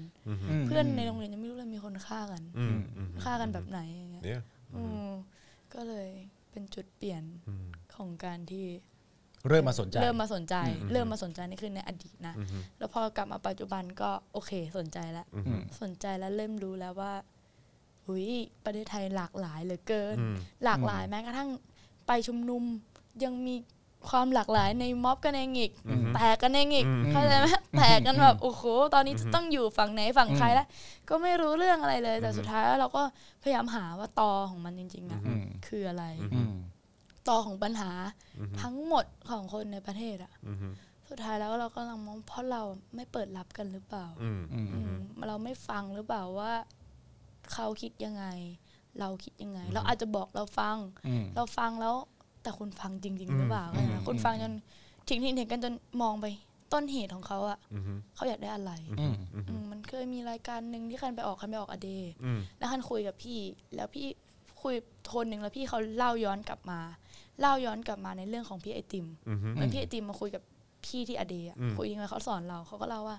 [0.60, 4.42] มเพื่อนในโรงเรียนยังไม่รู้เลยมีคนฆ่ากันอืมอืมฆ่ากันแบบไหนอย่างเงี้ยเนี่ย
[4.76, 5.08] อืม
[5.74, 6.08] ก็เลย
[6.50, 7.66] เป็นจุดเปลี่ยนอืม
[7.96, 8.64] ของการที่
[9.48, 17.12] เริ่มมาสนใจ เริ่มมาสนใจอืมเริ่มมาสนใจนี่คือในอดีตนะอืมแล้วพอกลับมาปัจจุบันก็โอเคสนใจแล้วอืมอืมสนใจแล้วเริ่มรู้แล้วว่า
[18.06, 18.26] หุย
[18.64, 21.50] ประเทศไทยหลากหลายเหลือเกินอืมหลากหลายแม้กระทั่ง
[22.06, 22.62] ไปชุมนุม
[23.24, 23.54] ยังมี
[24.08, 27.46] ความหลากหลายในม็อบกันเองอีกอืมแตกกันเองอีกอืมเข้าใจไหม
[27.78, 28.62] แตกกันแบบโอ้โห
[28.94, 30.66] ตอนนี้จะต้องอยู่ฝั่งไหนฝั่งใครแล้ว
[31.08, 33.02] ก็ไม่รู้เรื่องอะไรเลยแต่สุดท้ายแล้วเราก็
[33.42, 36.54] พยายามหาว่าตอของมันจริงๆอะอืมคืออะไรอืม
[37.28, 37.90] ตอของปัญหา
[38.62, 40.56] ทั้งหมดของคนในประเทศอะอืม
[41.08, 42.62] สุดท้ายแล้วเราก็กำลังมองเพราะเรา
[42.94, 44.94] ไม่เปิดรับกันหรือเปล่าอืมอืมอืม
[45.28, 46.52] เราไม่ฟังหรือเปล่าว่า
[47.52, 48.24] เขาคิดยังไง
[49.00, 51.94] เราคิดยังไง เราอาจจะบอกเราฟังอืมเราฟังแล้ว
[52.42, 54.54] แต่คุณฟังจริง ๆ หรือเปล่าอะไรนะคุณฟังจน
[55.08, 56.26] ทิ้งทิ้งทิ้งกันจนมองไป
[56.72, 57.82] ต้นเหตุของเขาอะอืม
[58.14, 59.14] เขาอยากได้อะไรอืม
[59.48, 63.38] อืมมันเคยมีรายการหนึ่งที่คันไปออกคันไปออกอเดย์อืมแล้วคันคุยกับพี่
[63.74, 64.06] แล้วพี่
[64.62, 66.80] คุยโทนหนึ่งแล้วพี่เขาเล่าย้อนกลับมา
[67.40, 70.42] เล่าย้อนกลับมาในเรื่องของพี่ไอติมอืมเหมือนพี่ไอติมมาคุยกับ
[70.86, 73.18] พี่ที่อเดย์อะอืมคุยยังไงเขาสอนเราเขาก็เล่าว่า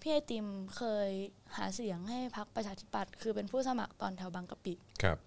[0.00, 0.46] พี่ไอติม
[0.76, 1.10] เคย
[1.56, 5.18] หาเสียงให้พักประชาธิปัตย์คือเป็นผู้สมัครตอนแถวบางกะปิครับ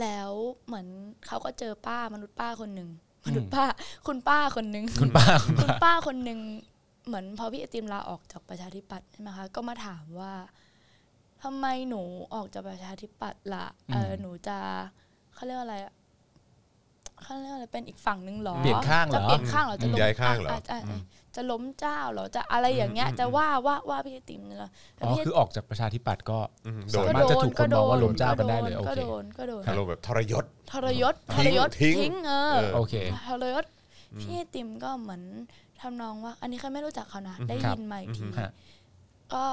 [0.00, 0.30] แล้ว
[0.66, 0.86] เหมือน
[1.26, 2.90] เขาก็เจอป้ามนุษย์ป้าคนหนึ่ง
[3.26, 3.64] มนุษย์ป้า
[4.06, 5.26] คุณป้าคนหนึ่งคุณป้า
[5.60, 6.40] คุณป้าคนหนึ่ง
[7.06, 10.32] เหมือนพอพี่ไอติมลาออกจากประชาธิปัตย์ใช่ไหมคะก็มาถามว่า
[11.42, 12.02] ทำไมหนู
[12.34, 14.58] ออกจากประชาธิปัตย์ล่ะเอออืมหนูจะ
[15.34, 15.92] เขาเรียกว่าอะไรอะ
[17.24, 20.80] เขาเรียกว่าอะไรเป็นอีกฝั่งหนึ่งเหรอเปลี่ยนข้างเหรอจะเปลี่ยนข้างเหรอจะล้มย้ายข้างเหรอะะะ
[21.36, 32.94] จะล้มเจ้าเหรอจะอะไรอย่างเงี้ยจะว่าว่าว่าพี่ไอติมเนี่ยเหรอแล้วอ๋อพี่คือออกจากประชาธิปัตย์ก็อืมโดสานมารถจะถูกคนมองว่าล้มเจ้ากันได้เลยโอก็เคโดนก็โดนอารมณ์แบบทรยศทรยศททิ้รงยศทิ้งทิ้งเออเออโอเค
[33.28, 33.64] ทรยศ
[34.20, 35.22] พี่ไอติมก็เหมือน
[35.80, 38.50] ทำนองว่า อันนี้ใครไม่รู้จักเขานะได้ครับยินมาอีกทีฮะ
[39.34, 39.44] ก็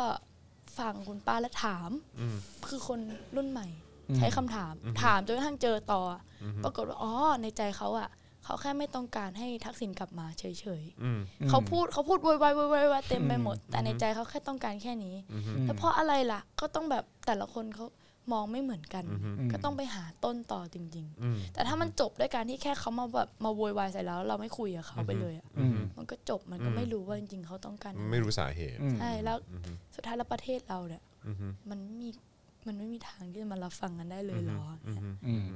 [0.80, 1.90] ฟังคุณป้าแล้วถาม
[2.20, 2.38] อืม
[2.70, 3.00] คือคน
[3.36, 6.02] รุ่นใหม่อืม ใช้คำถาม ถามจนกระทั่งเจอต่อ
[6.44, 8.10] อปรากฏว่าอ๋อในใจเขาอะ
[8.44, 10.44] เขาแค่ไม่ต้องการให้ทักษิณกลับมาเฉ
[10.82, 17.86] ยอืมๆเขาพูดเขาพูดโวยวายโวยวายโวยวายเต็มไปหมด แต่ในใจเขาแค่ต้องการแค่นี้อืมแล้วเพราะอะไรล่ะ ก็ต้องแบบแต่ละคนเขา
[18.32, 29.38] มองไม่เหมือนกันอืมก็ต้องไปหาต้นต่อจริงอืมๆแต่ถ้ามันจบด้วยการที่แค่เขามาแบบมาโวยวายใส่เราแล้ว เราไม่คุยกับเขาไปเลยอะอืมมันก็จบมันก็ไม่รู้ว่าจริงๆเขาต้องการอะไม่รู้สาเหตุอืมใช่แล้ว
[29.96, 32.10] สุดท้ายแล้วประเทศเราเนี่ยอืมมันไม่
[32.60, 35.48] มีมันไม่มีทางที่จะมารับฟังกันได้เลยเหรออืมอืม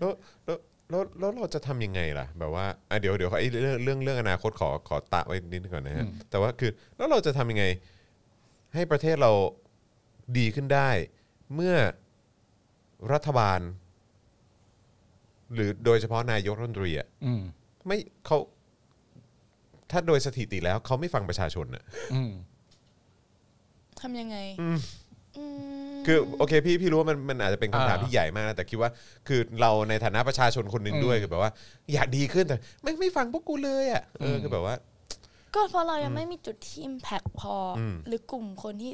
[0.00, 0.12] แล้ว
[0.44, 0.58] แล้ว
[0.90, 7.64] แล้วแล้วเราจะทำยังไงล่ะ แบบว่าอะเดี๋ยวเดี๋ยวขอไอ้เรื่องเรื่องเรื่องอนาคตขอขอตะไว้นิดนึงก่อนนะฮะอืมแต่ว่าคือแล้วเราจะทำยังไง
[8.74, 9.32] ให้ประเทศเรา
[10.38, 10.90] ดีขึ้นได้
[11.54, 11.76] เมื่อ
[13.12, 13.60] รัฐบาล
[15.54, 17.42] หรือโดยเฉพาะนายกรัฐมนตรีอะอืม
[17.86, 18.38] ไม่เขา
[19.90, 21.84] ถ้าโดยสถิติแล้วเขาไม่ฟังประชาชนอะ
[22.14, 22.32] อืม
[24.00, 24.78] ทำยังไง อืม
[26.06, 28.90] คือโอเคพี่พี่รู้ว่ามันมันอาจจะเป็นคำถามอ่าที่ใหญ่มากนะแต่คิดว่า
[29.28, 31.52] คือเราในฐานะประชาชนคนหนึ่งอืมด้วยคือแบบว่า
[31.92, 34.76] อยากดีขึ้นแต่ไม่ไม่ฟังพวกกูเลยอะเอออม คือแบบว่า
[35.54, 38.92] ก็เพราะเรายังไม่มีจุดที่ impact พออม หรือกลุ่มคนที่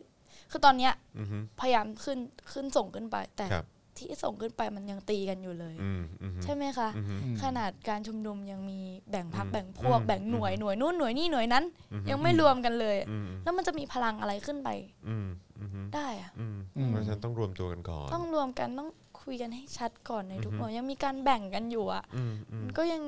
[0.50, 2.18] คือตอนเนี้ยอือฮึ พยายามขึ้น
[2.52, 3.66] ขึ้นส่งขึ้นไป แต่ครับ
[3.98, 8.80] ที่ส่งขึ้นไปมันยังตีกันอยู่เลย อืมอืมใช่ไหมคะอืม ขนาดการชุมนุมยังมี
[9.10, 14.68] แบ่งพักอืมแบ่งพวกอืมแบ่งหน่วยหน่วยนู่นหน่วยนี่หน่วยนั้น อืมยังไม่รวมกันเลย อืมแล้วมันจะมีพลังอะไรขึ้นไป
[15.08, 15.47] อืมอืม
[15.94, 18.90] ได้อะอืมอืมเพราะฉะนั้นต้องรวมตัวกันก่อน ต้องรวมกันต้อง
[19.22, 23.02] คุยกันให้ชัดก่อนในทุกอือฮึหน่วยยังมีการแบ่งกันอยู่อะอืมอืมมันก็ยัง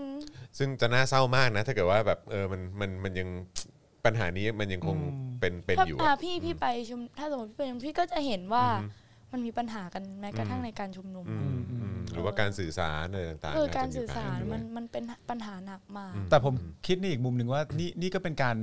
[0.58, 3.28] ซึ่งจะน่าเศร้ามากนะ ถ้าเกิดว่าแบบเออมันมันมันยัง
[4.04, 8.86] ปัญหานี้มันยังคงอืมเป็นเป็นถ้าอยู่อ่าอะพี่พี่ไปชุมถ้าสมมติพี่ไปชุมพี่ก็จะเห็นว่าอือฮึ
[9.32, 16.54] มันมีปัญหากันแม้กระทั่อืงมในการชุมนุมอือะมอืมหรือว่าการสื่อสารอะไรต่างๆเออจการจะสื่อสารปัญหมันด้วยมันเป็นปัญหาหนักมากอืมแต่ผม
[16.86, 18.56] คิดในอีกมุมหนึ่งว่านี่นี่ก็เป็นการ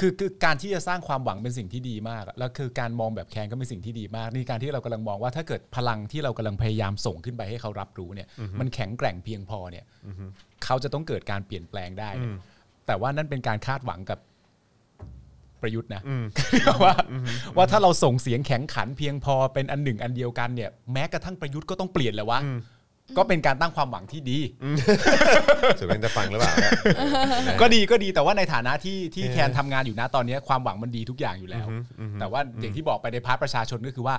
[0.00, 8.28] คือคือการที่จะสร้างความหวังเป็นสิ่งที่ดีมากอะแล้วคือการมองแบบแคนก็เป็นสิ่งที่ดีมากนี่การที่เรากำลังมองว่าถ้าเกิดพลังที่เรากำลังพยายามส่งขึ้นไปให้เขารับรู้เนี่ย
[8.60, 9.84] มันแข็งแกร่งเพียงพอเนี่ย
[10.64, 12.34] เขาจะต้องเกิดการเปลี่ยนแปลงได้เนี่ย
[12.86, 14.18] แต่ว่านั่นเป็นการคาดหวังกับ
[15.62, 16.02] ประยุทธ์นะ
[16.82, 16.94] ว่า
[17.56, 22.40] ว่าถ้าเราส่งเสียงแข็งขันเพียงพอเป็นอันหนึ่งอันเดียวกันเนี่ย แม้กระทั่งประยุทธ์ก็ต้องเปลี่ยนแหล้ววะ
[23.18, 24.38] ก็เป็นการตั้งความหวังที่ดี
[25.78, 26.72] สุดเป็นจะฟังหรือเปล่าเนี่ย
[27.60, 31.66] ก็ดีก็ดีแต่ว่าในฐานะที่ที่แคนทำงานอยู่นะตอนนี้ความหวังมันดีทุกอย่างอยู่แล้ว
[32.20, 34.16] แต่ว่าอย่างที่บอกไปในพาร์ทประชาชนก็คือว่า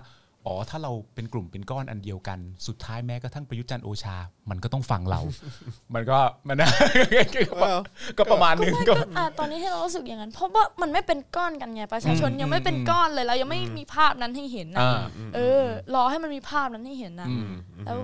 [0.47, 4.15] อ๋อถ้าเราเป็นกลุ่มเป็นก้อนอันเดียวกัน สุดท้ายแม้กระทั่งประยุทธ์จันทร์โอชา
[4.49, 5.21] มันก็ต้องฟังเรา
[5.93, 6.17] มันก็
[6.47, 6.69] มันนะ
[8.17, 15.01] ก็ประมาณนึงก็อะตอนนี้ที่เรารู้สึกอย่างนั้น เพราะว่ามันไม่เป็นก้อนกันไงประชาชนยังไม่เป็นก้อนเลยเรายังไม่มีภาพนั้นให้เห็นนะอ่า
[15.35, 15.63] เออ
[15.95, 17.27] รอให้มันมีภาพนั้นให้เห็นนะ
[17.85, 17.99] แล้ว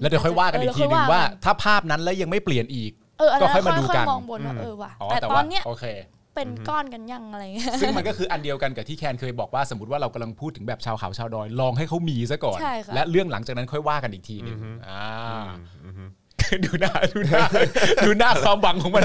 [0.00, 5.84] แล้วเดี๋ยวค่อยว่ากันอีกทีหนึ่งว่า ถ้าภาพนั้นแล้วยังไม่เปลี่ยนอีกเอออันก็นั้นค่อยมาดูค่กัอยนๆมองบนว่าเออว่ะอ๋อแต่แต่ตอว่านเนี้ยโอเค
[6.34, 14.56] เป็นก้อนกันยังอะไรเงี้ยซึ่งมันก็คืออันเดียวกันกับที่แคนเคยบอกว่าสมมติว่าเรากำลังพูดถึงแบบชาวเขาชาวดอยลองให้เขามีซะก่อนใช่ค่ะและเรื่องหลังจากนั้นค่อยว่ากันอีกทีหนึง
[14.88, 15.44] อ่า
[16.64, 17.42] ดูหน้าดูหน้า
[18.04, 19.04] ดูหน้าความหวังของมัน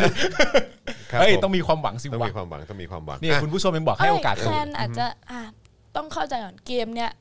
[1.12, 5.42] ครับเฮ้ยผมต้องมีความหวังสิต้องวะมีความหวังต้องมีความหวังนี่อะคุณผู้ชมยังบอกให้โอกาสแคสูนอาจจะอะ
[5.96, 7.12] ต้องเข้าใจก่อนเกมเนี้ย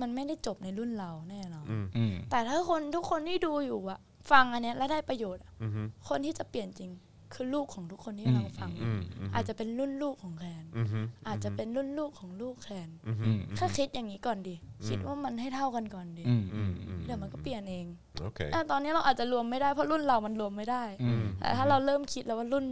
[0.00, 1.66] มันไม่ได้จบในรุ่นเราแน่นอน
[1.96, 6.90] อืมแต่ถ้าคนทุกคนที่ดูอยู่อะฟังอันเนี้ยแล้วได้ประโยชน์อะอือฮึคนที่จะเปลี่ยนจริง
[7.34, 14.54] คือลูกของทุกคนที่กำลังฟังอืมอืมอาจจะเป็นรุ่นลูกของแคนอือฮึอาจจะเป็นรุ่นลูกของลูกแคนอือฮึอืมแค่คิดอย่างนี้ก่อนดิ
[14.88, 16.72] คิดว่ามันให้เท่ากันก่อนดิอืมอืม
[17.06, 17.86] เดี๋ยวมันก็เปลี่ยนเอง
[18.20, 22.64] โอเคอะตอนนี้เราอาจจะรวมไม่ได้เพราะรุ่นเรามันรวมไม่ได้อืมแต่ถ้าเราเริ่มคิดแล้วว่ารุ่น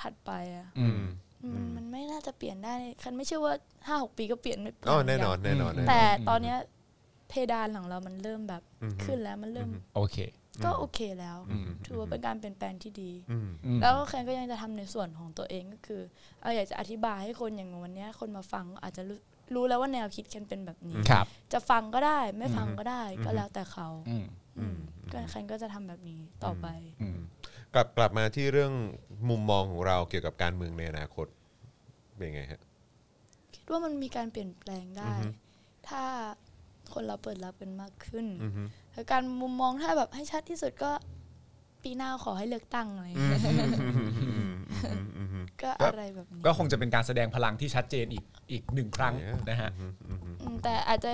[0.00, 0.86] ถัดไปอะอื
[1.46, 3.54] มมันมันไม่น่าจะเปลี่ยนได้คันไม่เชื่อว่า
[3.86, 6.58] ห้าหกปีก็เปลี่ยนไม่อ๋อแน่นอนแน่นอนอืมน่นอนแต่ตอนเนี้ย
[7.28, 10.16] เพดานของเรามันเริ่มแบบอือฮึขึ้นแล้วมันเริ่มโอเค
[10.64, 16.02] ก็โอเคแล้วอืมถือว่าเป็นการเปลี่ยนแปลงที่ดีอืมอืมแล้วแคนก็ยังจะทำในส่วนของตัวเองก็คือ
[16.40, 19.18] เอาอยากจะอธิบายให้คนอย่างวันเนี้ยคนมาฟังอาจจะรู้
[19.54, 24.26] รู้แล้วว่าแนวคิดแคนเป็นแบบนี้ครับจะฟังก็ได้ไม่ฟังก็ได้ ก็แล้วแต่เขาอืม
[24.58, 24.76] อืม
[25.12, 26.66] ก็แคนก็จะทำแบบนี้ต่อไป
[27.02, 27.18] อืม
[27.74, 28.72] กลับกลับมาที่เรื่อง
[29.28, 31.26] มุมมองของเราเกี่ยวกับการเมืองในอนาคต
[32.16, 32.60] เป็นยังไงฮะ
[33.54, 35.28] คิดว่ามันมีการเปลี่ยนแปลงได้อือฮึ
[35.88, 36.02] ถ้า
[36.92, 38.62] คนเราเปิดรับกันมากขึ้นอือฮึ
[38.92, 40.90] แล้วการมุมมองถ้าแบบให้ชัดที่สุดก็
[41.82, 43.40] ปีหน้าขอให้เลือกตั้งอะไรอย่างเงี้ย
[45.62, 49.14] ก็อะไรแบบนี้ก็คงจะเป็นการแสดงพลังที่ชัดเจนอีกอีกหนึ่งครั้ง
[49.50, 49.70] นะฮะ
[50.40, 51.12] อืมแต่อาจจะ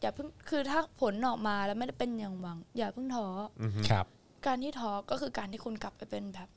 [0.00, 3.26] อย่าเพิ่งคือถ้าผลออกมาแล้วไม่ได้เป็นอย่างหวัง อย่าเพิ่งท้อ
[3.62, 4.06] อครับ
[4.46, 6.48] การที่ท้อก็คือการที่คุณกลับไปเป็นแบบ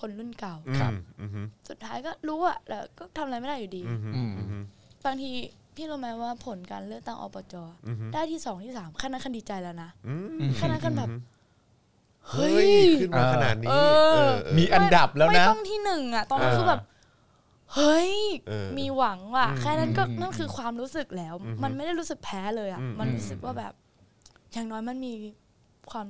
[0.00, 4.22] คนรุ่นเก่าครับอืมอืมสุดท้ายก็รู้อะแต่ก็ทำอะไรไม่ได้อยู่ดีอืมอื
[4.60, 4.64] ม
[5.04, 5.30] บางที
[5.76, 7.54] พี่รู้ไหมว่าผลการเลือกตั้งอบจ
[8.14, 10.14] ได้ที่สองที่สามแค่นั้นคันดีใจแล้วนะอื
[10.46, 11.08] มแค่นั้นคันแบบ
[12.30, 16.80] เฮ้เฮ้ยยขึ้นมาขนาดนี้เออเออเออมีอันดับแล้วไม่นะต้องที่หนึ่งอะตอนนั้นเออคือแบบ
[17.74, 18.12] เฮ้ย
[18.48, 23.72] เออมีหวังว่ะอืมแค่นั้นก็อืมนั่นคือความรู้สึกแล้วอืมมันไม่ได้รู้สึกแพ้เลยอะอืมมันรู้สึกว่าแบบ
[24.52, 25.12] อย่างน้อยมันมี
[25.90, 26.06] ความ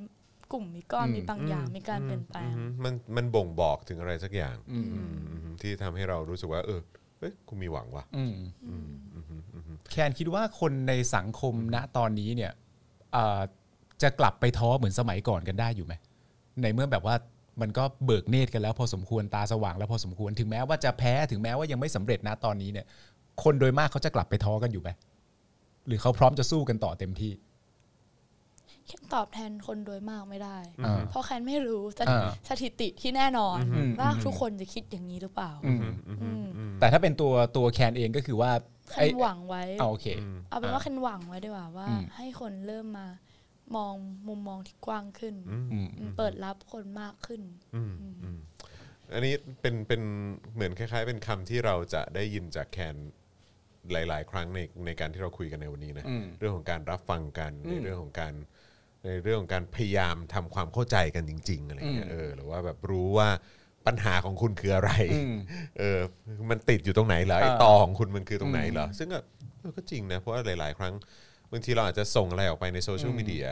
[0.52, 5.00] กลุ่มมีก้อนอืมมีบางอย่างมีการเปลี่ยนแปลงอืมมันมันบ่งบอกถึงอะไรสักอย่างอืมอื
[5.46, 6.80] มที่ทำให้เรารู้สึกว่า เออ
[7.18, 8.32] เฮ้ยกูมีหวังว่ะอืม
[9.90, 12.52] แคนคิดว่าคนในสังคมณตอนนี้เนี่ย
[13.12, 13.40] เอ่อ
[14.02, 15.94] จะกลับไปท้อเหมือนสมัยก่อนกันได้อยู่ไหม
[16.62, 17.14] ในเมื่อแบบว่า
[17.60, 22.86] มันก็เบิกเนตรกันแล้ว พอสมควรตาสว่างแล้วพอสมควรถึงแม้ว่าจะแพ้ถึงแม้ว่ายังไม่สำเร็จนะตอนนี้เนี่ย
[23.42, 24.90] คนโดยมากเขาจะกลับไปท้อกันอยู่ไหม
[25.86, 27.47] หรือเขาพร้อมจะสู้กันต่อเต็มที่แคน
[29.14, 35.80] ตอบแทนคนโดยมากไม่ได้ อ่า เพราะแคนไม่รู้สถิอ่า สถิติที่แน่นอน อืม ว่าอืมทุกคนจะคิดอย่างนี้หรือเปล่า อืม
[36.22, 36.44] อืม
[36.80, 38.52] แต่ถ้าเป็นตัวตัวแคนเองก็คือว่า
[38.90, 40.06] แคไอ้นหวังไว้ เอาโอเค
[40.50, 43.06] เอาเป็นว่าแคนหวังไว้ดีกว่าว่า อืม ให้คนเริ่มมา
[43.76, 43.94] มอง
[44.28, 47.42] มุมมองที่กว้างขึ้น อืมอืมเปิดรับคนมากขึ้น
[47.74, 48.38] อืมอืม
[49.12, 50.02] อันนี้เป็นเป็น
[50.54, 52.96] เหมือนคล้าย ๆ เป็นคำที่เราจะได้ยินจากแคน
[53.92, 58.34] หลาย ๆ ครั้งในในการที่เราคุยกันในวันนี้นะอืมเรื่องของการรับฟังกันอืม ในเรื่องของการ
[59.04, 63.28] ในเรื่องของการพยายามทำความเข้าใจกันจริง ๆอะไรเงี้ยอืมเออหรือว่าแบบรู้ว่า
[63.86, 65.34] ปัญหาของคุณคืออะไร อืม
[65.78, 65.98] เออ
[66.50, 69.20] มันติดอยู่ตรงไหนเหรอไอ้อ่าตอของคุณมันคือตรงไหนเหรออืมซึ่งก็
[69.60, 70.94] เออก็จริงนะ เพราะว่าหลาย ๆ ครั้ง
[71.52, 73.46] บางทีเราอาจจะส่งอะไรออกไปในโซเชียลมีเดีย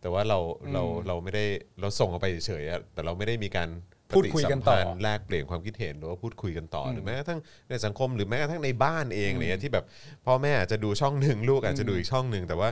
[0.00, 0.38] แต่ว่าเรา
[0.72, 1.44] เราเราไม่ได้
[1.80, 3.68] เราส่งออกไปเฉยๆอะแต่เราไม่ได้มีการ
[4.16, 9.84] พูดคุยกันต่อ ปฏิสัมพัธ์แลกเปลี่ยนความคิดเห็นหรือว่าพูดคุยกันต่ออหรือแม้กระทั่งในสังคมหรือแม้กระทั่งในบ้านเองอะไรเงี้ยที่แบบ
[10.26, 12.68] พ่อแม่อาจจะดูช่องหนึ่งลูกอาจจะดูอีกช่องหนึ่งแต่ว่า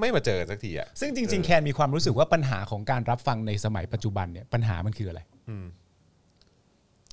[0.00, 5.20] ไม่มาเจอกันสักทีอะ ซึ่งจริง ๆ แคนมีความรู้สึกว่าปัญหาของการรับฟังในสมัยปัจจุบันเนี่ยปัญหามันคืออะไร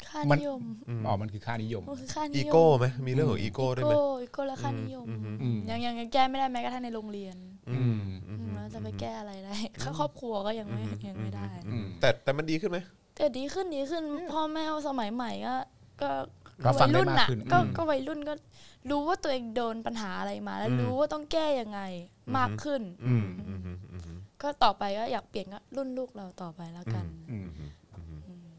[0.10, 0.62] ค่ามันนิยม
[1.06, 5.06] อ๋อมันคือค่านิยม มันคือค่านิอียมโก้ไหมมีเรื่องของอีโก้ด้วยไหม โก้อีโก้และค่านิยม
[5.42, 7.36] อืมยังยังยังแก้ไม่ได้แม้กระทั่งในโรงเรียน
[7.70, 7.98] อืม
[8.30, 12.80] อืมแล้วจะไปแก้อะไรได้ค่าครอบครัวก็ยังไม่ยังไม่ได้อืม แต่แต่มันดีขึ้นไหม
[13.16, 15.56] แต่ดีขึ้นดีขึ้นพ่อแม่สมัยใหม่ก็
[16.02, 16.10] ก็
[16.66, 18.34] รับฟัวังยได้รุ่นมากน่ะขึ้นก็อืม ก็วัยรุ่นก็
[18.90, 21.80] รู้ว่าตัวเองโดนปัญหาอะไรมา แล้วรู้ว่าต้องแก้ยังไง
[22.38, 27.48] มากขึ้นอืมอืมอืมอืมก็ต่อไปก็อยากเปลี่ยนก็รุ่นลูกเราต่อไปแล้วกันอืม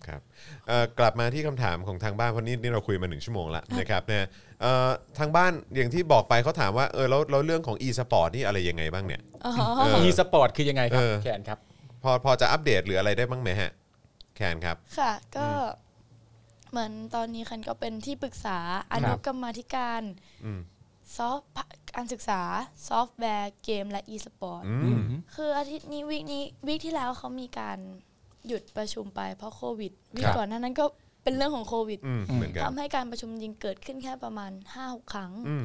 [0.06, 0.22] ครับ
[0.68, 4.24] เอ่อกลับมาที่คำถามของทางบ้านเพราะนี่นี่เราคุยมาหนึ่งชั่วโมงละนะครับเนี่ย
[4.62, 4.88] เอ่อ
[5.18, 11.58] ทางบ้านอย่างที่บอกไปเขาถามว่าเออแล้วแล้วเรื่องของ e-sport นี่อะไรยังไงบ้างเนี่ยอ๋อเอออีสปอร์ตคือยังไงครับเออแคนครับ
[12.02, 13.70] พอพอจะอัปเดตหรืออะไรได้บ้างไหมฮะ
[14.36, 15.46] แคนครับ ค่ะก็
[16.70, 18.58] เหมือนตอนนี้แคนก็เป็นที่ปรึกษา
[18.92, 20.02] อนุกรรมาธิการ
[20.44, 20.60] อืม
[21.18, 21.48] soft
[21.94, 22.40] การศึกษา
[22.88, 25.00] ซอฟต์แวร์เกมและ e-sport อืมม
[25.34, 27.78] คืออาทิตย์นี้วีคนี้วีคที่แล้วเขามีการ
[28.46, 30.84] หยุดประชุมไปเพราะโควิดวีคครับก่อนหน้านั้นก็
[31.22, 34.50] เป็นเรื่องของโควิดอืมเหมือนกันทำให้การประชุมจริงเกิดขึ้นแค่ประมาณ
[34.82, 35.64] 5-6ครั้งอืม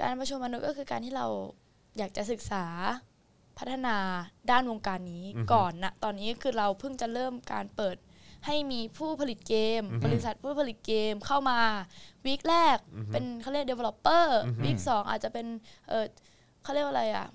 [0.00, 1.26] การประชุมมนุษย์ก็คือการที่เรา
[1.98, 2.64] อยากจะศึกษา
[3.58, 3.96] พัฒนา
[4.50, 7.96] ด้านวงการนี้ก่อนนะตอนนี้คือเราเพิ่งจะเริ่มการเปิด
[8.46, 11.58] ให้มีผู้ผลิตเกม บริษัทผู้ผลิตเกมเข้ามา
[12.26, 12.76] วีคแรก
[13.12, 14.26] เป็นเขาเรียก developer
[14.64, 15.46] วีคสองอาจจะเป็น
[15.88, 16.04] เออ
[16.62, 17.26] เขาเรียกว่าอะไรอะ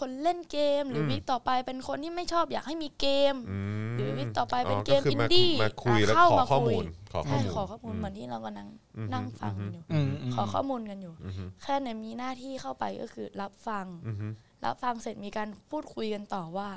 [0.00, 3.58] คนเล่นเกมหรืออมวีคต่อไปเป็นคนที่ไม่ชอบอยากให้มีเกมอื
[3.90, 14.16] มหรือวีคต่อไปเป็นเกมคือินมาดี้มาคุยแล้วเข้าขอมาข้อคุมูยลขอข้อใช่มูลขอข้อมูลเหมือนที่เราก็นั่งอืมนั่งฟังกันอยู่อืมมขอข้อมูลกันอยู่อืมแค่เนี่ยมีหน้าที่เข้าไปก็คือรับฟังอืม
[14.64, 16.68] รับฟังเสร็จมีการพูดคุยกันต่อว่า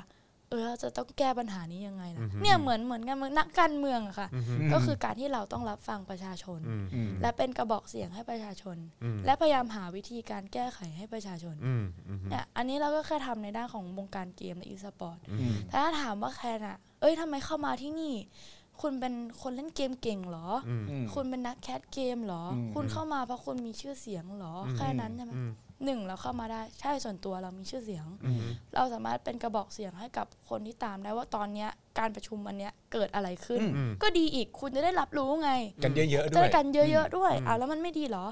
[0.50, 18.14] เออเราจะต้องแก้ปัญหานี้ยังไงล่ะอือฮึเนี่ยเหมือนเหมือนกันเหมือนนักการเมืองอะค่ะอืมก็คือการที่เราต้องรับฟังประชาชนอืมอืมและเป็นกระบอกเสียงให้ประชาชนอืมและพยายามหาวิธีการแก้ไขให้ประชาชนอืมอืมเนี่ยอันนี้เราก็แค่ทำในด้านของวงการเกมและอีสปอร์ตอืมแต่ถ้าถามว่าแคนอะเอ้ยทำไมเข้ามาที่นี่
[18.80, 25.50] คุณเป็นคนเล่นเกมเก่งเหรออืมอืมคุณเป็นนัก cast เกมเหรออืมคุณเข้ามาเพราะคุณมีชื่อเสียงเหรออืมแค่นั้นใช่ไหมอืม
[25.84, 28.40] หนึ่งเราเข้ามาได้ใช่ส่วนตัวเรามีชื่อเสียงอืม
[28.74, 35.50] เราสามารถเป็นกระบอกเสียงให้กับคนที่ตามได้ว่าตอนเนี้ยการประชุมวันเนี้ยเกิดอะไรขึ้นอืมก็ดีอีกคุณจะได้รับรู้ไง
[35.84, 38.24] กันเยอะๆด้จะวยได้กันเยอะๆด้วยอ่าแล้วมันไม่ดีเหรอ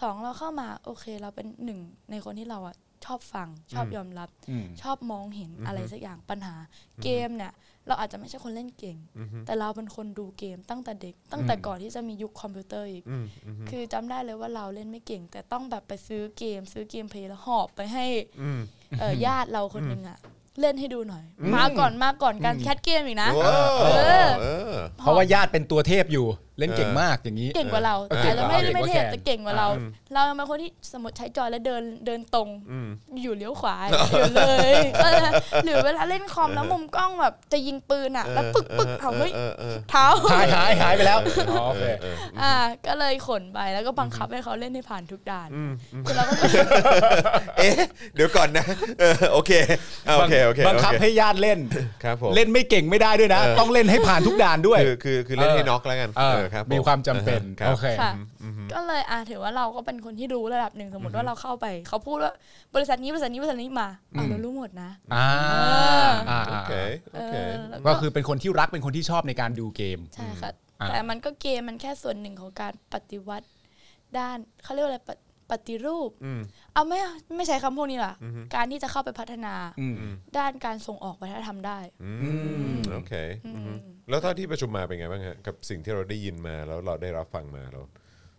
[0.00, 1.80] สองเราเข้ามาโอเคเราเป็นหนึ่ง
[2.10, 6.54] ในคนที่เราอะชอบฟังชอบยอมรับอืมชอบมองเห็นอะไรสักอย่างปัญหา
[7.02, 7.52] เกมเนี่ย
[7.86, 18.06] เราอาจจะไม่ใช่คนเล่นเก่งอืมแต่เราเป็นคนดูเกมตั้งแต่เด็ก ตั้งแต่ก่อนที่จะมียุคคอมพิวเตอร์อีกอืมอืมคือจำได้เลยว่าเราเล่นไม่เก่ง แต่ต้องแบบไปซื้อเกม ซื้อเกม Play แล้วหอบไปให้
[18.42, 18.60] อืม
[18.98, 20.18] เอ่อญาติเราคนหนึ่งอะ
[20.60, 23.42] เล่นให้ดูหน่อย มาก่อนมาก่อนการ cast เกมอีกนะโอ้
[23.94, 26.26] เออเออเพราะว่าญาติเป็นตัวเทพอยู่
[26.58, 32.88] เล่นเก่งมากอย่างนี้ เก่งกว่าเราเอออาจจะไม่ได้เก่งกไม่ว่าเทพแขนแต่เก่งกว่าเราอืมเราเป็นคนที่สมมติใช้จอยแล้วเดินเดินตรงอืม
[33.22, 34.74] อยู่เลี้ยวขวาอยู่เลย
[35.04, 35.32] ก็เลย
[35.64, 41.18] หรือเวลาเล่นคอมแล้วมุมกล้องแบบจะยิงปืนอะแล้วปึกปึกเอาเฮ้ยเออเออเท้าหายหายหายไปแล้ว
[41.50, 42.54] อ๋อโอเคเอออ่า
[42.86, 45.72] ก็เลยขนไปแล้วก็บังคับให้เขาเล่นให้ผ่านทุกด่านอืม
[46.04, 46.32] คือเราก็
[47.58, 47.72] เอ๊ะ
[48.14, 48.64] เดี๋ยวก่อนนะ
[49.00, 49.50] เออโอเค
[50.08, 51.58] อะโอเคโอเคบังคับโอเคให้ญาติเล่น
[52.04, 58.12] ครับผมเล่นไม่เก่งไม่ได้ด้วยนะเออต้องเล่นให้ผ่านทุกด่านด้วยคือคือคือเล่นให้เออน็อกแล้วกันเออเออครับผมีความจำเป็นครับโอเคค่ะ
[58.42, 62.32] อืมก็เลยอ่าถือว่าเราก็เป็นคนที่รู้ระดับหนึ่งสมมติว่าเราเข้าไป เขาพูดว่า
[62.74, 65.26] บริษัทนี้บริษัทนี้บริษัทนี้มาอ่าเรารู้หมดนะอ่า
[66.30, 66.72] อ่าโอเค
[67.14, 70.50] โอเคเออแล้วก็คือเป็นคนที่รักเป็นคนที่ชอบในการดูเกมใช่ค่ะ
[70.80, 73.46] อ่าแต่มันก็เกมมันแค่ส่วนหนึ่งของการปฏิวัติ
[74.18, 75.00] ด้านเขาเรียกว่าอะไร
[75.52, 76.40] ปฏิปฏิรูปอืม
[76.74, 76.98] เอาไม่
[77.36, 79.94] ไม่ใช้คำพวกนี้ล่ะอือฮึการที่จะเข้าไปพัฒนาอืม
[80.38, 82.12] ด้านการส่งออกวัฒนธรรมได้อื
[82.74, 83.12] มโอเค
[83.46, 87.84] อืมแล้วเท่าที่ประชุมมาเป็นไงบ้างฮะกับสิ่งที่เราได้ยินมาแล้วเราได้รับฟังมาแล้ว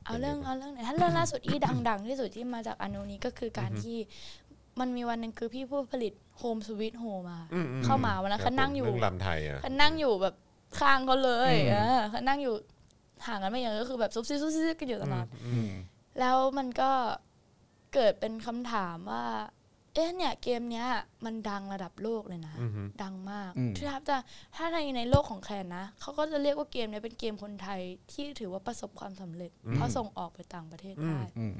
[0.06, 1.60] เอาเรื่องเอาเรื่องไหนถ้าเรื่องล่าสุดที่
[1.90, 3.98] ดัง ๆ ที่สุดที่มาจากอนุนี้ก็คือการที่
[4.80, 10.36] มันมีวันหนึ่งคือพี่ผู้ผลิตโฮมสวิตโฮมาอืมอืมเข้ามาวันนั้นครัเขาบนั่งอยู่เรื่องลำไทยอะเขานั่งอยู่แบบ
[10.80, 12.56] ข้างเขาเลยอืมเออเขานั่งอยู่
[13.28, 15.72] ห่างกันไม่เยอะก็คือแบบซุบซิบซุบซิบกันอยู่ตลอดอืม
[16.20, 16.92] แล้วมันก็
[17.94, 19.26] เกิดเป็นคำถามว่า
[19.94, 20.88] เอ๊ะเนี่ยเกมเนี้ย
[21.26, 24.18] มันดังระดับโลกเลยนะ อือฮึดังมากอืม ถ้าจะ
[24.56, 27.82] ถ้าในในโลกของแคนนะเขาก็จะเรียกว่าเกมเนี้ยเป็นเกมคนไทย
[28.12, 31.56] ที่ถือว่าประสบความสำเร็จ เพราะส่งออกไปต่างประเทศได้ อืม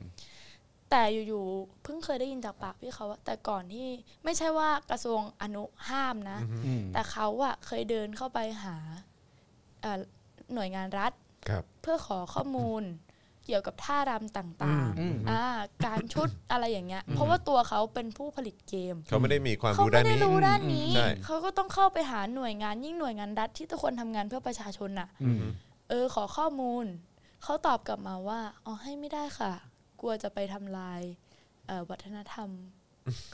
[0.90, 3.88] แต่อยู่ๆเพิ่งเคยได้ยินจากปากพี่เขาว่าแต่ก่อนที่
[4.24, 8.76] ไม่ใช่ว่ากระทรวงอนุห้ามนะ อืมแต่เขาอะเคยเดินเข้าไปหา
[9.82, 10.00] เอ่อ
[10.54, 11.12] หน่วยงานรัฐ
[11.50, 12.84] ครับ เพื่อขอข้อมูล
[13.46, 15.44] เกี่ยวกับท่ารำต่างอืมๆอ่า
[15.86, 25.44] การชุดอะไรอย่างเงี้ย เพราะว่าตัวเขาเป็นผู้ผลิตเกม เขาไม่ได้มีความเขารู้ไม่ด้านได้นี้รู้ด้านนี้ใช่เขาก็ต้องเข้าไปหาหน่วยงานยิ่งหน่วยงานรัฐที่ทุกคนทำงานเพื่อประชาชนน่ะอืม
[25.90, 26.86] เออขอข้อมูล
[27.44, 29.52] เขาตอบกลับมาว่าอ๋อให้ไม่ได้ค่ะ
[30.02, 31.02] กลัวจะไปทำลาย
[31.68, 32.50] เอ่อวัฒนธรรม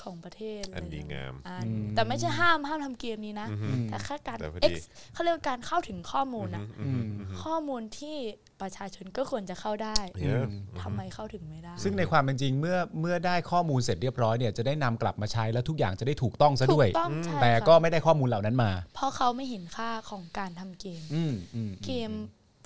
[0.03, 4.73] ของประเทศอันดีงามอ่าอืมแต่ไม่ใช่ห้ามห้ามทำเกมนี้นะอือฮึแต่แค่การแต่พอดี X
[5.13, 7.03] เขาเรียกว่าการเข้าถึงข้อมูลนะอืม
[7.43, 8.17] ข้อมูลที่
[8.61, 10.45] ประชาชนก็ควรจะเข้าได้เยอะ
[10.81, 22.11] ทำไมเข้าถึงไม่ได้ ซึ่งในความเป็นจริงเมื่อเมื่อได้ข้อมูลเสร็จเรียบร้อยเนี่ยจะได้นำกลับมาใช้แล้วทุกอย่างจะได้ถูกต้องซะถูด้วยกต้องใช่แต่ค่ะก็ไม่ได้ข้อมูลเหล่านั้นมา เพราะเขาไม่เห็นค่าของการทำเกมอืมอืมเกม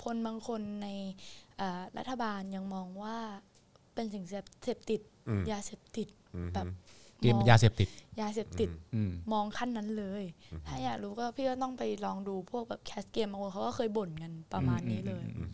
[0.04, 0.88] คนบางคนใน
[1.58, 3.16] เอ่อรัฐบาลยังมองว่า
[3.94, 6.66] เป็นสิ่งเสพเสพติดอืมยาเสพติดอืมแบบ
[7.24, 7.88] เกมองยาเสพติด
[8.20, 10.24] ยาเสพติดอืมมองขั้นนั้นเลย
[10.66, 15.50] ถ้าอยากรู้ก็พี่ก็ต้องไปลองดูพวกแบบแคสเกมบางคนเขาก็เคยบ่นกันประมาณนี้เลยอืม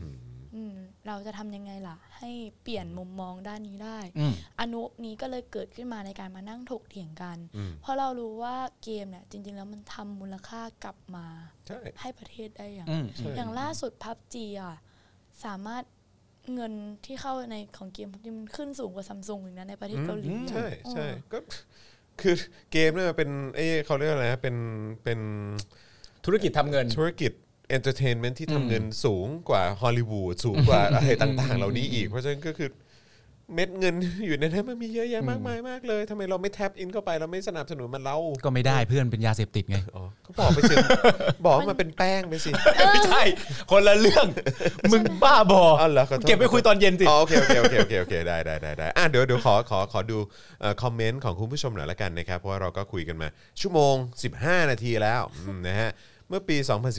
[0.55, 0.76] อืม
[1.06, 2.30] เราจะทำยังไงล่ะ ให้
[2.62, 11.26] เปลี่ยนมุมมองด้านนี้ได้อืมอนุนี้ก็เลยเกิดขึ้นมาในการมานั่งถกเถียงกันอืมเพราะเรารู้ว่าเกมเนี่ยจริง ๆ แล้วมันทำมูลค่ากลับมา
[11.66, 14.74] ใช่ให้ประเทศได้อย่างอืมใช่อย่างล่าสุดพับจีอะ
[15.44, 15.84] สามารถ
[16.55, 16.73] เงิน
[17.05, 21.39] ที่เข้าในของเกม PUBG มันขึ้นสูงกว่าซัมซุงอีกนะในประเทศเกาหลีใช่ใช่เออก็
[22.21, 22.35] คือ
[22.73, 24.57] เกมเนี่ยมันเป็นเอ้ยเขาเรียกอะไรนะเป็น
[25.05, 25.21] เป็น
[26.25, 27.33] ธุรกิจทำเงินธุรกิจ
[27.69, 32.69] entertainment ที่อืมทำเงินสูงกว่าฮอลลีวูดสูงกว่าอะไรต่างๆ เหล่านี้อีก เพราะฉะนั้นก็คือ
[33.55, 33.94] เม็ดเงิน
[34.27, 40.74] อยู่ในนั้นมันมีเยอะแยะมากมายมากเลยทำไมเราไม่ tap in เข้าไปเราไม่สนับสนุนมันเล่าก็ไม่ได้เพราะมันเป็นยาเสพติดไงอ๋อก็บอกไปสิ
[41.47, 42.51] บอกว่ามันเป็นแป้งไปสิ
[42.93, 43.22] ไม่ใช่
[43.70, 44.27] คนละเรื่อง
[44.93, 50.18] มึงบ้าบออ๋อเหรอขอโทษเก็บไปคุยตอนเย็นสิอ๋อโอเคโอเคโอเคโอเคโอเคได้ได้ได้ได้อะเดี๋ยวเดี๋ยวขอขอขอดู
[50.60, 53.28] เอ่อคอมเมนต์ของคุณผู้ชมหน่อยละกันนะครับเพราะว่าเราก็คุยกันมา
[53.60, 53.94] ชั่วโมง
[54.35, 55.90] 15 นาทีแล้วอืมนะฮะ
[56.28, 56.56] เมื่อปี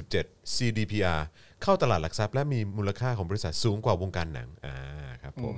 [0.07, 1.21] 2017 CDPR
[1.63, 4.75] เข้าตลาดหลักทรัพย์และมีมูลค่าของบริษัทสูงกว่าวงการหนังอ่า
[5.23, 5.55] ครับผม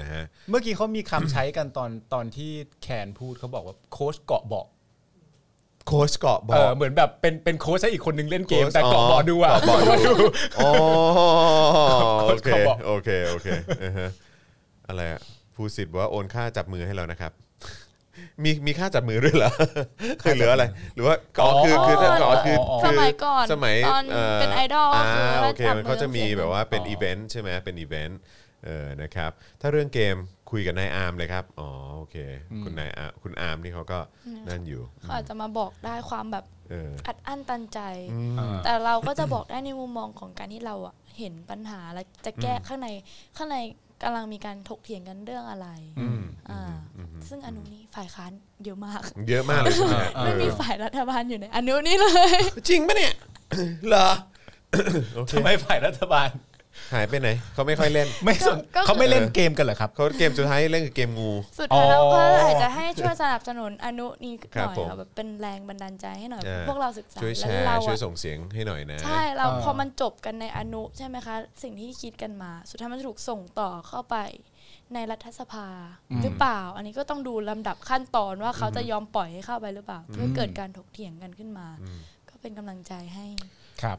[0.00, 2.50] นะฮะเมื่อกี้เขามีคำใช้กันตอนตอนที่
[2.82, 4.66] แคนพูดเขาบอกว่าโค้ชเกาะเบาะ
[5.86, 10.14] โค้ชเกาะบเอออกเหมือนแบบเป็นเป็นโค้ชให้อีกคนนึงเล่นเกม โค้ชแต่เกาะอ๋อเบาะดูอะเกาะเบาะดู
[10.58, 10.70] อ๋อ
[12.28, 13.48] โอเคโค้ชเกาะเบาะโอเคโอเค
[13.82, 14.08] อือฮะ
[14.88, 15.20] อะไรอะ
[15.56, 17.32] ผู้สิทธิ์บอกว่าโอนค่าจับมือให้เรานะครับ
[18.44, 19.50] มีมีค่าจับมือด้วยเหรอ
[20.22, 24.04] คือเหลืออะไร หรือว่าอ๋อคือคือถ้าอ๋อคืออ๋อสคือมัยก่อนสมัยตอน
[24.40, 28.20] เป็นไอดอลอ่าคือโอเคจับมันเขาจะมีอแบบว่าเป็นอ๋ออีเวนต์ใช่ไหมเป็นอีเวนต์
[28.64, 29.30] เออนะครับ
[29.60, 30.16] ถ้าเรื่องเกม
[30.50, 32.16] คุยกับนายอาร์มเลยครับ อ๋อโอเค
[32.62, 33.98] คุณนายอาร์มคุณอาร์มนี่เขาก็
[34.48, 37.80] นั่นอยู่เขาอาจจะมาบอกได้ความแบบเอออัดอั้นตันใจ
[38.38, 42.88] อ่าแต่เราก็จะบอกได้ในมุมมองของการที่เราอะเห็นปัญหาและจะแก้ข้างใน
[43.36, 43.58] ข้างใน
[44.02, 45.68] กำลังมีการถกเถียงกันเรื่องอะไร
[46.00, 46.60] อืมอ่า
[47.28, 48.32] ซึ่งอนุนี้ฝ่ายค้าน
[48.64, 52.06] เยอะมาก เยอะมากเลยใช่ไหมเออไม่มีฝ่ายรัฐบาลอยู่ในอนุนี้เล
[52.36, 53.14] ย จริงปะเนี่ย
[53.88, 54.08] เหรอ
[55.14, 56.28] โอเคทำไมฝ่ายรัฐบาล
[56.94, 74.16] หายไปไหนเขาไม่ค่อยเล่น ไม่สนก็ เขาไม่เล่นเกมกันเหรอครับ เขาเกมสุดท้ายเล่นคือเกมงู สุดท้ายเราก็อ๋อออาจจะให้ช่วยสนับสนุนอนุนี้หครับน่อยผม ค่ะแบบเป็นแรงบันดาลใจให้หน่อย อ่าพวกเราศึกษาช่วยแชแล้วร์เราช่วยอะส่งเสียงให้หน่อยนะ ใช่เราอ่าพอมันจบกันในอนุใช่ไหมคะ สิ่งที่คิดกันมา สุดท้ายมันจะถูกส่งต่อเข้าไป
[74.94, 75.68] ในรัฐสภา
[76.22, 81.68] หรือเปล่า อันนี้ก็ต้องดูลำดับขั้นตอนว่าเขาจะยอมปล่อยให้เข้าไปหรือเปล่า เพื่อเกิดการถกเถียงกันขึ้นมา
[82.28, 83.26] ก็เป็นกำลังใจให้
[83.82, 83.98] ครับ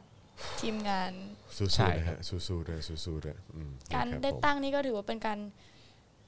[0.62, 1.12] ทีมงาน
[1.58, 5.40] สู้ใช่ๆนะฮะสู้ๆด้วยสู้ๆด้วยอืมการนะคบได้ผม ตั้งนี่ก็ถือว่าเป็นการ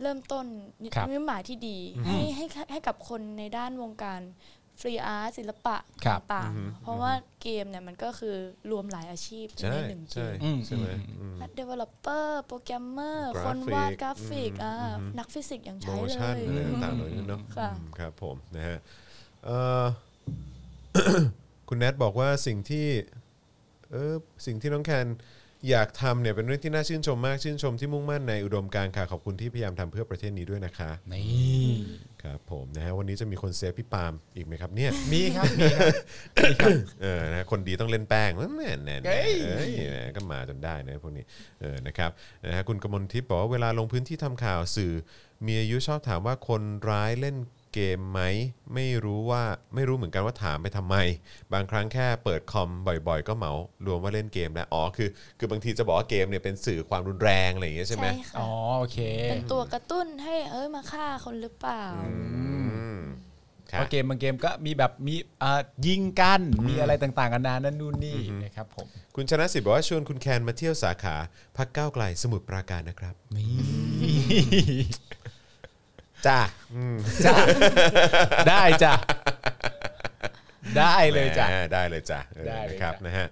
[0.02, 0.46] เริ่มต้น
[0.84, 4.22] นิครับมิตหมายที่ดีให้ให้ให้กับคนในด้านวงการ
[4.82, 7.12] ฟรีอาร์ตศิลปะครับต่างๆ เพราะว่า
[7.42, 8.36] เกมเนี่ยมันก็คือ
[8.72, 18.78] รวมหลายอาชีพอยู่ใช่ในหนึ่งเกใช่ม อืม ใช่ไหมอืมอืมนัก developer โปรแกรมเมอร์กราฟิกคนวาดกราฟิกอืมอ่าอืม นักฟิสิกส์ยังโมใช้เลชั่นย อะไรต่างๆเหล่านี้เนาะค่ะ อืมครับผมนะฮะ
[19.46, 19.86] เอ่อ
[21.68, 22.88] คุณแนทบอกว่าสิ่งที่
[23.92, 24.14] เออ
[24.46, 25.08] สิ่งที่น้องแคน
[25.70, 31.68] อยากทำเนี่ยเป็นเรื่องที่น่าชื่นชมมากชื่นชมที่มุ่งมั่นในอุดมการณ์ค่ะขอบคุณที่พยายามทำเพื่อประเทศนี้ด้วยนะคะนี่
[32.24, 35.94] ครับผมนะฮะวันนี้จะมีคนเซฟพี่ปาล์มอีกไหมครับเนี่ยมีครับมีครับ
[36.44, 41.26] มีครับเออนะคนดีต้องเล่นแป้งแน่แน่เฮ้ยเอ้ยแหมก็มาจนได้นะพวกนี้
[41.62, 42.12] เออนะครับ
[42.50, 44.94] นะฮะคุณกมลทิพย์บอกว่าเวลาลงพื้นที่ทำข่าวสื่อ
[45.48, 47.36] มีอายุชอบถามว่าคนร้ายเล่น
[47.74, 48.22] เกมไหม
[48.74, 49.44] ไม่รู้ว่า
[49.76, 50.96] ไม่รู้เหมือนกันว่าถามไปทำไม
[51.54, 52.70] บางครั้งแค่เปิดคอม
[53.08, 53.52] บ่อยๆ ก็เหมา
[53.86, 59.00] รวมว่าเล่นเกมแล้วอ๋อคือ คือบางทีจะบอกว่าเกมเนี่ยเป็นสื่อความรุนแรงอะไรอย่างเงี้ยใช่ไหมค่ะอ๋อโอเค
[59.30, 62.14] เป็นตัวกระตุ้นให้เอ้ยมาฆ่าคนหรือเปล่าอื
[62.98, 63.00] ม
[63.72, 71.16] คเพรับราะเกมบางเกมก็มีแบบมีอ่ายิงกันมีอะไรต่างๆกันานานั่นนู่นนี่นะครับผมคุณชนะสิทธิ์บอกว่าชวนคุณแคนมาเที่ยวสาขา
[71.58, 73.52] พักก้าวไกลสมุทรปราการนะครับ นี่
[76.28, 76.40] จ้า
[77.26, 77.36] จ้ะ
[78.50, 78.94] ได้จ้ะ
[80.78, 83.28] ได้เลยจ้ะแหมได้เลยจ้ะออได้เลยนะครับจ้ะ นะฮะ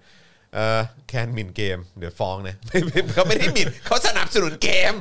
[0.56, 4.94] เออแคนหมินเกม เดี๋ยวฟ้องนะ ไม่ไม่เขาไม่ได้หมินเขาสนับสนุนเกม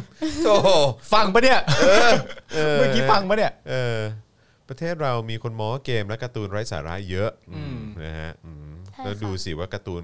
[0.45, 0.55] โธ่
[1.13, 1.61] ฟังปะเนี่ย
[2.79, 3.99] เมื่อกี้ฟังปะเนี่ย เออ
[4.69, 10.03] ประเทศเรามีคนมองว่าเกมและการ์ตูนไร้สาระเยอะอืมนะฮะอืมใช่แล้วค่ะดูสิว่าการ์ตูน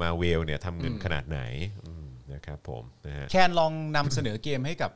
[0.00, 1.40] มาเวลเนี่ยทำเงินขนาดไหน
[1.86, 4.90] อืมนะครับผมนะฮะ แคนลองนำเสนอเกมให้กับ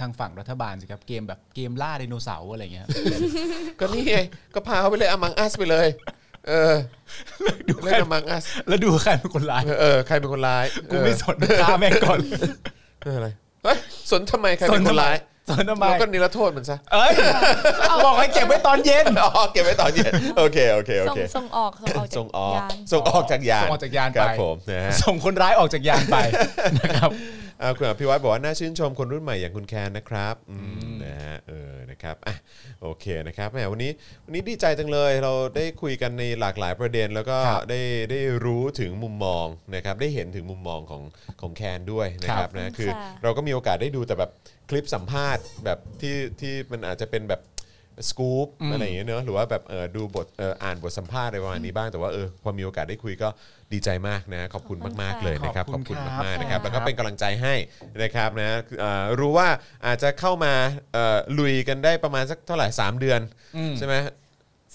[0.00, 2.86] ทางฝั่งรัฐบาลสิครับเกมแบบเกมล่าไดโนเสาร์อะไรเงี้ย
[3.80, 4.18] ก็นี่ไง
[4.54, 5.88] ก็พาเขาไปเลยอมังอัสไปเลย
[6.48, 6.74] เออ
[7.84, 12.18] เล่นอมังอัสแล้วดูใครเป็นคนร้ายเออใครเป็นคนร้ายกูไม่สนฆ่าแม่งก่อน
[13.02, 13.28] เอออะไร
[13.64, 13.78] เฮ้ย
[14.10, 15.16] สนทำไมใครเป็นคนร้าย
[15.48, 17.12] สนทำไมเราก็นิรโทษมันซะเอ้ย
[18.04, 26.16] บอกให้เก็บไว้ตอนเย็นอ๋อเก็บไว้ตอนเย็นโอเคโอเคโอส่งเคส่งออกส่งออกจากส่งออกยานส่งออกจากยานส่งออกจากยานไปครับผมนะฮะส่งคนร้ายออกจากยานไป
[26.80, 27.10] นะครับ
[27.62, 30.58] อ่าคุณอภิวัตบอกว่าน่าชื่นชมคนรุ่นใหม่อย่างคุณแคนนะครับอื
[30.88, 32.36] มนะฮะเออนะครับอะ
[32.82, 33.90] โอเคนะครับแหมวันนี้
[34.24, 37.80] วันนี้ดีใจจังเลยเราได้คุยกันในหลากหลายประเด็น แล้วก็ครับได้
[38.10, 41.02] ได้รู้ถึงมุมมองนะครับได้เห็นถึงมุมมองของ
[41.40, 44.30] ของแคนด้วยนะครับครับนะคือค่ะเราก็มีโอกาสได้ดูแต่แบบ
[44.70, 47.40] คลิปสัมภาษณ์แบบที่ที่มันอาจจะเป็นแบบ
[48.08, 53.28] สกู๊ปอะไรอย่างเงี้ยเนอะหรือว่าแบบเออดูบทเอออ่านบทสัมภาษณ์อะไรประมาณนี้บ้างแต่ว่าเออพอมีโอกาสได้คุยก็
[53.72, 57.54] ดีใจมากนะขอบคุณขอบคุณมากๆค่ะเลยนะครับขขออบบคุคุณณครับมากๆนะครับค่ะแล้วก็เป็นกำลังใจให้
[58.02, 58.50] นะครับนะ
[58.80, 59.48] เอ่อรู้ว่า
[59.86, 60.54] อาจจะเข้ามา
[60.92, 63.20] เอ่อลุยกันได้ประมาณสักเท่าไหร่ 3 เดือน
[63.56, 63.94] อืมใช่ไหม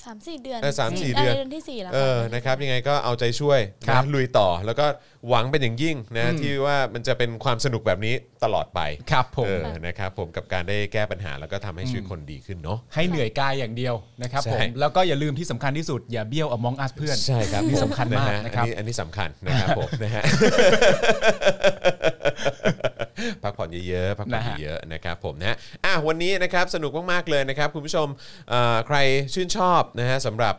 [0.06, 4.86] สามสี่เดือนเออสามสี่ะเดือนเดือนที่สี่แล้วเออค่ะนะครับยังไงก็เอาใจช่วยครันะบลุยต่อแล้วก็
[5.30, 8.80] หวังเป็นอย่างยิ่งนะอืมที่ว่ามันจะเป็นความสนุกแบบนี้ตลอดไป
[9.12, 20.24] ครับผมเออนะครับผมกับการได้แก้ปัญหาแล้วก็ทำให้ชีวิตคนดีขึ้นเนาะให้เหนื่อยกายอย่างเดียวนะครับใช่ผมแล้วก็อย่าลืมที่สำคัญที่สุดอย่าเบี้ยวอมองอัสเพื่อนใช่ครับนี่สำคัญมากฮนะครับอันนี้อันนี้สำคัญนะครับผมนะฮะ
[23.44, 28.08] พักผ่อนเยอะๆพักผ่อนนะฮะเยอะๆนะครับผมนะอะวันนี้นะครับสนุกมากๆเลยนะครับคุณผู้ชม
[28.50, 28.98] เอ่อใคร
[29.34, 30.56] ชื่นชอบนะฮะสำหรับ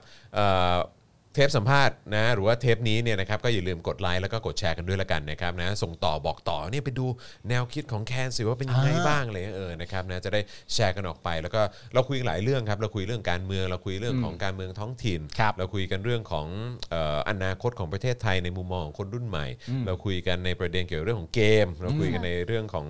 [1.36, 7.06] เอ่อเทปสัมภาษณ์นะหรือว่าเทปนี้เนี่ยนะครับก็อย่าลืมกดไลค์แล้วก็กดแชร์กันด้วยละกันนะครับนะส่งต่อบอกต่อเนี่ยไปดู
[7.48, 10.40] แนวคิดของแคนสิว่าเป็นยังไงอ่าบ้างเลยเออนะครับนะจะได้
[10.74, 11.60] แชร์กันออกไป แล้วก็
[11.94, 16.46] เราคุยหลายเรื่องครับเราคุยเรื่องการเมืองเราคุยเรื่องของการเมืองท้องถิ่นครับเราคุยกันเรื่องของ
[16.90, 19.46] เอ่ออนาคตของประเทศไทยในมุมมองของคนรุ่นใหม่
[19.86, 22.86] เราคุยกันในประเด็นเกี่ยวกับเรื่องของเกม เราคุยกันในเรื่องของ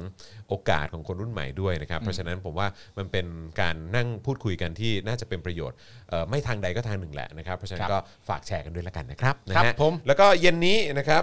[0.49, 2.69] โอกาสของคนรุ่นใหม่ด้วยนะครับ เพราะฉะนั้นผมว่า
[2.99, 3.27] มันเป็น
[3.61, 5.77] การนั่งพูดคุยกันที่น่าจะเป็นประโยชน์
[6.11, 7.99] เอ่อไม่ทางใดก็ทางหนึ่งแหละนะครับ เพราะฉะนั้ครันบก็
[8.29, 11.23] ฝากแชร์กันด้วยละกันนะครับนะครัฮะบผมแล้วก็เย็นนี้นะครับ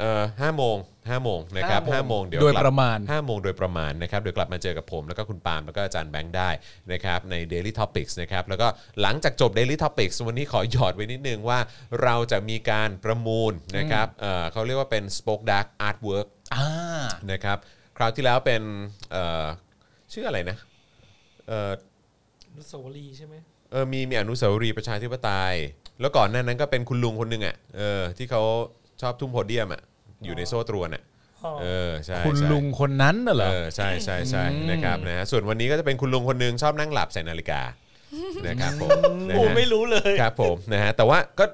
[0.00, 0.76] เอ่อห้าโมง
[1.08, 6.50] ห้าโมงนะครับห้าโมงเดี๋ยวโดยกลับ ประมาณ 5โมงโดยประมาณนะครับ เดี๋ยวกลับมาเจอกับผม แล้วก็คุณปาล์มแล้วก็อาจารย์แบงค์ได้
[6.92, 8.66] นะครับใน Daily Topics นะครับ แล้วก็
[9.02, 11.58] หลังจากจบ Daily Topics วันนี้ขอหยอดไว้นิดนึงว่า
[12.02, 16.68] เราจะมีการประมูลนะครับเอ่อเขาเรียกว่าเป็น Spoke Dark Artwork อ่า
[17.32, 17.58] นะครับ
[17.98, 18.62] คราวที่แล้วเป็น
[19.12, 19.44] เอ่อ
[20.12, 20.56] ชื่ออะไรนะ
[21.48, 21.72] เอ่อ
[22.50, 23.34] อนุสาวรีย์ใช่ไหม
[23.72, 25.54] เออมีมีอนุสาวรีย์ประชาธิปไตย
[26.00, 28.42] แล้วก่อนหน้านั้นก็เป็นคุณลุงคนหนึ่งอะเออที่เขา
[29.02, 29.82] ชอบทุ่มโพเดียมอะ
[30.24, 31.02] อยู่ในโซ่ตรวนอะ
[31.44, 37.60] อ๋อเออใช่คุณใช่ลุงคนนั้นน่ะเหรอ เออใช่ใช่ใช่อืมนะครับนะฮะส่วนวันนี้ก็จะเป็นคุณลุงคนหนึงชอบนั่งหลับใส่นาฬิกา
[38.46, 38.90] นะครับผม
[39.28, 41.44] นะโอ้ฮะไม่รู้เลย ครับผมนะฮะแต่ว่าก็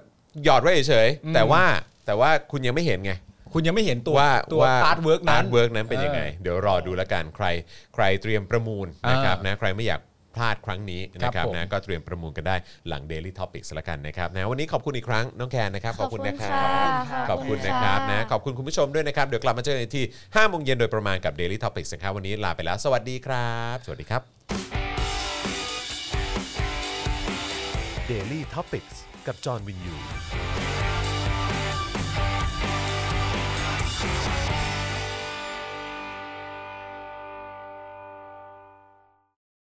[0.45, 1.63] หยอดไว้เฉยๆแต่ว่า
[2.07, 3.13] แต่ว่าคุณยังไม่เห็นไง
[3.57, 7.47] คุณยังไม่เห็นตัวว่าตัวว่า artworkนั้นอาร์ตเวิร์กนั้นเป็นยังไง เดี๋ยวรอดูแล้วกันใคร
[7.95, 10.01] ใครเตรียมประมูลนะครับอ่านนะใครไม่อยาก
[10.35, 12.57] พลาดครั้งนี้นะคครัรับบผมนะก็เตรียมประมูลกันได้
[12.89, 24.23] หลัง Daily Topics ละกันนะครับนะวันนี้ขอบคุณอีกครั้งน้องแคนนะครับขอบคุณนะครัขอบคุณบค่ะขอบคุณนะครับนะขอบคุณคุณผู้ชมด้วยนะครับเดี๋ยวกลับมาเจอกันที่5โมงเย็นโดยประมาณกับ Daily Topics นะครับวันนี้ลาไปแล้วสวัสดีครับ สวัสดีครับ
[28.11, 29.95] Daily Topics กับจอห์นวินยู